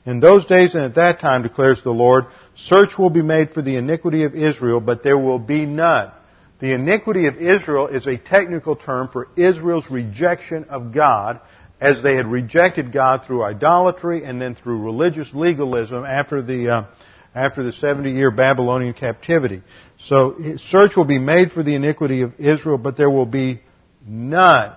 in 0.06 0.22
those 0.22 0.46
days 0.46 0.76
and 0.76 0.84
at 0.84 0.96
that 0.96 1.20
time, 1.20 1.44
declares 1.44 1.84
the 1.84 1.92
Lord, 1.92 2.26
search 2.56 2.98
will 2.98 3.10
be 3.10 3.22
made 3.22 3.52
for 3.52 3.62
the 3.62 3.76
iniquity 3.76 4.24
of 4.24 4.34
Israel, 4.34 4.80
but 4.80 5.04
there 5.04 5.18
will 5.18 5.40
be 5.40 5.66
none. 5.66 6.12
The 6.60 6.74
iniquity 6.74 7.28
of 7.28 7.38
Israel 7.38 7.88
is 7.88 8.06
a 8.06 8.18
technical 8.18 8.76
term 8.76 9.10
for 9.10 9.30
Israel's 9.38 9.90
rejection 9.90 10.66
of 10.66 10.94
God 10.94 11.40
as 11.80 12.04
they 12.04 12.16
had 12.16 12.28
rejected 12.28 12.92
God 12.92 13.26
through 13.26 13.44
idolatry 13.44 14.26
and 14.26 14.42
then 14.42 14.56
through 14.56 14.82
religious 14.82 15.30
legalism 15.34 16.04
after 16.04 16.42
the 16.42 16.70
uh, 16.70 16.86
after 17.34 17.64
the 17.64 17.72
70 17.72 18.12
year 18.12 18.32
Babylonian 18.32 18.94
captivity. 18.94 19.62
So 20.00 20.36
search 20.58 20.96
will 20.96 21.06
be 21.06 21.20
made 21.20 21.52
for 21.52 21.64
the 21.64 21.76
iniquity 21.76 22.22
of 22.22 22.34
Israel, 22.40 22.78
but 22.78 22.98
there 22.98 23.10
will 23.10 23.26
be 23.26 23.62
none. 24.06 24.76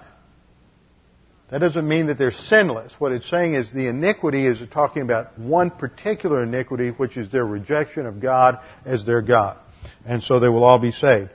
That 1.50 1.58
doesn't 1.58 1.86
mean 1.86 2.06
that 2.06 2.16
they're 2.16 2.30
sinless. 2.30 2.92
What 2.98 3.12
it's 3.12 3.28
saying 3.28 3.54
is 3.54 3.72
the 3.72 3.88
iniquity 3.88 4.46
is 4.46 4.62
talking 4.70 5.02
about 5.02 5.38
one 5.38 5.70
particular 5.70 6.42
iniquity, 6.42 6.90
which 6.90 7.16
is 7.16 7.30
their 7.30 7.44
rejection 7.44 8.06
of 8.06 8.20
God 8.20 8.58
as 8.86 9.04
their 9.04 9.20
God. 9.20 9.58
And 10.06 10.22
so 10.22 10.40
they 10.40 10.48
will 10.48 10.64
all 10.64 10.78
be 10.78 10.92
saved. 10.92 11.30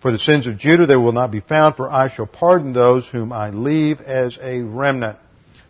For 0.00 0.12
the 0.12 0.18
sins 0.18 0.46
of 0.46 0.58
Judah 0.58 0.86
they 0.86 0.96
will 0.96 1.12
not 1.12 1.30
be 1.30 1.40
found, 1.40 1.74
for 1.76 1.90
I 1.90 2.08
shall 2.08 2.26
pardon 2.26 2.72
those 2.72 3.06
whom 3.06 3.32
I 3.32 3.50
leave 3.50 4.00
as 4.00 4.38
a 4.40 4.60
remnant. 4.60 5.18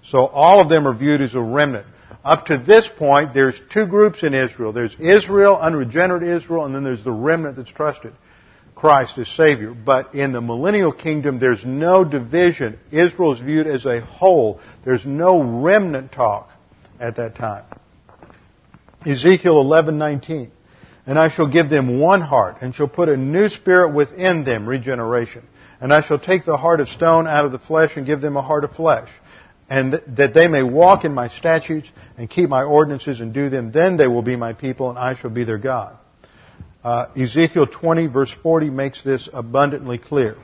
So 0.05 0.27
all 0.27 0.61
of 0.61 0.69
them 0.69 0.87
are 0.87 0.95
viewed 0.95 1.21
as 1.23 1.35
a 1.35 1.41
remnant. 1.41 1.87
Up 2.25 2.47
to 2.47 2.59
this 2.59 2.89
point, 2.89 3.33
there's 3.33 3.61
two 3.73 3.87
groups 3.87 4.23
in 4.23 4.35
Israel. 4.35 4.73
There's 4.73 4.95
Israel, 4.99 5.57
unregenerate 5.57 6.23
Israel, 6.23 6.65
and 6.67 6.75
then 6.75 6.85
there's 6.85 7.05
the 7.05 7.13
remnant 7.13 7.57
that's 7.57 7.71
trusted 7.71 8.13
Christ 8.75 9.17
as 9.19 9.29
Savior. 9.29 9.73
But 9.73 10.15
in 10.15 10.33
the 10.33 10.41
millennial 10.41 10.93
kingdom, 10.93 11.39
there's 11.39 11.65
no 11.65 12.05
division. 12.05 12.79
Israel 12.91 13.33
is 13.33 13.41
viewed 13.41 13.67
as 13.67 13.87
a 13.87 14.01
whole. 14.01 14.61
There's 14.85 15.07
no 15.07 15.63
remnant 15.63 16.13
talk 16.13 16.51
at 17.01 17.17
that 17.17 17.35
time. 17.35 17.65
Ezekiel 19.07 19.65
11:19 19.65 20.51
and 21.09 21.19
I 21.19 21.31
shall 21.31 21.47
give 21.47 21.71
them 21.71 21.99
one 21.99 22.21
heart, 22.21 22.59
and 22.61 22.75
shall 22.75 22.87
put 22.87 23.09
a 23.09 23.17
new 23.17 23.49
spirit 23.49 23.95
within 23.95 24.45
them, 24.45 24.69
regeneration. 24.69 25.43
And 25.81 25.91
I 25.91 26.03
shall 26.03 26.19
take 26.19 26.45
the 26.45 26.59
heart 26.59 26.81
of 26.81 26.89
stone 26.91 27.27
out 27.27 27.47
of 27.47 27.53
the 27.53 27.59
flesh 27.59 27.97
and 27.97 28.05
give 28.05 28.21
them 28.21 28.37
a 28.37 28.43
heart 28.43 28.63
of 28.63 28.73
flesh. 28.73 29.09
And 29.71 29.93
th- 29.93 30.03
that 30.19 30.35
they 30.35 30.49
may 30.49 30.63
walk 30.63 31.07
in 31.07 31.15
my 31.15 31.29
statutes 31.29 31.89
and 32.19 32.29
keep 32.29 32.51
my 32.51 32.63
ordinances 32.63 33.23
and 33.23 33.33
do 33.33 33.49
them. 33.49 33.73
Then 33.73 33.97
they 33.97 34.07
will 34.07 34.21
be 34.21 34.37
my 34.37 34.53
people 34.53 34.91
and 34.91 34.99
I 34.99 35.15
shall 35.15 35.31
be 35.31 35.45
their 35.45 35.57
God. 35.57 35.97
Uh, 36.85 37.07
Ezekiel 37.17 37.67
20 37.67 38.07
verse 38.09 38.37
40 38.43 38.69
makes 38.69 39.03
this 39.03 39.31
abundantly 39.33 39.97
clear. 39.97 40.37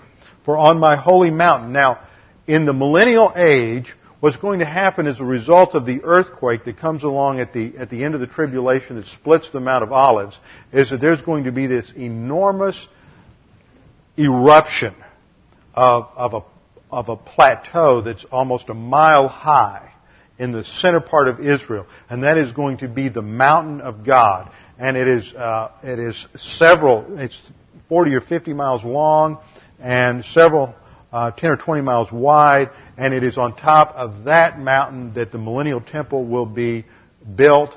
For 0.46 0.56
on 0.56 0.78
my 0.78 0.96
holy 0.96 1.30
mountain, 1.30 1.72
now, 1.72 2.00
in 2.46 2.64
the 2.64 2.72
millennial 2.72 3.32
age, 3.36 3.94
what's 4.24 4.38
going 4.38 4.60
to 4.60 4.64
happen 4.64 5.06
as 5.06 5.20
a 5.20 5.24
result 5.24 5.74
of 5.74 5.84
the 5.84 6.02
earthquake 6.02 6.64
that 6.64 6.78
comes 6.78 7.04
along 7.04 7.40
at 7.40 7.52
the, 7.52 7.76
at 7.76 7.90
the 7.90 8.02
end 8.02 8.14
of 8.14 8.22
the 8.22 8.26
tribulation 8.26 8.96
that 8.96 9.04
splits 9.04 9.50
the 9.50 9.60
Mount 9.60 9.84
of 9.84 9.92
Olives 9.92 10.40
is 10.72 10.88
that 10.88 11.02
there's 11.02 11.20
going 11.20 11.44
to 11.44 11.52
be 11.52 11.66
this 11.66 11.92
enormous 11.94 12.88
eruption 14.16 14.94
of, 15.74 16.08
of, 16.16 16.32
a, 16.32 16.40
of 16.90 17.10
a 17.10 17.16
plateau 17.16 18.00
that's 18.00 18.24
almost 18.32 18.70
a 18.70 18.74
mile 18.74 19.28
high 19.28 19.92
in 20.38 20.52
the 20.52 20.64
center 20.64 21.00
part 21.00 21.28
of 21.28 21.38
Israel. 21.38 21.84
And 22.08 22.22
that 22.22 22.38
is 22.38 22.50
going 22.52 22.78
to 22.78 22.88
be 22.88 23.10
the 23.10 23.20
mountain 23.20 23.82
of 23.82 24.06
God. 24.06 24.50
And 24.78 24.96
it 24.96 25.06
is, 25.06 25.34
uh, 25.34 25.70
it 25.82 25.98
is 25.98 26.26
several, 26.34 27.18
it's 27.18 27.38
40 27.90 28.14
or 28.14 28.22
50 28.22 28.54
miles 28.54 28.84
long 28.84 29.36
and 29.78 30.24
several 30.24 30.74
uh, 31.14 31.30
10 31.30 31.50
or 31.50 31.56
20 31.56 31.80
miles 31.82 32.10
wide, 32.10 32.70
and 32.98 33.14
it 33.14 33.22
is 33.22 33.38
on 33.38 33.54
top 33.54 33.94
of 33.94 34.24
that 34.24 34.58
mountain 34.58 35.14
that 35.14 35.30
the 35.30 35.38
millennial 35.38 35.80
temple 35.80 36.24
will 36.24 36.44
be 36.44 36.84
built 37.36 37.70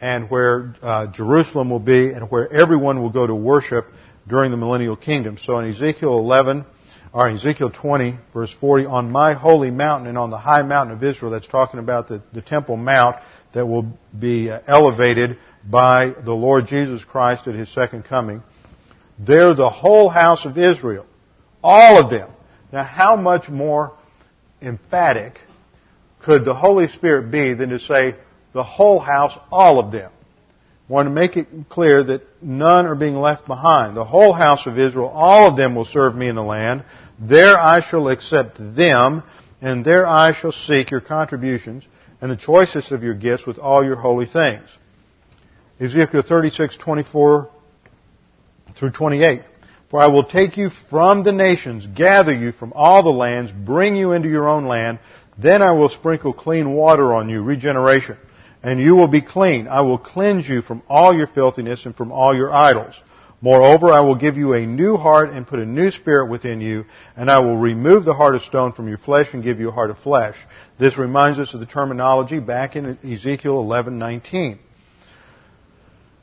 and 0.00 0.28
where 0.28 0.74
uh, 0.82 1.06
Jerusalem 1.06 1.70
will 1.70 1.78
be 1.78 2.08
and 2.08 2.28
where 2.32 2.52
everyone 2.52 3.00
will 3.00 3.10
go 3.10 3.24
to 3.24 3.34
worship 3.34 3.86
during 4.26 4.50
the 4.50 4.56
millennial 4.56 4.96
kingdom. 4.96 5.38
So 5.40 5.60
in 5.60 5.70
Ezekiel 5.70 6.18
11, 6.18 6.64
or 7.12 7.28
Ezekiel 7.28 7.70
20, 7.70 8.18
verse 8.32 8.52
40, 8.60 8.86
on 8.86 9.12
my 9.12 9.34
holy 9.34 9.70
mountain 9.70 10.08
and 10.08 10.18
on 10.18 10.30
the 10.30 10.38
high 10.38 10.62
mountain 10.62 10.96
of 10.96 11.04
Israel, 11.04 11.30
that's 11.30 11.46
talking 11.46 11.78
about 11.78 12.08
the, 12.08 12.20
the 12.32 12.42
Temple 12.42 12.76
Mount 12.76 13.16
that 13.52 13.66
will 13.66 13.96
be 14.18 14.50
uh, 14.50 14.58
elevated 14.66 15.38
by 15.64 16.12
the 16.24 16.32
Lord 16.34 16.66
Jesus 16.66 17.04
Christ 17.04 17.46
at 17.46 17.54
His 17.54 17.72
second 17.72 18.04
coming. 18.04 18.42
There 19.16 19.54
the 19.54 19.70
whole 19.70 20.08
house 20.08 20.44
of 20.44 20.58
Israel, 20.58 21.06
all 21.62 21.96
of 22.02 22.10
them, 22.10 22.30
now, 22.72 22.84
how 22.84 23.16
much 23.16 23.48
more 23.48 23.96
emphatic 24.62 25.40
could 26.20 26.44
the 26.44 26.54
Holy 26.54 26.88
Spirit 26.88 27.30
be 27.30 27.54
than 27.54 27.70
to 27.70 27.78
say 27.78 28.14
the 28.52 28.62
whole 28.62 29.00
house, 29.00 29.36
all 29.50 29.78
of 29.78 29.90
them? 29.90 30.10
I 30.88 30.92
want 30.92 31.06
to 31.06 31.10
make 31.10 31.36
it 31.36 31.48
clear 31.68 32.02
that 32.02 32.22
none 32.42 32.86
are 32.86 32.94
being 32.94 33.16
left 33.16 33.46
behind. 33.46 33.96
The 33.96 34.04
whole 34.04 34.32
house 34.32 34.66
of 34.66 34.78
Israel, 34.78 35.08
all 35.08 35.48
of 35.48 35.56
them 35.56 35.74
will 35.74 35.84
serve 35.84 36.14
me 36.14 36.28
in 36.28 36.34
the 36.34 36.42
land. 36.42 36.84
There 37.18 37.58
I 37.58 37.80
shall 37.80 38.08
accept 38.08 38.56
them, 38.58 39.22
and 39.60 39.84
there 39.84 40.06
I 40.06 40.32
shall 40.32 40.52
seek 40.52 40.90
your 40.90 41.00
contributions 41.00 41.84
and 42.20 42.30
the 42.30 42.36
choicest 42.36 42.92
of 42.92 43.02
your 43.02 43.14
gifts 43.14 43.46
with 43.46 43.58
all 43.58 43.84
your 43.84 43.96
holy 43.96 44.26
things. 44.26 44.68
Ezekiel 45.80 46.22
36, 46.22 46.76
24 46.76 47.50
through 48.74 48.90
28. 48.90 49.42
For 49.90 50.00
I 50.00 50.06
will 50.06 50.24
take 50.24 50.56
you 50.56 50.70
from 50.88 51.24
the 51.24 51.32
nations, 51.32 51.84
gather 51.84 52.32
you 52.32 52.52
from 52.52 52.72
all 52.76 53.02
the 53.02 53.10
lands, 53.10 53.50
bring 53.50 53.96
you 53.96 54.12
into 54.12 54.28
your 54.28 54.48
own 54.48 54.66
land. 54.66 55.00
Then 55.36 55.62
I 55.62 55.72
will 55.72 55.88
sprinkle 55.88 56.32
clean 56.32 56.72
water 56.72 57.12
on 57.12 57.28
you, 57.28 57.42
regeneration, 57.42 58.16
and 58.62 58.80
you 58.80 58.94
will 58.94 59.08
be 59.08 59.20
clean. 59.20 59.66
I 59.66 59.80
will 59.80 59.98
cleanse 59.98 60.48
you 60.48 60.62
from 60.62 60.82
all 60.88 61.16
your 61.16 61.26
filthiness 61.26 61.86
and 61.86 61.96
from 61.96 62.12
all 62.12 62.36
your 62.36 62.52
idols. 62.52 62.94
Moreover, 63.42 63.90
I 63.90 64.00
will 64.00 64.16
give 64.16 64.36
you 64.36 64.52
a 64.52 64.66
new 64.66 64.96
heart 64.96 65.30
and 65.30 65.46
put 65.46 65.58
a 65.58 65.66
new 65.66 65.90
spirit 65.90 66.28
within 66.28 66.60
you, 66.60 66.84
and 67.16 67.30
I 67.30 67.40
will 67.40 67.56
remove 67.56 68.04
the 68.04 68.12
heart 68.14 68.34
of 68.36 68.42
stone 68.42 68.72
from 68.72 68.86
your 68.86 68.98
flesh 68.98 69.32
and 69.32 69.42
give 69.42 69.58
you 69.58 69.70
a 69.70 69.72
heart 69.72 69.90
of 69.90 69.98
flesh. 69.98 70.36
This 70.78 70.98
reminds 70.98 71.38
us 71.38 71.54
of 71.54 71.60
the 71.60 71.66
terminology 71.66 72.38
back 72.38 72.76
in 72.76 72.98
Ezekiel 73.02 73.54
11:19. 73.64 74.58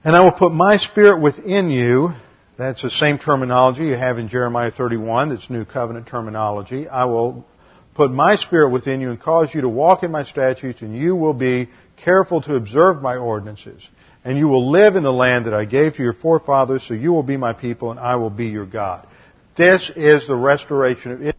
And 0.04 0.16
I 0.16 0.22
will 0.22 0.32
put 0.32 0.54
my 0.54 0.78
spirit 0.78 1.20
within 1.20 1.70
you 1.72 2.14
that's 2.58 2.82
the 2.82 2.90
same 2.90 3.20
terminology 3.20 3.86
you 3.86 3.96
have 3.96 4.18
in 4.18 4.30
Jeremiah 4.30 4.72
31. 4.72 5.30
That's 5.30 5.50
New 5.50 5.64
Covenant 5.64 6.08
terminology. 6.08 6.88
I 6.88 7.06
will 7.06 7.46
put 7.94 8.12
my 8.12 8.36
spirit 8.36 8.72
within 8.72 9.00
you 9.00 9.12
and 9.12 9.20
cause 9.20 9.54
you 9.54 9.62
to 9.62 9.70
walk 9.70 10.04
in 10.04 10.12
my 10.12 10.24
statutes 10.24 10.82
and 10.82 10.96
you 10.96 11.16
will 11.16 11.34
be 11.34 11.70
careful 11.98 12.42
to 12.42 12.56
observe 12.56 13.02
my 13.02 13.16
ordinances. 13.16 13.88
And 14.26 14.38
you 14.38 14.48
will 14.48 14.72
live 14.72 14.96
in 14.96 15.04
the 15.04 15.14
land 15.14 15.46
that 15.46 15.54
I 15.54 15.66
gave 15.66 15.94
to 15.96 16.04
your 16.04 16.14
forefathers, 16.14 16.84
so 16.86 16.94
you 16.94 17.14
will 17.14 17.24
be 17.24 17.38
my 17.38 17.54
people 17.54 17.92
and 17.92 18.00
I 18.00 18.16
will 18.16 18.30
be 18.30 18.48
your 18.48 18.66
God. 18.66 19.08
This 19.56 19.90
is 19.96 20.28
the 20.28 20.36
restoration 20.36 21.12
of 21.12 21.20
Israel. 21.20 21.34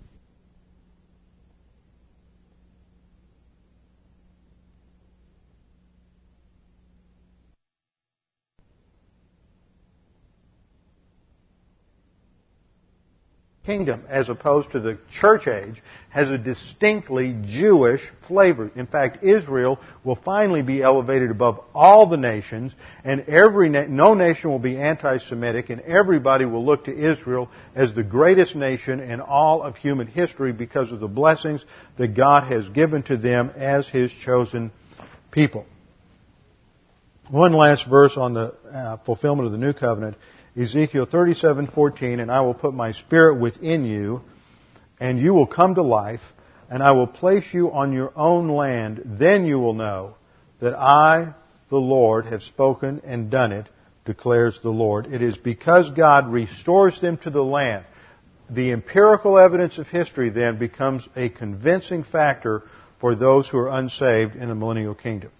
Kingdom, 13.69 14.03
as 14.09 14.31
opposed 14.31 14.73
to 14.73 14.81
the 14.81 14.97
church 15.21 15.47
age, 15.47 15.83
has 16.09 16.31
a 16.31 16.39
distinctly 16.39 17.37
Jewish 17.47 18.01
flavor. 18.27 18.71
In 18.75 18.87
fact, 18.87 19.23
Israel 19.23 19.79
will 20.03 20.17
finally 20.17 20.63
be 20.63 20.83
elevated 20.83 21.31
above 21.31 21.61
all 21.75 22.09
the 22.09 22.17
nations, 22.17 22.75
and 23.05 23.21
every 23.29 23.69
na- 23.69 23.85
no 23.87 24.15
nation 24.15 24.51
will 24.51 24.59
be 24.59 24.79
anti-Semitic, 24.79 25.69
and 25.69 25.83
everybody 25.83 26.47
will 26.47 26.65
look 26.65 26.87
to 26.87 26.97
Israel 26.97 27.51
as 27.75 27.95
the 27.95 28.03
greatest 28.03 28.57
nation 28.57 29.01
in 29.01 29.21
all 29.21 29.63
of 29.63 29.77
human 29.77 30.07
history 30.07 30.53
because 30.53 30.91
of 30.91 31.01
the 31.01 31.07
blessings 31.07 31.63
that 31.99 32.17
God 32.17 32.45
has 32.51 32.67
given 32.71 33.03
to 33.03 33.19
them 33.19 33.51
as 33.55 33.87
His 33.87 34.11
chosen 34.11 34.73
people. 35.31 35.67
One 37.29 37.53
last 37.53 37.87
verse 37.87 38.17
on 38.17 38.33
the 38.33 38.55
uh, 38.73 38.97
fulfillment 39.05 39.45
of 39.45 39.53
the 39.53 39.59
new 39.59 39.75
covenant 39.75 40.17
Ezekiel 40.59 41.07
37:14, 41.07 42.19
and 42.21 42.33
I 42.33 42.41
will 42.41 42.55
put 42.55 42.75
my 42.75 42.91
spirit 42.91 43.39
within 43.39 43.85
you, 43.85 44.23
and 44.99 45.21
you 45.21 45.33
will 45.33 45.47
come 45.47 45.77
to 45.77 45.83
life, 45.83 46.33
and 46.69 46.83
I 46.83 46.91
will 46.93 47.07
place 47.07 47.55
you 47.55 47.71
on 47.71 47.93
your 47.93 48.11
own 48.17 48.49
land. 48.49 49.03
Then 49.05 49.47
you 49.47 49.61
will 49.61 49.75
know 49.75 50.17
that 50.61 50.75
I, 50.75 51.35
the 51.71 51.77
Lord, 51.77 52.27
have 52.27 52.43
spoken 52.43 53.01
and 53.05 53.31
done 53.31 53.53
it, 53.53 53.69
declares 54.05 54.59
the 54.61 54.71
Lord. 54.71 55.07
It 55.07 55.23
is 55.23 55.39
because 55.39 55.91
God 55.91 56.33
restores 56.33 57.01
them 57.01 57.19
to 57.19 57.31
the 57.31 57.45
land. 57.45 57.85
The 58.51 58.73
empirical 58.73 59.39
evidence 59.39 59.79
of 59.79 59.87
history 59.87 60.31
then 60.31 60.59
becomes 60.59 61.07
a 61.15 61.29
convincing 61.29 62.03
factor 62.03 62.65
for 62.99 63.15
those 63.15 63.47
who 63.47 63.59
are 63.59 63.69
unsaved 63.69 64.35
in 64.35 64.49
the 64.49 64.57
millennial 64.57 64.97
kingdom. 64.97 65.31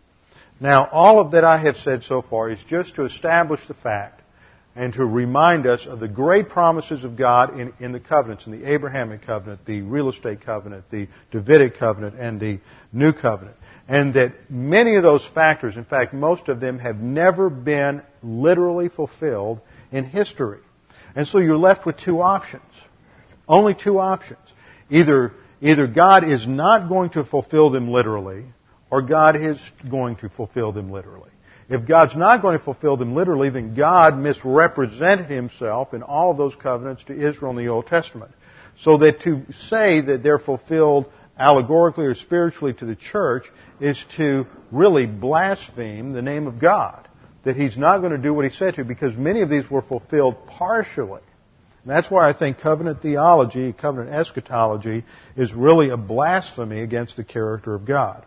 Now, 0.61 0.89
all 0.93 1.19
of 1.19 1.33
that 1.33 1.43
I 1.43 1.59
have 1.59 1.77
said 1.77 2.05
so 2.05 2.23
far 2.23 2.51
is 2.51 2.63
just 2.69 2.95
to 2.95 3.05
establish 3.05 3.67
the 3.67 3.75
fact 3.75 4.18
and 4.79 4.93
to 4.93 5.05
remind 5.05 5.67
us 5.67 5.87
of 5.87 5.99
the 5.99 6.07
great 6.07 6.51
promises 6.51 7.03
of 7.03 7.17
God 7.17 7.59
in, 7.59 7.73
in 7.81 7.91
the 7.91 7.99
covenants, 7.99 8.47
in 8.47 8.53
the 8.53 8.73
Abrahamic 8.73 9.23
covenant, 9.23 9.67
the 9.67 9.83
real 9.83 10.09
estate 10.09 10.43
covenant, 10.43 10.85
the 10.93 11.09
Davidic 11.33 11.79
covenant, 11.79 12.15
and 12.15 12.39
the 12.39 12.61
New 12.93 13.13
covenant. 13.13 13.57
And 13.89 14.15
that 14.15 14.49
many 14.49 14.95
of 14.95 15.03
those 15.03 15.27
factors, 15.35 15.77
in 15.77 15.85
fact, 15.85 16.15
most 16.15 16.47
of 16.49 16.61
them 16.61 16.79
have 16.79 17.01
never 17.01 17.51
been 17.51 18.03
literally 18.23 18.89
fulfilled 18.89 19.61
in 19.91 20.05
history. 20.05 20.61
And 21.17 21.27
so 21.27 21.39
you're 21.39 21.57
left 21.57 21.85
with 21.85 21.97
two 21.97 22.21
options. 22.21 22.63
Only 23.49 23.75
two 23.75 23.99
options. 23.99 24.39
Either, 24.91 25.33
either 25.61 25.89
God 25.89 26.23
is 26.23 26.47
not 26.47 26.89
going 26.89 27.11
to 27.11 27.25
fulfill 27.25 27.71
them 27.71 27.89
literally, 27.89 28.45
or 28.93 29.03
God 29.03 29.35
is 29.35 29.61
going 29.91 30.15
to 30.17 30.29
fulfill 30.29 30.71
them 30.71 30.93
literally. 30.93 31.31
If 31.69 31.87
God's 31.87 32.17
not 32.17 32.41
going 32.41 32.59
to 32.59 32.65
fulfill 32.65 32.97
them 32.97 33.15
literally, 33.15 33.51
then 33.51 33.75
God 33.75 34.17
misrepresented 34.19 35.27
himself 35.27 35.93
in 35.93 36.03
all 36.03 36.31
of 36.31 36.39
those 36.39 36.57
covenants 36.57 37.05
to 37.05 37.13
Israel 37.13 37.51
in 37.51 37.59
the 37.59 37.71
Old 37.71 37.87
Testament. 37.87 38.33
So 38.81 38.99
that 38.99 39.21
to 39.23 39.45
say 39.69 40.01
that 40.01 40.23
they're 40.23 40.39
fulfilled 40.39 41.07
allegorically 41.39 42.07
or 42.07 42.15
spiritually 42.15 42.73
to 42.75 42.87
the 42.87 42.97
church 42.97 43.45
is 43.81 44.03
to 44.17 44.47
really 44.73 45.07
blaspheme 45.07 46.13
the 46.13 46.23
name 46.23 46.47
of 46.47 46.59
God. 46.59 47.07
That 47.45 47.57
he's 47.57 47.77
not 47.77 47.99
going 47.99 48.13
to 48.13 48.19
do 48.19 48.33
what 48.33 48.45
he 48.45 48.51
said 48.51 48.75
to 48.75 48.85
because 48.85 49.15
many 49.17 49.43
of 49.43 49.51
these 49.51 49.71
were 49.71 49.83
fulfilled 49.83 50.47
partially. 50.47 51.21
And 51.83 51.91
that's 51.91 52.11
why 52.11 52.29
I 52.29 52.33
think 52.33 52.59
covenant 52.59 53.03
theology, 53.03 53.73
covenant 53.73 54.11
eschatology, 54.11 55.05
is 55.37 55.53
really 55.53 55.91
a 55.91 55.97
blasphemy 55.97 56.81
against 56.81 57.17
the 57.17 57.25
character 57.25 57.75
of 57.75 57.85
God. 57.85 58.25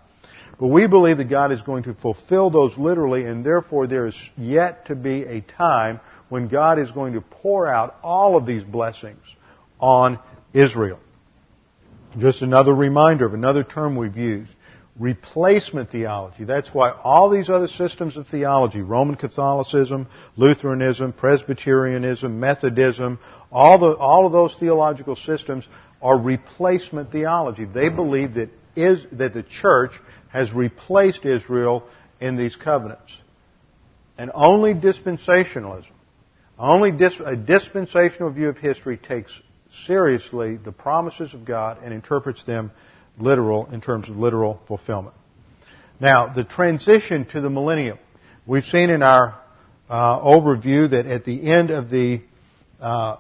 But 0.62 0.68
we 0.68 0.86
believe 0.86 1.18
that 1.18 1.28
God 1.28 1.52
is 1.52 1.64
going 1.64 1.84
to 1.84 1.96
fulfill 1.96 2.52
those 2.52 2.78
literally, 2.78 3.26
and 3.26 3.44
therefore 3.44 3.88
there 3.88 4.06
is 4.06 4.16
yet 4.38 4.86
to 4.86 4.96
be 4.96 5.24
a 5.24 5.42
time 5.42 6.00
when 6.30 6.50
God 6.50 6.78
is 6.78 6.92
going 6.92 7.14
to 7.14 7.22
pour 7.22 7.68
out 7.68 7.96
all 8.04 8.38
of 8.38 8.46
these 8.46 8.64
blessings 8.64 9.24
on 9.80 10.20
Israel. 10.54 11.00
Just 12.20 12.44
another 12.44 12.76
reminder 12.76 13.26
of 13.26 13.34
another 13.34 13.64
term 13.64 13.96
we've 13.96 14.16
used. 14.16 14.52
Replacement 15.00 15.90
theology. 15.90 16.44
That's 16.44 16.72
why 16.72 16.92
all 16.92 17.32
these 17.32 17.50
other 17.50 17.68
systems 17.68 18.16
of 18.16 18.28
theology, 18.28 18.82
Roman 18.82 19.16
Catholicism, 19.16 20.06
Lutheranism, 20.38 21.14
Presbyterianism, 21.14 22.40
Methodism, 22.40 23.18
all, 23.52 23.80
the, 23.80 23.98
all 23.98 24.28
of 24.28 24.32
those 24.32 24.56
theological 24.60 25.16
systems 25.16 25.68
are 26.04 26.20
replacement 26.20 27.12
theology. 27.12 27.66
They 27.66 27.90
believe 27.90 28.36
that, 28.36 28.50
is, 28.76 29.04
that 29.14 29.34
the 29.34 29.42
church 29.42 29.94
has 30.32 30.52
replaced 30.52 31.26
Israel 31.26 31.84
in 32.20 32.38
these 32.38 32.56
covenants. 32.56 33.16
And 34.18 34.32
only 34.34 34.74
dispensationalism, 34.74 35.92
only 36.58 36.92
dis- 36.92 37.20
a 37.24 37.36
dispensational 37.36 38.30
view 38.30 38.50
of 38.50 38.58
history 38.58 38.98
takes 38.98 39.34
seriously 39.86 40.58
the 40.58 40.72
promises 40.72 41.34
of 41.34 41.46
God 41.46 41.80
and 41.84 41.94
interprets 41.94 42.44
them 42.44 42.72
literal 43.18 43.68
in 43.72 43.82
terms 43.82 44.10
of 44.10 44.18
literal 44.18 44.62
fulfillment. 44.68 45.16
Now, 46.00 46.34
the 46.34 46.44
transition 46.44 47.26
to 47.26 47.42
the 47.42 47.50
millennium. 47.50 48.00
We've 48.46 48.66
seen 48.66 48.90
in 48.90 49.04
our 49.04 49.40
uh, 49.90 50.20
overview 50.20 50.90
that 50.92 51.06
at 51.06 51.26
the 51.26 51.52
end 51.52 51.70
of 51.70 51.90
the 51.90 52.22
uh, 52.80 53.18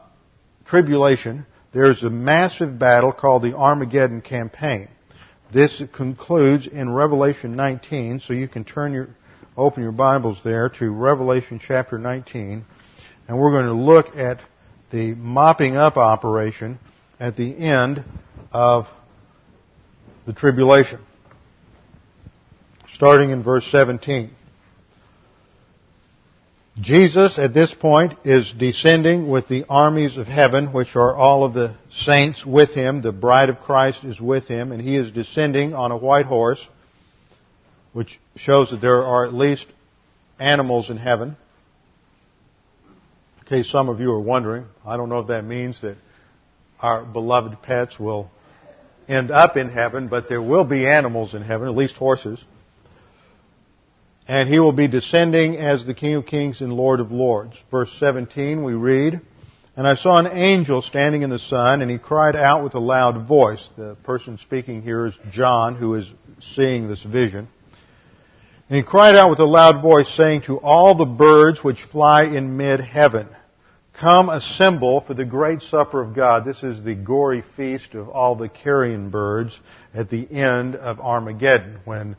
tribulation, 0.65 1.45
there's 1.73 2.03
a 2.03 2.09
massive 2.09 2.79
battle 2.79 3.11
called 3.11 3.43
the 3.43 3.55
Armageddon 3.55 4.21
campaign. 4.21 4.87
This 5.51 5.83
concludes 5.91 6.65
in 6.65 6.89
Revelation 6.89 7.57
19, 7.57 8.21
so 8.21 8.31
you 8.31 8.47
can 8.47 8.63
turn 8.63 8.93
your, 8.93 9.09
open 9.57 9.83
your 9.83 9.91
Bibles 9.91 10.37
there 10.45 10.69
to 10.69 10.89
Revelation 10.89 11.59
chapter 11.61 11.97
19, 11.97 12.63
and 13.27 13.37
we're 13.37 13.51
going 13.51 13.65
to 13.65 13.73
look 13.73 14.15
at 14.15 14.39
the 14.91 15.13
mopping 15.15 15.75
up 15.75 15.97
operation 15.97 16.79
at 17.19 17.35
the 17.35 17.57
end 17.57 18.05
of 18.53 18.87
the 20.25 20.31
tribulation. 20.31 21.01
Starting 22.93 23.31
in 23.31 23.43
verse 23.43 23.69
17. 23.71 24.33
Jesus 26.79 27.37
at 27.37 27.53
this 27.53 27.73
point 27.73 28.13
is 28.23 28.51
descending 28.57 29.29
with 29.29 29.49
the 29.49 29.65
armies 29.69 30.17
of 30.17 30.27
heaven, 30.27 30.71
which 30.71 30.95
are 30.95 31.13
all 31.13 31.43
of 31.43 31.53
the 31.53 31.75
saints 31.91 32.45
with 32.45 32.73
him. 32.73 33.01
The 33.01 33.11
bride 33.11 33.49
of 33.49 33.59
Christ 33.59 34.05
is 34.05 34.21
with 34.21 34.47
him, 34.47 34.71
and 34.71 34.81
he 34.81 34.95
is 34.95 35.11
descending 35.11 35.73
on 35.73 35.91
a 35.91 35.97
white 35.97 36.27
horse, 36.27 36.65
which 37.91 38.17
shows 38.37 38.71
that 38.71 38.79
there 38.79 39.03
are 39.03 39.25
at 39.25 39.33
least 39.33 39.67
animals 40.39 40.89
in 40.89 40.95
heaven. 40.95 41.35
In 43.41 43.47
case 43.47 43.69
some 43.69 43.89
of 43.89 43.99
you 43.99 44.11
are 44.13 44.21
wondering, 44.21 44.65
I 44.85 44.95
don't 44.95 45.09
know 45.09 45.19
if 45.19 45.27
that 45.27 45.43
means 45.43 45.81
that 45.81 45.97
our 46.79 47.03
beloved 47.03 47.61
pets 47.61 47.99
will 47.99 48.31
end 49.09 49.29
up 49.29 49.57
in 49.57 49.69
heaven, 49.69 50.07
but 50.07 50.29
there 50.29 50.41
will 50.41 50.63
be 50.63 50.87
animals 50.87 51.33
in 51.33 51.41
heaven, 51.41 51.67
at 51.67 51.75
least 51.75 51.97
horses 51.97 52.41
and 54.31 54.47
he 54.47 54.61
will 54.61 54.71
be 54.71 54.87
descending 54.87 55.57
as 55.57 55.85
the 55.85 55.93
King 55.93 56.15
of 56.15 56.25
Kings 56.25 56.61
and 56.61 56.71
Lord 56.71 57.01
of 57.01 57.11
Lords. 57.11 57.53
Verse 57.69 57.93
17 57.99 58.63
we 58.63 58.71
read, 58.71 59.19
And 59.75 59.85
I 59.85 59.95
saw 59.95 60.19
an 60.19 60.27
angel 60.27 60.81
standing 60.81 61.23
in 61.23 61.29
the 61.29 61.37
sun, 61.37 61.81
and 61.81 61.91
he 61.91 61.97
cried 61.97 62.37
out 62.37 62.63
with 62.63 62.73
a 62.73 62.79
loud 62.79 63.27
voice. 63.27 63.61
The 63.75 63.97
person 64.03 64.37
speaking 64.37 64.83
here 64.83 65.07
is 65.07 65.13
John, 65.31 65.75
who 65.75 65.95
is 65.95 66.09
seeing 66.55 66.87
this 66.87 67.03
vision. 67.03 67.49
And 68.69 68.77
he 68.77 68.83
cried 68.83 69.17
out 69.17 69.31
with 69.31 69.39
a 69.39 69.45
loud 69.45 69.81
voice, 69.81 70.07
saying 70.15 70.43
to 70.43 70.59
all 70.59 70.95
the 70.95 71.03
birds 71.03 71.61
which 71.61 71.81
fly 71.81 72.23
in 72.23 72.55
mid-heaven, 72.55 73.27
Come 73.99 74.29
assemble 74.29 75.01
for 75.01 75.13
the 75.13 75.25
great 75.25 75.61
supper 75.61 76.01
of 76.01 76.15
God. 76.15 76.45
This 76.45 76.63
is 76.63 76.81
the 76.81 76.95
gory 76.95 77.43
feast 77.57 77.95
of 77.95 78.07
all 78.07 78.37
the 78.37 78.47
carrion 78.47 79.09
birds 79.09 79.59
at 79.93 80.09
the 80.09 80.25
end 80.31 80.77
of 80.77 81.01
Armageddon 81.01 81.81
when 81.83 82.15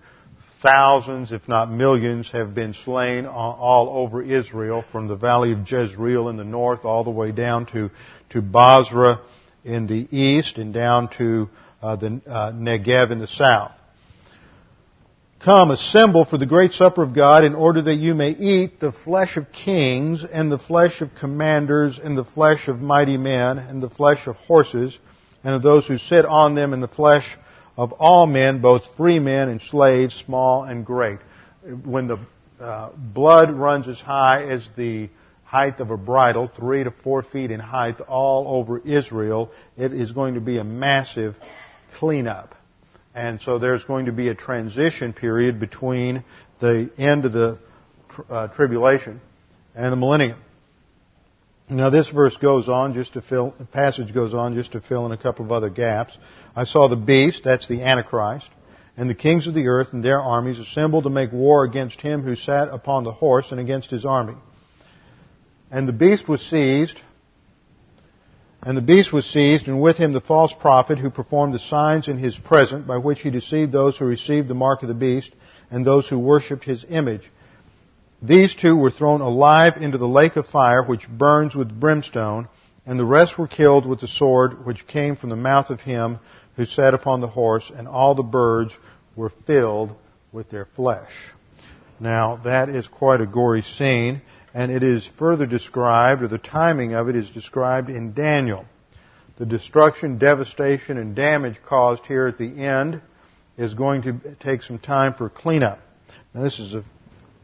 thousands, 0.63 1.33
if 1.33 1.49
not 1.49 1.71
millions, 1.71 2.31
have 2.31 2.55
been 2.55 2.73
slain 2.73 3.27
all 3.27 3.89
over 3.91 4.23
Israel 4.23 4.85
from 4.91 5.09
the 5.09 5.17
valley 5.17 5.53
of 5.53 5.71
Jezreel 5.71 6.29
in 6.29 6.37
the 6.37 6.45
north 6.45 6.85
all 6.85 7.05
the 7.05 7.11
way 7.11 7.33
down 7.33 7.67
to, 7.67 7.91
to 8.31 8.41
Bozrah 8.41 9.21
in 9.65 9.87
the 9.87 10.09
east 10.17 10.57
and 10.59 10.73
down 10.73 11.09
to 11.19 11.49
uh, 11.83 11.97
the 11.97 12.21
uh, 12.27 12.53
Negev 12.53 13.11
in 13.11 13.19
the 13.19 13.27
south. 13.27 13.73
Come, 15.45 15.73
assemble 15.73 16.25
for 16.25 16.39
the 16.39 16.47
great 16.47 16.73
supper 16.73 17.03
of 17.03 17.15
God 17.15 17.45
in 17.45 17.57
order 17.57 17.83
that 17.83 17.97
you 17.97 18.15
may 18.15 18.31
eat 18.31 18.79
the 18.79 18.93
flesh 18.93 19.37
of 19.37 19.51
kings 19.51 20.25
and 20.25 20.53
the 20.53 20.59
flesh 20.59 21.01
of 21.01 21.11
commanders 21.19 21.99
and 22.03 22.17
the 22.17 22.25
flesh 22.25 22.69
of 22.69 22.81
mighty 22.81 23.17
men 23.17 23.59
and 23.59 23.83
the 23.83 23.91
flesh 23.91 24.29
of 24.29 24.37
horses 24.37 24.97
and 25.43 25.55
of 25.55 25.63
those 25.63 25.85
who 25.85 25.99
sit 25.99 26.25
on 26.25 26.55
them 26.55 26.73
and 26.73 26.81
the 26.81 26.87
flesh 26.87 27.37
of 27.77 27.93
all 27.93 28.27
men, 28.27 28.61
both 28.61 28.83
free 28.97 29.19
men 29.19 29.49
and 29.49 29.61
slaves, 29.61 30.15
small 30.15 30.65
and 30.65 30.85
great. 30.85 31.19
When 31.85 32.07
the 32.07 32.19
uh, 32.61 32.91
blood 32.97 33.51
runs 33.51 33.89
as 33.89 33.99
high 33.99 34.45
as 34.45 34.69
the 34.77 35.09
height 35.45 35.81
of 35.81 35.91
a 35.91 35.97
bridle, 35.97 36.47
three 36.47 36.85
to 36.85 36.91
four 36.91 37.23
feet 37.23 37.51
in 37.51 37.61
height, 37.61 38.01
all 38.01 38.59
over 38.59 38.79
Israel, 38.79 39.51
it 39.77 39.93
is 39.93 40.13
going 40.13 40.35
to 40.35 40.41
be 40.41 40.59
a 40.59 40.65
massive 40.65 41.37
cleanup. 41.99 42.55
And 43.15 43.41
so 43.43 43.59
there's 43.59 43.85
going 43.85 44.07
to 44.07 44.13
be 44.13 44.29
a 44.29 44.35
transition 44.35 45.13
period 45.13 45.61
between 45.61 46.25
the 46.61 46.91
end 46.97 47.25
of 47.25 47.33
the 47.33 47.59
uh, 48.31 48.49
tribulation 48.49 49.21
and 49.75 49.93
the 49.93 49.97
millennium. 49.97 50.39
Now 51.69 51.91
this 51.91 52.09
verse 52.09 52.37
goes 52.37 52.69
on 52.69 52.95
just 52.95 53.15
to 53.15 53.23
fill, 53.23 53.55
the 53.59 53.65
passage 53.65 54.13
goes 54.13 54.35
on 54.35 54.55
just 54.55 54.73
to 54.73 54.81
fill 54.81 55.07
in 55.07 55.13
a 55.13 55.17
couple 55.17 55.45
of 55.45 55.53
other 55.53 55.71
gaps. 55.71 56.17
I 56.55 56.65
saw 56.65 56.89
the 56.89 56.97
beast, 56.97 57.43
that's 57.45 57.67
the 57.67 57.83
Antichrist, 57.83 58.51
and 58.97 59.09
the 59.09 59.15
kings 59.15 59.47
of 59.47 59.55
the 59.55 59.69
earth 59.69 59.93
and 59.93 60.05
their 60.05 60.21
armies 60.21 60.59
assembled 60.59 61.05
to 61.05 61.11
make 61.11 61.33
war 61.33 61.65
against 61.65 62.01
him 62.01 62.23
who 62.23 62.37
sat 62.37 62.69
upon 62.69 63.05
the 63.05 63.13
horse 63.13 63.51
and 63.53 63.61
against 63.61 63.91
his 63.91 64.05
army. 64.05 64.35
And 65.71 65.89
the 65.89 65.93
beast 65.93 66.29
was 66.29 66.43
seized, 66.43 67.01
and 68.63 68.77
the 68.77 68.83
beast 68.83 69.13
was 69.13 69.25
seized, 69.25 69.67
and 69.67 69.81
with 69.81 69.97
him 69.97 70.13
the 70.13 70.21
false 70.21 70.53
prophet 70.53 70.99
who 70.99 71.11
performed 71.11 71.55
the 71.55 71.59
signs 71.59 72.07
in 72.07 72.19
his 72.19 72.37
presence 72.37 72.87
by 72.87 72.99
which 72.99 73.21
he 73.21 73.31
deceived 73.31 73.73
those 73.73 73.97
who 73.97 74.05
received 74.05 74.49
the 74.49 74.55
mark 74.55 74.83
of 74.83 74.89
the 74.89 74.95
beast 74.95 75.33
and 75.71 75.87
those 75.87 76.09
who 76.09 76.19
worshipped 76.19 76.65
his 76.65 76.85
image. 76.89 77.23
These 78.23 78.55
two 78.55 78.77
were 78.77 78.91
thrown 78.91 79.21
alive 79.21 79.75
into 79.79 79.99
the 79.99 80.07
lake 80.07 80.37
of 80.37 80.47
fire 80.47 80.83
which 80.83 81.09
burns 81.09 81.57
with 81.57 81.81
brimstone, 81.81 82.49
and 82.87 82.99
the 82.99 83.05
rest 83.05 83.37
were 83.37 83.49
killed 83.49 83.85
with 83.85 84.01
the 84.01 84.07
sword 84.07 84.65
which 84.65 84.87
came 84.87 85.17
from 85.17 85.31
the 85.31 85.37
mouth 85.37 85.71
of 85.71 85.81
him 85.81 86.21
who 86.57 86.65
sat 86.65 86.95
upon 86.95 87.21
the 87.21 87.29
horse, 87.29 87.71
and 87.75 87.89
all 87.89 88.15
the 88.15 88.23
birds 88.23 88.73
were 89.17 89.33
filled 89.47 89.97
with 90.33 90.51
their 90.51 90.67
flesh. 90.77 91.11
Now, 91.99 92.37
that 92.45 92.69
is 92.69 92.87
quite 92.87 93.21
a 93.21 93.27
gory 93.27 93.63
scene 93.63 94.23
and 94.55 94.71
it 94.71 94.83
is 94.83 95.09
further 95.19 95.47
described, 95.47 96.23
or 96.23 96.29
the 96.29 96.39
timing 96.39 96.95
of 96.95 97.09
it 97.09 97.17
is 97.17 97.31
described 97.31 97.89
in 97.89 98.13
Daniel. 98.13 98.67
The 99.39 99.47
destruction, 99.47 100.19
devastation, 100.19 100.99
and 100.99 101.17
damage 101.17 101.57
caused 101.67 102.05
here 102.07 102.27
at 102.27 102.39
the 102.39 102.63
end 102.63 103.01
is 103.57 103.75
going 103.75 104.03
to 104.03 104.37
take 104.41 104.63
some 104.63 104.79
time 104.79 105.15
for 105.15 105.31
cleanup. 105.31 105.81
Now 106.35 106.43
this 106.43 106.59
is 106.59 106.75
a 106.75 106.85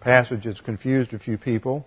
passage 0.00 0.44
that's 0.44 0.60
confused 0.60 1.14
a 1.14 1.18
few 1.18 1.38
people. 1.38 1.86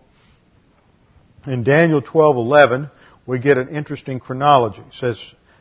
In 1.46 1.64
Daniel 1.64 2.02
12:11, 2.02 2.90
we 3.26 3.40
get 3.40 3.58
an 3.58 3.70
interesting 3.70 4.20
chronology. 4.20 4.82
It 4.82 4.94
says 4.94 5.20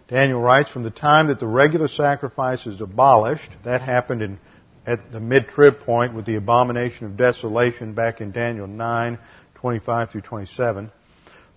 Daniel 0.09 0.41
writes 0.41 0.71
from 0.71 0.83
the 0.83 0.91
time 0.91 1.29
that 1.29 1.41
the 1.41 1.47
regular 1.47 1.89
sacrifice 1.89 2.67
is 2.67 2.81
abolished, 2.81 3.51
that 3.65 3.81
happened 3.81 4.23
in 4.23 4.39
at 4.87 5.13
the 5.13 5.21
mid-trib 5.21 5.81
point 5.81 6.15
with 6.15 6.25
the 6.25 6.37
abomination 6.37 7.07
of 7.07 7.17
desolation 7.17 7.93
back 7.93 8.21
in 8.21 8.33
Daniel 8.33 8.67
9 8.67 9.19
25 9.55 10.11
through 10.11 10.23
27. 10.23 10.91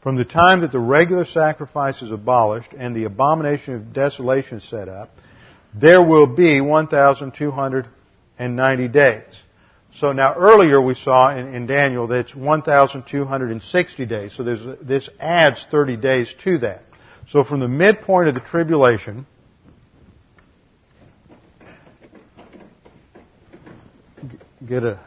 From 0.01 0.17
the 0.17 0.25
time 0.25 0.61
that 0.61 0.73
the 0.73 0.79
regular 0.79 1.23
sacrifice 1.23 2.01
is 2.01 2.11
abolished 2.11 2.73
and 2.77 2.93
the 2.93 3.05
abomination 3.05 3.75
of 3.75 3.93
desolation 3.93 4.59
set 4.59 4.89
up, 4.89 5.09
there 5.73 6.03
will 6.03 6.27
be 6.27 6.59
1,290 6.59 8.87
days. 8.89 9.42
So 9.95 10.11
now 10.11 10.33
earlier 10.35 10.81
we 10.81 10.95
saw 10.95 11.35
in, 11.35 11.53
in 11.53 11.67
Daniel 11.67 12.07
that 12.07 12.19
it's 12.19 12.35
1,260 12.35 14.05
days. 14.05 14.33
So 14.35 14.43
this 14.81 15.09
adds 15.19 15.65
30 15.69 15.97
days 15.97 16.33
to 16.43 16.57
that. 16.59 16.83
So 17.29 17.43
from 17.43 17.59
the 17.59 17.67
midpoint 17.67 18.27
of 18.27 18.33
the 18.33 18.41
tribulation, 18.41 19.25
get 24.67 24.83
a 24.83 24.99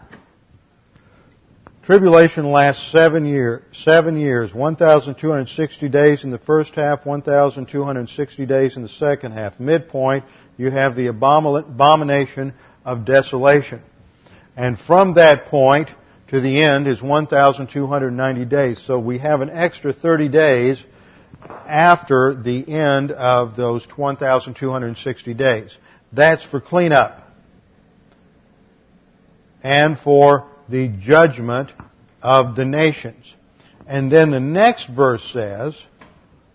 Tribulation 1.86 2.50
lasts 2.50 2.90
seven, 2.90 3.26
year, 3.26 3.62
seven 3.70 4.18
years, 4.18 4.52
1,260 4.52 5.88
days 5.88 6.24
in 6.24 6.32
the 6.32 6.38
first 6.38 6.74
half, 6.74 7.06
1,260 7.06 8.44
days 8.44 8.76
in 8.76 8.82
the 8.82 8.88
second 8.88 9.30
half. 9.30 9.60
Midpoint, 9.60 10.24
you 10.56 10.68
have 10.72 10.96
the 10.96 11.06
abomination 11.06 12.54
of 12.84 13.04
desolation. 13.04 13.82
And 14.56 14.78
from 14.78 15.14
that 15.14 15.46
point 15.46 15.90
to 16.28 16.40
the 16.40 16.62
end 16.62 16.86
is 16.88 17.02
1,290 17.02 18.44
days. 18.46 18.82
So 18.84 18.98
we 18.98 19.18
have 19.18 19.42
an 19.42 19.50
extra 19.50 19.92
30 19.92 20.28
days 20.28 20.82
after 21.66 22.34
the 22.34 22.66
end 22.68 23.12
of 23.12 23.54
those 23.54 23.86
1,260 23.94 25.34
days. 25.34 25.76
That's 26.12 26.44
for 26.44 26.60
cleanup. 26.60 27.22
And 29.62 29.98
for 29.98 30.48
the 30.68 30.88
judgment 30.88 31.72
of 32.22 32.56
the 32.56 32.64
nations. 32.64 33.32
And 33.86 34.10
then 34.10 34.30
the 34.30 34.40
next 34.40 34.88
verse 34.88 35.22
says, 35.32 35.80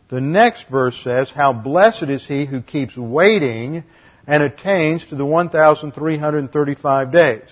the 0.09 0.19
next 0.19 0.67
verse 0.69 1.01
says, 1.01 1.29
how 1.29 1.53
blessed 1.53 2.03
is 2.03 2.25
he 2.25 2.45
who 2.45 2.61
keeps 2.61 2.97
waiting 2.97 3.85
and 4.27 4.43
attains 4.43 5.05
to 5.05 5.15
the 5.15 5.25
1,335 5.25 7.11
days. 7.11 7.47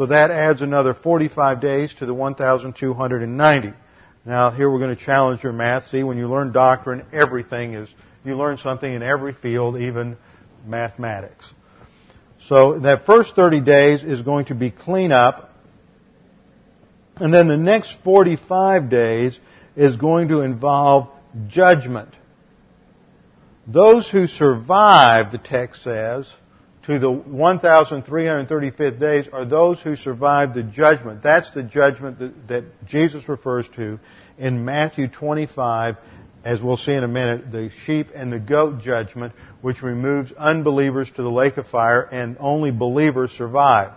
So 0.00 0.06
that 0.06 0.30
adds 0.30 0.62
another 0.62 0.94
45 0.94 1.60
days 1.60 1.92
to 1.98 2.06
the 2.06 2.14
1,290. 2.14 3.72
Now 4.24 4.50
here 4.50 4.70
we're 4.70 4.78
going 4.78 4.96
to 4.96 5.04
challenge 5.04 5.44
your 5.44 5.52
math. 5.52 5.88
See, 5.88 6.02
when 6.02 6.16
you 6.16 6.26
learn 6.26 6.52
doctrine, 6.52 7.04
everything 7.12 7.74
is, 7.74 7.86
you 8.24 8.34
learn 8.34 8.56
something 8.56 8.90
in 8.90 9.02
every 9.02 9.34
field, 9.34 9.76
even 9.76 10.16
mathematics. 10.64 11.44
So 12.46 12.78
that 12.78 13.04
first 13.04 13.36
30 13.36 13.60
days 13.60 14.02
is 14.02 14.22
going 14.22 14.46
to 14.46 14.54
be 14.54 14.70
cleanup 14.70 15.52
and 17.16 17.34
then 17.34 17.46
the 17.46 17.58
next 17.58 17.94
45 18.02 18.88
days 18.88 19.38
is 19.76 19.96
going 19.96 20.28
to 20.28 20.40
involve 20.40 21.08
judgment. 21.46 22.16
Those 23.66 24.08
who 24.08 24.28
survive, 24.28 25.30
the 25.30 25.36
text 25.36 25.82
says, 25.82 26.26
to 26.90 26.98
the 26.98 27.12
1,335th 27.12 28.98
days 28.98 29.28
are 29.32 29.44
those 29.44 29.80
who 29.80 29.94
survive 29.94 30.54
the 30.54 30.64
judgment. 30.64 31.22
That's 31.22 31.52
the 31.52 31.62
judgment 31.62 32.18
that, 32.18 32.48
that, 32.48 32.64
Jesus 32.86 33.28
refers 33.28 33.68
to 33.76 34.00
in 34.38 34.64
Matthew 34.64 35.06
25, 35.06 35.96
as 36.44 36.60
we'll 36.60 36.76
see 36.76 36.92
in 36.92 37.04
a 37.04 37.08
minute, 37.08 37.52
the 37.52 37.70
sheep 37.84 38.08
and 38.12 38.32
the 38.32 38.40
goat 38.40 38.80
judgment, 38.80 39.34
which 39.60 39.82
removes 39.82 40.32
unbelievers 40.32 41.08
to 41.14 41.22
the 41.22 41.30
lake 41.30 41.58
of 41.58 41.68
fire 41.68 42.02
and 42.02 42.36
only 42.40 42.72
believers 42.72 43.30
survive. 43.30 43.92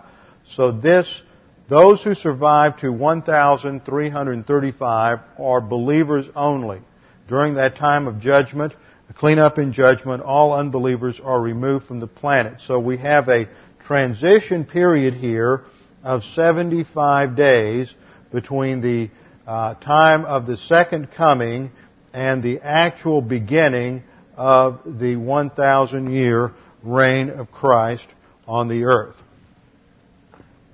So 0.52 0.70
this 0.70 1.22
those 1.68 2.00
who 2.02 2.14
survive 2.14 2.78
to 2.80 2.92
1,335 2.92 5.18
are 5.38 5.60
believers 5.60 6.28
only. 6.36 6.80
During 7.26 7.54
that 7.54 7.76
time 7.76 8.06
of 8.06 8.20
judgment, 8.20 8.74
clean 9.12 9.38
up 9.38 9.58
in 9.58 9.72
judgment, 9.72 10.22
all 10.22 10.52
unbelievers 10.52 11.20
are 11.22 11.40
removed 11.40 11.86
from 11.86 12.00
the 12.00 12.06
planet. 12.06 12.60
So 12.66 12.78
we 12.78 12.96
have 12.98 13.28
a 13.28 13.48
transition 13.86 14.64
period 14.64 15.14
here 15.14 15.62
of 16.02 16.22
75 16.24 17.36
days 17.36 17.94
between 18.32 18.80
the 18.80 19.10
uh, 19.46 19.74
time 19.74 20.24
of 20.24 20.46
the 20.46 20.56
second 20.56 21.10
coming 21.12 21.70
and 22.12 22.42
the 22.42 22.60
actual 22.60 23.20
beginning 23.20 24.02
of 24.36 24.80
the 24.84 25.16
1,000 25.16 26.12
year 26.12 26.52
reign 26.82 27.30
of 27.30 27.50
Christ 27.50 28.06
on 28.46 28.68
the 28.68 28.84
earth. 28.84 29.16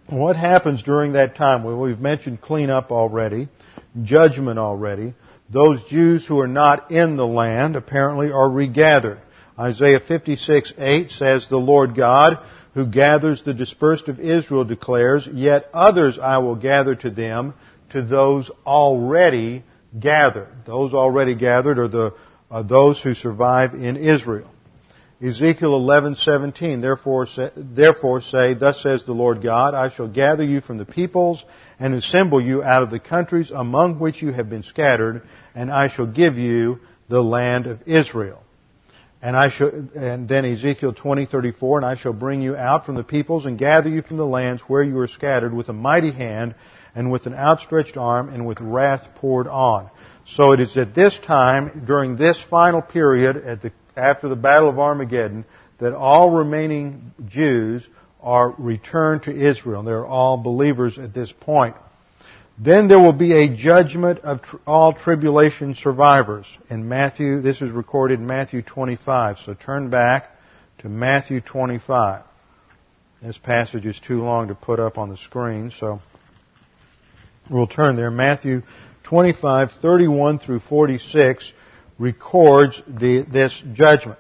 What 0.09 0.37
happens 0.37 0.83
during 0.83 1.13
that 1.13 1.37
time? 1.37 1.63
Well, 1.63 1.79
we've 1.79 2.01
mentioned 2.01 2.41
cleanup 2.41 2.91
already, 2.91 3.49
judgment 4.03 4.59
already. 4.59 5.15
Those 5.51 5.83
Jews 5.85 6.27
who 6.27 6.39
are 6.41 6.49
not 6.49 6.91
in 6.91 7.17
the 7.17 7.27
land 7.27 7.77
apparently 7.77 8.31
are 8.31 8.49
regathered. 8.49 9.21
Isaiah 9.59 10.01
56, 10.01 10.73
8 10.79 11.11
says, 11.11 11.49
The 11.49 11.57
Lord 11.57 11.97
God, 11.97 12.39
who 12.75 12.87
gathers 12.87 13.43
the 13.43 13.53
dispersed 13.53 14.09
of 14.09 14.21
Israel, 14.21 14.65
declares, 14.65 15.29
Yet 15.31 15.69
others 15.75 16.19
I 16.19 16.39
will 16.39 16.57
gather 16.57 16.95
to 16.95 17.11
them, 17.11 17.55
to 17.91 18.03
those 18.03 18.51
already 18.65 19.65
gathered. 19.99 20.49
Those 20.67 20.95
already 20.95 21.35
gathered 21.35 21.79
are 21.79 21.89
the 21.89 22.15
are 22.51 22.65
those 22.65 23.01
who 23.01 23.15
survive 23.15 23.75
in 23.75 23.97
Israel. 23.97 24.51
Ezekiel 25.23 25.79
11:17 25.79 26.81
therefore 26.81 27.27
say, 27.27 27.51
therefore 27.55 28.23
say 28.23 28.55
thus 28.55 28.83
says 28.83 29.05
the 29.05 29.13
Lord 29.13 29.43
God 29.43 29.75
I 29.75 29.91
shall 29.91 30.09
gather 30.09 30.43
you 30.43 30.61
from 30.61 30.79
the 30.79 30.85
peoples 30.85 31.45
and 31.81 31.95
assemble 31.95 32.41
you 32.41 32.63
out 32.63 32.83
of 32.83 32.91
the 32.91 33.01
countries 33.01 33.51
among 33.51 33.99
which 33.99 34.23
you 34.23 34.33
have 34.33 34.49
been 34.49 34.63
scattered 34.63 35.23
and 35.55 35.71
I 35.71 35.89
shall 35.89 36.07
give 36.07 36.37
you 36.37 36.81
the 37.09 37.23
land 37.23 37.67
of 37.67 37.81
Israel. 37.87 38.43
And 39.23 39.37
I 39.37 39.51
shall, 39.51 39.69
and 39.69 40.29
then 40.29 40.45
Ezekiel 40.45 40.93
20:34 40.93 41.79
and 41.79 41.87
I 41.87 41.97
shall 41.97 42.13
bring 42.13 42.43
you 42.43 42.55
out 42.57 42.87
from 42.87 42.95
the 42.95 43.03
peoples 43.03 43.47
and 43.47 43.59
gather 43.59 43.89
you 43.89 44.03
from 44.03 44.19
the 44.19 44.27
lands 44.27 44.63
where 44.69 44.83
you 44.83 44.99
are 45.01 45.09
scattered 45.09 45.53
with 45.53 45.69
a 45.69 45.73
mighty 45.73 46.13
hand 46.13 46.55
and 46.95 47.11
with 47.11 47.27
an 47.27 47.35
outstretched 47.35 47.97
arm 47.97 48.29
and 48.29 48.47
with 48.47 48.61
wrath 48.61 49.09
poured 49.17 49.49
on. 49.49 49.91
So 50.27 50.53
it 50.53 50.61
is 50.61 50.77
at 50.77 50.95
this 50.95 51.19
time, 51.19 51.85
during 51.87 52.17
this 52.17 52.41
final 52.51 52.83
period, 52.83 53.61
the 53.63 53.73
after 53.97 54.29
the 54.29 54.37
Battle 54.37 54.69
of 54.69 54.79
Armageddon 54.79 55.45
that 55.79 55.95
all 55.95 56.31
remaining 56.31 57.13
Jews 57.27 57.87
are 58.23 58.55
returned 58.59 59.25
to 59.25 59.31
Israel. 59.33 59.83
They're 59.83 60.07
all 60.07 60.37
believers 60.37 60.99
at 60.99 61.15
this 61.15 61.33
point. 61.33 61.77
Then 62.59 62.89
there 62.89 62.99
will 62.99 63.15
be 63.15 63.33
a 63.33 63.49
judgment 63.49 64.19
of 64.21 64.43
tr- 64.43 64.57
all 64.67 64.93
tribulation 64.93 65.75
survivors. 65.75 66.47
In 66.69 66.89
Matthew, 66.89 67.41
this 67.41 67.63
is 67.63 67.71
recorded 67.71 68.21
in 68.21 68.27
Matthew 68.27 68.61
25. 68.61 69.39
So 69.39 69.55
turn 69.55 69.89
back 69.89 70.31
to 70.81 70.89
Matthew 70.89 71.41
25. 71.41 72.23
This 73.23 73.39
passage 73.39 73.87
is 73.87 73.99
too 73.99 74.23
long 74.23 74.49
to 74.49 74.55
put 74.55 74.81
up 74.81 74.99
on 74.99 75.09
the 75.09 75.17
screen, 75.17 75.73
so 75.79 76.01
we'll 77.51 77.67
turn 77.67 77.97
there. 77.97 78.11
Matthew 78.11 78.63
25, 79.05 79.73
31 79.83 80.39
through 80.39 80.61
46 80.61 81.53
records 81.99 82.81
the, 82.87 83.23
this 83.23 83.63
judgment. 83.75 84.19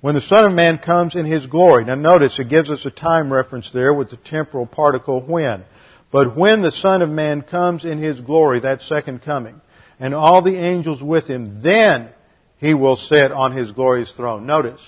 When 0.00 0.14
the 0.14 0.22
Son 0.22 0.46
of 0.46 0.52
Man 0.52 0.78
comes 0.78 1.14
in 1.14 1.26
His 1.26 1.46
glory. 1.46 1.84
Now 1.84 1.94
notice 1.94 2.38
it 2.38 2.48
gives 2.48 2.70
us 2.70 2.86
a 2.86 2.90
time 2.90 3.32
reference 3.32 3.70
there 3.70 3.92
with 3.92 4.10
the 4.10 4.16
temporal 4.16 4.66
particle 4.66 5.20
when. 5.20 5.64
But 6.10 6.36
when 6.36 6.62
the 6.62 6.72
Son 6.72 7.02
of 7.02 7.10
Man 7.10 7.42
comes 7.42 7.84
in 7.84 7.98
His 7.98 8.18
glory, 8.20 8.60
that 8.60 8.82
second 8.82 9.22
coming, 9.22 9.60
and 9.98 10.14
all 10.14 10.42
the 10.42 10.56
angels 10.56 11.02
with 11.02 11.26
Him, 11.26 11.60
then 11.62 12.08
He 12.56 12.72
will 12.72 12.96
sit 12.96 13.30
on 13.30 13.52
His 13.52 13.72
glorious 13.72 14.12
throne. 14.12 14.46
Notice, 14.46 14.80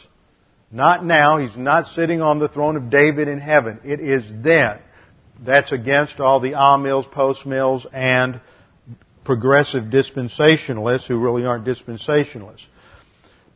not 0.71 1.05
now. 1.05 1.37
He's 1.39 1.57
not 1.57 1.89
sitting 1.89 2.23
on 2.23 2.39
the 2.39 2.49
throne 2.49 2.77
of 2.77 2.89
David 2.89 3.29
in 3.29 3.39
heaven. 3.39 3.81
It 3.85 4.01
is 4.01 4.25
then. 4.43 4.79
That's 5.45 5.73
against 5.73 6.21
all 6.21 6.41
the 6.41 6.53
amills, 6.53 7.11
post 7.11 7.45
mills, 7.45 7.87
and 7.93 8.41
progressive 9.25 9.85
dispensationalists 9.85 11.07
who 11.07 11.19
really 11.19 11.45
aren't 11.45 11.67
dispensationalists. 11.67 12.67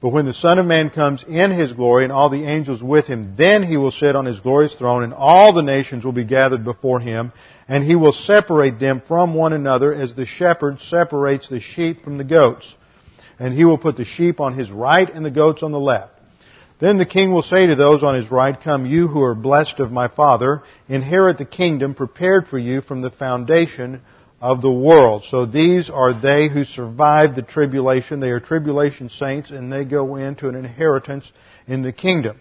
But 0.01 0.11
when 0.11 0.27
the 0.27 0.35
Son 0.35 0.59
of 0.59 0.67
Man 0.67 0.91
comes 0.91 1.25
in 1.27 1.51
His 1.51 1.73
glory 1.73 2.05
and 2.05 2.13
all 2.13 2.29
the 2.29 2.45
angels 2.45 2.83
with 2.83 3.07
Him, 3.07 3.35
then 3.37 3.63
He 3.63 3.77
will 3.77 3.91
sit 3.91 4.15
on 4.15 4.27
His 4.27 4.41
glorious 4.41 4.75
throne 4.75 5.03
and 5.03 5.15
all 5.15 5.53
the 5.53 5.63
nations 5.63 6.05
will 6.05 6.13
be 6.13 6.25
gathered 6.25 6.65
before 6.65 7.01
Him 7.01 7.33
and 7.67 7.83
He 7.83 7.97
will 7.97 8.13
separate 8.13 8.79
them 8.79 9.01
from 9.07 9.35
one 9.35 9.53
another 9.53 9.95
as 9.95 10.15
the 10.15 10.27
shepherd 10.27 10.81
separates 10.81 11.49
the 11.49 11.61
sheep 11.61 12.05
from 12.05 12.19
the 12.19 12.25
goats. 12.25 12.75
And 13.39 13.55
He 13.55 13.65
will 13.65 13.79
put 13.79 13.97
the 13.97 14.05
sheep 14.05 14.39
on 14.39 14.55
His 14.55 14.71
right 14.71 15.09
and 15.09 15.25
the 15.25 15.31
goats 15.31 15.63
on 15.63 15.73
the 15.73 15.81
left. 15.81 16.13
Then 16.79 16.99
the 16.99 17.07
King 17.07 17.33
will 17.33 17.43
say 17.43 17.67
to 17.67 17.75
those 17.75 18.03
on 18.03 18.17
His 18.17 18.31
right, 18.31 18.61
Come 18.61 18.85
you 18.85 19.09
who 19.09 19.23
are 19.23 19.35
blessed 19.35 19.81
of 19.81 19.91
my 19.91 20.09
Father, 20.09 20.63
inherit 20.89 21.39
the 21.39 21.47
kingdom 21.47 21.95
prepared 21.95 22.49
for 22.49 22.59
you 22.59 22.83
from 22.83 23.01
the 23.01 23.11
foundation 23.11 24.03
of 24.41 24.61
the 24.61 24.71
world. 24.71 25.25
So 25.29 25.47
these 25.47 25.89
are 25.89 26.13
they 26.13 26.49
who 26.49 26.65
survive 26.65 27.35
the 27.35 27.43
tribulation. 27.43 28.21
They 28.21 28.31
are 28.31 28.41
tribulation 28.41 29.09
saints 29.09 29.51
and 29.51 29.73
they 29.73 29.85
go 29.85 30.17
into 30.17 30.49
an 30.49 30.55
inheritance 30.55 31.31
in 31.67 31.83
the 31.83 31.93
kingdom. 31.93 32.41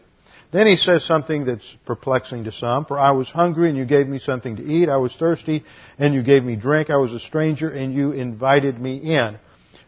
Then 0.52 0.68
he 0.68 0.78
says 0.78 1.04
something 1.04 1.46
that's 1.46 1.76
perplexing 1.86 2.46
to 2.46 2.52
some. 2.52 2.86
For 2.86 3.00
I 3.00 3.12
was 3.12 3.28
hungry 3.28 3.70
and 3.70 3.78
you 3.78 3.86
gave 3.86 4.08
me 4.08 4.20
something 4.20 4.58
to 4.58 4.64
eat. 4.64 4.90
I 4.90 4.98
was 4.98 5.16
thirsty 5.16 5.64
and 5.98 6.14
you 6.14 6.24
gave 6.24 6.44
me 6.44 6.56
drink. 6.56 6.90
I 6.90 6.98
was 6.98 7.14
a 7.14 7.20
stranger 7.20 7.70
and 7.70 7.94
you 7.94 8.12
invited 8.12 8.80
me 8.80 8.98
in. 8.98 9.38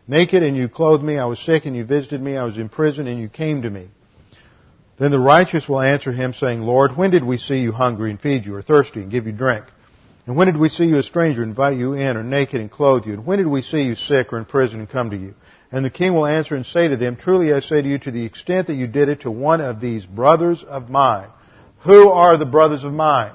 Naked 0.08 0.44
and 0.44 0.56
you 0.56 0.70
clothed 0.70 1.04
me. 1.04 1.18
I 1.18 1.26
was 1.26 1.40
sick 1.40 1.66
and 1.66 1.76
you 1.76 1.86
visited 1.86 2.22
me. 2.22 2.38
I 2.38 2.44
was 2.44 2.58
in 2.58 2.70
prison 2.70 3.08
and 3.08 3.20
you 3.20 3.30
came 3.30 3.62
to 3.62 3.70
me. 3.70 3.90
Then 4.98 5.12
the 5.12 5.20
righteous 5.20 5.70
will 5.70 5.82
answer 5.82 6.12
him 6.12 6.34
saying, 6.34 6.62
Lord, 6.62 6.98
when 6.98 7.12
did 7.12 7.24
we 7.24 7.38
see 7.38 7.60
you 7.60 7.72
hungry 7.72 8.10
and 8.10 8.20
feed 8.20 8.46
you 8.46 8.56
or 8.56 8.62
thirsty 8.62 9.02
and 9.02 9.12
give 9.12 9.28
you 9.28 9.34
drink? 9.34 9.66
And 10.28 10.36
when 10.36 10.48
did 10.48 10.58
we 10.58 10.68
see 10.68 10.84
you 10.84 10.98
a 10.98 11.04
stranger, 11.04 11.42
invite 11.42 11.78
you 11.78 11.94
in, 11.94 12.18
or 12.18 12.24
naked 12.24 12.60
and 12.60 12.70
clothe 12.70 13.06
you? 13.06 13.14
And 13.14 13.26
when 13.26 13.38
did 13.38 13.48
we 13.48 13.62
see 13.62 13.84
you 13.84 13.96
sick 13.96 14.34
or 14.34 14.38
in 14.38 14.46
prison 14.46 14.82
and 14.82 14.90
come 14.90 15.10
to 15.12 15.18
you? 15.18 15.34
And 15.72 15.86
the 15.86 15.90
king 15.90 16.14
will 16.14 16.26
answer 16.26 16.56
and 16.56 16.66
say 16.66 16.90
to 16.90 16.98
them, 16.98 17.16
Truly 17.16 17.54
I 17.54 17.62
say 17.62 17.82
to 17.82 17.88
you, 17.88 17.98
to 18.00 18.12
the 18.12 18.26
extent 18.26 18.68
that 18.68 18.76
you 18.76 18.88
did 18.88 19.08
it 19.08 19.22
to 19.22 19.32
one 19.32 19.62
of 19.62 19.80
these 19.80 20.06
brothers 20.06 20.64
of 20.68 20.90
mine. 20.90 21.30
Who 21.80 22.10
are 22.10 22.38
the 22.38 22.46
brothers 22.46 22.84
of 22.84 22.92
mine? 22.92 23.34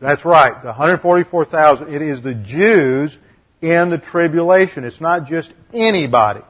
That's 0.00 0.24
right, 0.24 0.60
the 0.60 0.68
144,000. 0.68 1.94
It 1.94 2.02
is 2.02 2.22
the 2.22 2.34
Jews 2.34 3.16
in 3.60 3.90
the 3.90 3.98
tribulation. 3.98 4.84
It's 4.84 5.00
not 5.00 5.26
just 5.26 5.52
anybody. 5.72 6.42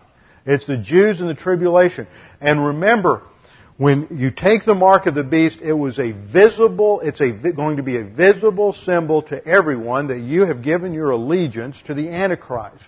It's 0.44 0.66
the 0.66 0.76
Jews 0.76 1.20
in 1.20 1.26
the 1.26 1.34
tribulation. 1.34 2.07
And 2.40 2.64
remember, 2.66 3.22
when 3.79 4.09
you 4.18 4.31
take 4.31 4.64
the 4.64 4.74
mark 4.74 5.07
of 5.07 5.14
the 5.14 5.24
beast, 5.24 5.59
it 5.62 5.72
was 5.72 5.99
a 5.99 6.12
visible, 6.12 7.01
it's 7.01 7.20
a, 7.20 7.31
going 7.31 7.77
to 7.77 7.83
be 7.83 7.99
a 7.99 8.05
visible 8.05 8.72
symbol 8.72 9.22
to 9.24 9.45
everyone 9.47 10.09
that 10.09 10.20
you 10.20 10.47
have 10.47 10.62
given 10.62 10.95
your 10.95 11.11
allegiance 11.11 11.77
to 11.87 11.95
the 11.95 12.09
Antichrist. 12.09 12.85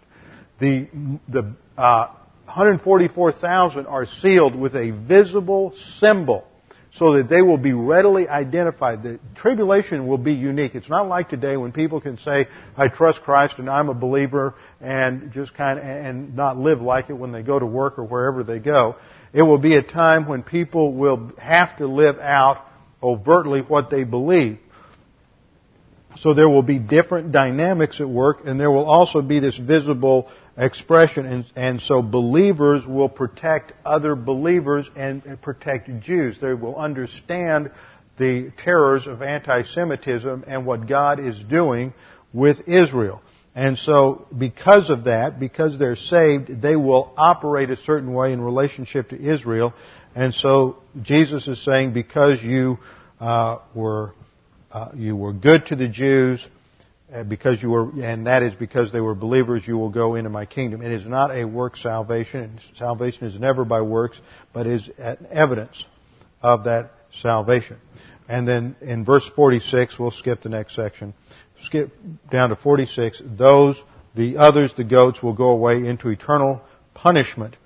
The, 0.60 0.88
the 1.28 1.54
uh, 1.76 2.06
144,000 2.46 3.86
are 3.86 4.06
sealed 4.06 4.56
with 4.56 4.74
a 4.74 4.90
visible 4.90 5.74
symbol 5.98 6.46
so 6.94 7.12
that 7.12 7.28
they 7.28 7.42
will 7.42 7.58
be 7.58 7.74
readily 7.74 8.26
identified. 8.26 9.02
The 9.02 9.20
tribulation 9.36 10.06
will 10.06 10.18
be 10.18 10.32
unique. 10.32 10.74
It's 10.74 10.88
not 10.88 11.06
like 11.06 11.28
today 11.28 11.56
when 11.58 11.72
people 11.72 12.00
can 12.00 12.16
say, 12.18 12.48
I 12.76 12.88
trust 12.88 13.20
Christ 13.22 13.58
and 13.58 13.68
I'm 13.68 13.90
a 13.90 13.94
believer 13.94 14.54
and 14.80 15.30
just 15.32 15.54
kind 15.54 15.78
of, 15.78 15.84
and 15.84 16.34
not 16.34 16.56
live 16.56 16.80
like 16.80 17.10
it 17.10 17.12
when 17.12 17.30
they 17.30 17.42
go 17.42 17.58
to 17.58 17.66
work 17.66 17.98
or 17.98 18.04
wherever 18.04 18.42
they 18.42 18.58
go. 18.58 18.96
It 19.32 19.42
will 19.42 19.58
be 19.58 19.74
a 19.74 19.82
time 19.82 20.26
when 20.26 20.42
people 20.42 20.92
will 20.92 21.32
have 21.38 21.76
to 21.78 21.86
live 21.86 22.18
out 22.18 22.64
overtly 23.02 23.60
what 23.60 23.90
they 23.90 24.04
believe. 24.04 24.58
So 26.16 26.34
there 26.34 26.48
will 26.48 26.62
be 26.62 26.78
different 26.78 27.30
dynamics 27.30 28.00
at 28.00 28.08
work, 28.08 28.40
and 28.44 28.58
there 28.58 28.70
will 28.70 28.88
also 28.88 29.22
be 29.22 29.38
this 29.38 29.56
visible 29.56 30.28
expression, 30.56 31.26
and, 31.26 31.46
and 31.54 31.80
so 31.80 32.02
believers 32.02 32.84
will 32.84 33.08
protect 33.08 33.72
other 33.84 34.16
believers 34.16 34.90
and, 34.96 35.24
and 35.24 35.40
protect 35.40 36.00
Jews. 36.00 36.40
They 36.40 36.54
will 36.54 36.74
understand 36.74 37.70
the 38.18 38.50
terrors 38.64 39.06
of 39.06 39.22
anti-Semitism 39.22 40.44
and 40.48 40.66
what 40.66 40.88
God 40.88 41.20
is 41.20 41.38
doing 41.38 41.94
with 42.32 42.68
Israel. 42.68 43.22
And 43.58 43.76
so, 43.76 44.24
because 44.38 44.88
of 44.88 45.04
that, 45.04 45.40
because 45.40 45.80
they're 45.80 45.96
saved, 45.96 46.62
they 46.62 46.76
will 46.76 47.12
operate 47.16 47.70
a 47.70 47.76
certain 47.76 48.14
way 48.14 48.32
in 48.32 48.40
relationship 48.40 49.08
to 49.08 49.20
Israel. 49.20 49.74
And 50.14 50.32
so, 50.32 50.76
Jesus 51.02 51.48
is 51.48 51.64
saying, 51.64 51.92
because 51.92 52.40
you 52.40 52.78
uh, 53.18 53.58
were 53.74 54.14
uh, 54.70 54.90
you 54.94 55.16
were 55.16 55.32
good 55.32 55.66
to 55.66 55.74
the 55.74 55.88
Jews, 55.88 56.46
uh, 57.12 57.24
because 57.24 57.60
you 57.60 57.70
were, 57.70 57.90
and 58.00 58.28
that 58.28 58.44
is 58.44 58.54
because 58.54 58.92
they 58.92 59.00
were 59.00 59.16
believers, 59.16 59.64
you 59.66 59.76
will 59.76 59.90
go 59.90 60.14
into 60.14 60.30
my 60.30 60.46
kingdom. 60.46 60.80
It 60.80 60.92
is 60.92 61.04
not 61.04 61.32
a 61.34 61.44
work 61.44 61.76
salvation. 61.78 62.60
Salvation 62.78 63.26
is 63.26 63.40
never 63.40 63.64
by 63.64 63.80
works, 63.80 64.20
but 64.52 64.68
is 64.68 64.88
an 64.98 65.26
evidence 65.32 65.84
of 66.40 66.62
that 66.64 66.92
salvation. 67.22 67.78
And 68.28 68.46
then 68.46 68.76
in 68.82 69.04
verse 69.04 69.28
46, 69.34 69.98
we'll 69.98 70.12
skip 70.12 70.42
the 70.42 70.48
next 70.48 70.76
section 70.76 71.12
skip 71.64 71.92
down 72.30 72.50
to 72.50 72.56
46, 72.56 73.22
those, 73.24 73.76
the 74.14 74.38
others, 74.38 74.72
the 74.76 74.84
goats, 74.84 75.22
will 75.22 75.32
go 75.32 75.50
away 75.50 75.86
into 75.86 76.08
eternal 76.08 76.60
punishment, 76.94 77.56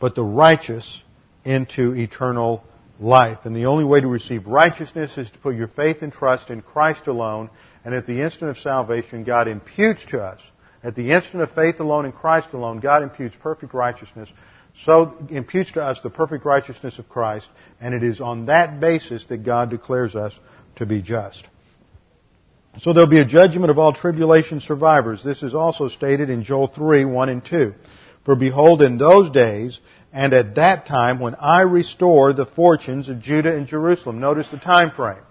but 0.00 0.14
the 0.14 0.24
righteous 0.24 1.02
into 1.44 1.94
eternal 1.94 2.62
life. 3.00 3.38
And 3.44 3.54
the 3.54 3.66
only 3.66 3.84
way 3.84 4.00
to 4.00 4.08
receive 4.08 4.46
righteousness 4.46 5.16
is 5.16 5.30
to 5.30 5.38
put 5.38 5.54
your 5.54 5.68
faith 5.68 6.02
and 6.02 6.12
trust 6.12 6.50
in 6.50 6.62
Christ 6.62 7.06
alone. 7.06 7.50
And 7.84 7.94
at 7.94 8.06
the 8.06 8.22
instant 8.22 8.50
of 8.50 8.58
salvation, 8.58 9.24
God 9.24 9.48
imputes 9.48 10.04
to 10.10 10.20
us, 10.20 10.40
at 10.82 10.94
the 10.94 11.12
instant 11.12 11.42
of 11.42 11.50
faith 11.52 11.80
alone 11.80 12.04
in 12.06 12.12
Christ 12.12 12.52
alone, 12.52 12.80
God 12.80 13.02
imputes 13.02 13.34
perfect 13.40 13.74
righteousness. 13.74 14.28
So 14.84 15.16
imputes 15.28 15.72
to 15.72 15.82
us 15.82 16.00
the 16.02 16.10
perfect 16.10 16.44
righteousness 16.44 16.98
of 17.00 17.08
Christ, 17.08 17.48
and 17.80 17.94
it 17.94 18.04
is 18.04 18.20
on 18.20 18.46
that 18.46 18.78
basis 18.78 19.24
that 19.26 19.38
God 19.38 19.70
declares 19.70 20.14
us 20.14 20.32
to 20.76 20.86
be 20.86 21.02
just. 21.02 21.44
So 22.80 22.92
there'll 22.92 23.08
be 23.08 23.18
a 23.18 23.24
judgment 23.24 23.70
of 23.70 23.78
all 23.78 23.92
tribulation 23.92 24.60
survivors. 24.60 25.24
This 25.24 25.42
is 25.42 25.54
also 25.54 25.88
stated 25.88 26.30
in 26.30 26.44
Joel 26.44 26.68
3, 26.68 27.04
1 27.04 27.28
and 27.28 27.44
2. 27.44 27.74
For 28.24 28.36
behold, 28.36 28.82
in 28.82 28.98
those 28.98 29.30
days, 29.30 29.80
and 30.12 30.32
at 30.32 30.54
that 30.54 30.86
time, 30.86 31.18
when 31.18 31.34
I 31.34 31.62
restore 31.62 32.32
the 32.32 32.46
fortunes 32.46 33.08
of 33.08 33.20
Judah 33.20 33.54
and 33.54 33.66
Jerusalem. 33.66 34.20
Notice 34.20 34.48
the 34.48 34.58
time 34.58 34.90
frame. 34.92 35.22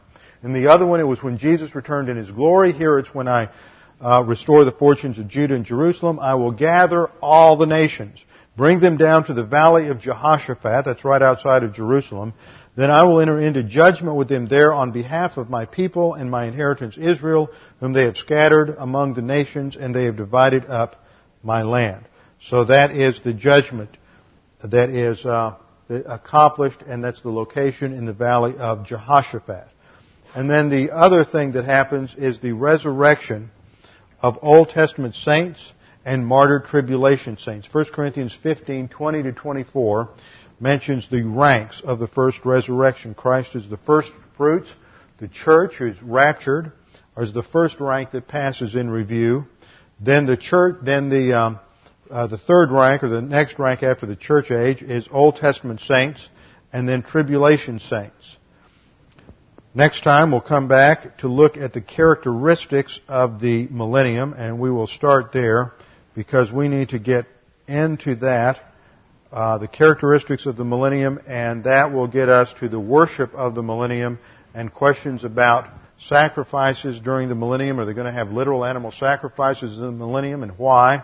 In 0.43 0.53
the 0.53 0.67
other 0.67 0.85
one, 0.85 0.99
it 0.99 1.03
was 1.03 1.23
when 1.23 1.37
Jesus 1.37 1.73
returned 1.73 2.09
in 2.09 2.17
his 2.17 2.29
glory. 2.29 2.73
Here 2.73 2.99
it's 2.99 3.13
when 3.13 3.27
I 3.27 3.49
uh, 4.03 4.23
restore 4.23 4.65
the 4.65 4.71
fortunes 4.71 5.17
of 5.17 5.27
Judah 5.27 5.55
and 5.55 5.65
Jerusalem. 5.65 6.19
I 6.19 6.35
will 6.35 6.51
gather 6.51 7.07
all 7.21 7.57
the 7.57 7.65
nations, 7.65 8.19
bring 8.55 8.79
them 8.79 8.97
down 8.97 9.25
to 9.25 9.33
the 9.33 9.43
valley 9.43 9.87
of 9.87 9.99
Jehoshaphat, 9.99 10.85
that's 10.85 11.03
right 11.03 11.21
outside 11.21 11.63
of 11.63 11.73
Jerusalem. 11.73 12.33
Then 12.77 12.91
I 12.91 13.03
will 13.05 13.19
enter 13.19 13.39
into 13.39 13.63
judgment 13.63 14.17
with 14.17 14.29
them 14.29 14.47
there 14.47 14.71
on 14.71 14.91
behalf 14.91 15.37
of 15.37 15.49
my 15.49 15.65
people 15.65 16.13
and 16.13 16.29
my 16.29 16.45
inheritance 16.45 16.95
Israel, 16.95 17.49
whom 17.79 17.91
they 17.91 18.03
have 18.03 18.17
scattered 18.17 18.75
among 18.77 19.15
the 19.15 19.23
nations, 19.23 19.75
and 19.75 19.95
they 19.95 20.03
have 20.03 20.15
divided 20.15 20.65
up 20.67 21.03
my 21.41 21.63
land. 21.63 22.05
So 22.45 22.65
that 22.65 22.91
is 22.91 23.19
the 23.23 23.33
judgment 23.33 23.97
that 24.63 24.91
is 24.91 25.25
uh, 25.25 25.55
accomplished, 25.89 26.83
and 26.85 27.03
that's 27.03 27.21
the 27.21 27.31
location 27.31 27.93
in 27.93 28.05
the 28.05 28.13
valley 28.13 28.55
of 28.59 28.85
Jehoshaphat. 28.85 29.69
And 30.35 30.47
then 30.47 30.69
the 30.69 30.91
other 30.91 31.25
thing 31.25 31.53
that 31.53 31.65
happens 31.65 32.13
is 32.15 32.39
the 32.39 32.51
resurrection 32.51 33.49
of 34.21 34.37
Old 34.43 34.69
Testament 34.69 35.15
saints 35.15 35.71
and 36.05 36.23
martyred 36.23 36.65
tribulation 36.65 37.37
saints. 37.37 37.67
1 37.71 37.85
Corinthians 37.85 38.37
15, 38.43 38.89
20 38.89 39.23
to 39.23 39.31
24 39.31 40.09
mentions 40.59 41.09
the 41.09 41.23
ranks 41.23 41.81
of 41.83 41.99
the 41.99 42.07
first 42.07 42.45
resurrection. 42.45 43.13
Christ 43.13 43.55
is 43.55 43.69
the 43.69 43.77
first 43.77 44.11
fruits. 44.35 44.69
The 45.19 45.27
church 45.27 45.81
is 45.81 46.01
raptured 46.01 46.71
is 47.17 47.33
the 47.33 47.43
first 47.43 47.79
rank 47.79 48.11
that 48.11 48.27
passes 48.27 48.75
in 48.75 48.89
review. 48.89 49.45
Then 49.99 50.25
the 50.25 50.37
church, 50.37 50.77
then 50.83 51.09
the 51.09 51.37
um, 51.37 51.59
uh, 52.09 52.27
the 52.27 52.37
third 52.37 52.71
rank 52.71 53.03
or 53.03 53.09
the 53.09 53.21
next 53.21 53.59
rank 53.59 53.83
after 53.83 54.05
the 54.05 54.15
church 54.15 54.51
age 54.51 54.81
is 54.81 55.07
Old 55.11 55.37
Testament 55.37 55.81
saints, 55.81 56.25
and 56.71 56.87
then 56.87 57.01
tribulation 57.01 57.79
saints. 57.79 58.37
Next 59.73 60.03
time 60.03 60.31
we'll 60.31 60.41
come 60.41 60.67
back 60.67 61.19
to 61.19 61.27
look 61.27 61.57
at 61.57 61.73
the 61.73 61.81
characteristics 61.81 62.99
of 63.07 63.39
the 63.41 63.67
millennium, 63.67 64.33
and 64.33 64.59
we 64.59 64.71
will 64.71 64.87
start 64.87 65.31
there 65.33 65.73
because 66.15 66.51
we 66.51 66.67
need 66.67 66.89
to 66.89 66.99
get 66.99 67.25
into 67.67 68.15
that, 68.17 68.59
uh, 69.31 69.57
the 69.57 69.67
characteristics 69.67 70.45
of 70.45 70.55
the 70.55 70.65
millennium, 70.65 71.19
and 71.27 71.63
that 71.65 71.91
will 71.91 72.07
get 72.07 72.29
us 72.29 72.53
to 72.59 72.69
the 72.69 72.79
worship 72.79 73.33
of 73.33 73.55
the 73.55 73.63
millennium 73.63 74.19
and 74.53 74.73
questions 74.73 75.23
about 75.23 75.67
sacrifices 76.07 76.99
during 76.99 77.29
the 77.29 77.35
millennium. 77.35 77.79
Are 77.79 77.85
they 77.85 77.93
going 77.93 78.05
to 78.07 78.11
have 78.11 78.31
literal 78.31 78.63
animal 78.63 78.91
sacrifices 78.91 79.77
in 79.77 79.85
the 79.85 79.91
millennium, 79.91 80.43
and 80.43 80.57
why? 80.57 81.03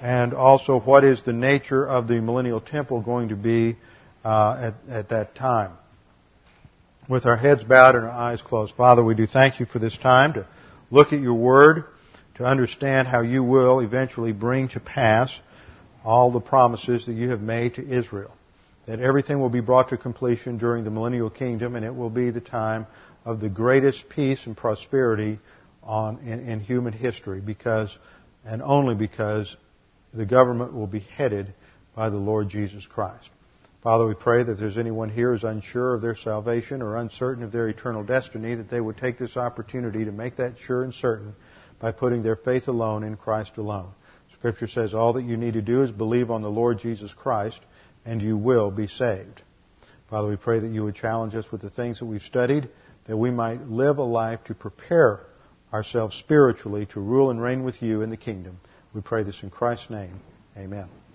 And 0.00 0.34
also, 0.34 0.80
what 0.80 1.04
is 1.04 1.22
the 1.22 1.32
nature 1.32 1.86
of 1.86 2.08
the 2.08 2.20
millennial 2.20 2.60
temple 2.60 3.00
going 3.00 3.28
to 3.28 3.36
be 3.36 3.76
uh, 4.24 4.72
at, 4.72 4.90
at 4.90 5.08
that 5.10 5.34
time? 5.34 5.72
with 7.08 7.26
our 7.26 7.36
heads 7.36 7.62
bowed 7.64 7.94
and 7.94 8.04
our 8.04 8.10
eyes 8.10 8.42
closed. 8.42 8.74
Father, 8.76 9.02
we 9.02 9.14
do 9.14 9.26
thank 9.26 9.60
you 9.60 9.66
for 9.66 9.78
this 9.78 9.96
time 9.96 10.34
to 10.34 10.46
look 10.90 11.12
at 11.12 11.20
your 11.20 11.34
word, 11.34 11.84
to 12.36 12.44
understand 12.44 13.08
how 13.08 13.20
you 13.22 13.42
will 13.42 13.80
eventually 13.80 14.32
bring 14.32 14.68
to 14.68 14.80
pass 14.80 15.30
all 16.06 16.30
the 16.30 16.40
promises 16.40 17.04
that 17.06 17.14
you 17.14 17.30
have 17.30 17.40
made 17.40 17.74
to 17.74 17.84
Israel. 17.84 18.30
That 18.86 19.00
everything 19.00 19.40
will 19.40 19.50
be 19.50 19.60
brought 19.60 19.88
to 19.88 19.96
completion 19.96 20.56
during 20.56 20.84
the 20.84 20.90
millennial 20.90 21.28
kingdom 21.28 21.74
and 21.74 21.84
it 21.84 21.94
will 21.94 22.10
be 22.10 22.30
the 22.30 22.40
time 22.40 22.86
of 23.24 23.40
the 23.40 23.48
greatest 23.48 24.08
peace 24.08 24.46
and 24.46 24.56
prosperity 24.56 25.40
on, 25.82 26.18
in, 26.18 26.48
in 26.48 26.60
human 26.60 26.92
history 26.92 27.40
because, 27.40 27.90
and 28.44 28.62
only 28.62 28.94
because 28.94 29.56
the 30.14 30.24
government 30.24 30.72
will 30.72 30.86
be 30.86 31.00
headed 31.00 31.52
by 31.96 32.08
the 32.08 32.16
Lord 32.16 32.48
Jesus 32.48 32.86
Christ. 32.86 33.28
Father, 33.82 34.06
we 34.06 34.14
pray 34.14 34.44
that 34.44 34.52
if 34.52 34.58
there's 34.58 34.78
anyone 34.78 35.10
here 35.10 35.32
who's 35.32 35.42
unsure 35.42 35.94
of 35.94 36.02
their 36.02 36.16
salvation 36.16 36.82
or 36.82 36.96
uncertain 36.98 37.42
of 37.42 37.50
their 37.50 37.68
eternal 37.68 38.04
destiny, 38.04 38.54
that 38.54 38.70
they 38.70 38.80
would 38.80 38.96
take 38.96 39.18
this 39.18 39.36
opportunity 39.36 40.04
to 40.04 40.12
make 40.12 40.36
that 40.36 40.54
sure 40.60 40.84
and 40.84 40.94
certain 40.94 41.34
by 41.80 41.90
putting 41.90 42.22
their 42.22 42.36
faith 42.36 42.68
alone 42.68 43.02
in 43.02 43.16
Christ 43.16 43.56
alone. 43.56 43.90
Scripture 44.38 44.68
says 44.68 44.94
all 44.94 45.14
that 45.14 45.24
you 45.24 45.36
need 45.36 45.54
to 45.54 45.62
do 45.62 45.82
is 45.82 45.90
believe 45.90 46.30
on 46.30 46.42
the 46.42 46.50
Lord 46.50 46.78
Jesus 46.78 47.12
Christ 47.12 47.60
and 48.04 48.22
you 48.22 48.36
will 48.36 48.70
be 48.70 48.86
saved. 48.86 49.42
Father, 50.08 50.28
we 50.28 50.36
pray 50.36 50.60
that 50.60 50.70
you 50.70 50.84
would 50.84 50.94
challenge 50.94 51.34
us 51.34 51.50
with 51.50 51.62
the 51.62 51.70
things 51.70 51.98
that 51.98 52.06
we've 52.06 52.22
studied, 52.22 52.68
that 53.06 53.16
we 53.16 53.30
might 53.30 53.68
live 53.68 53.98
a 53.98 54.04
life 54.04 54.44
to 54.44 54.54
prepare 54.54 55.20
ourselves 55.72 56.16
spiritually 56.16 56.86
to 56.86 57.00
rule 57.00 57.30
and 57.30 57.42
reign 57.42 57.64
with 57.64 57.82
you 57.82 58.02
in 58.02 58.10
the 58.10 58.16
kingdom. 58.16 58.60
We 58.94 59.00
pray 59.00 59.24
this 59.24 59.42
in 59.42 59.50
Christ's 59.50 59.90
name. 59.90 60.20
Amen. 60.56 61.05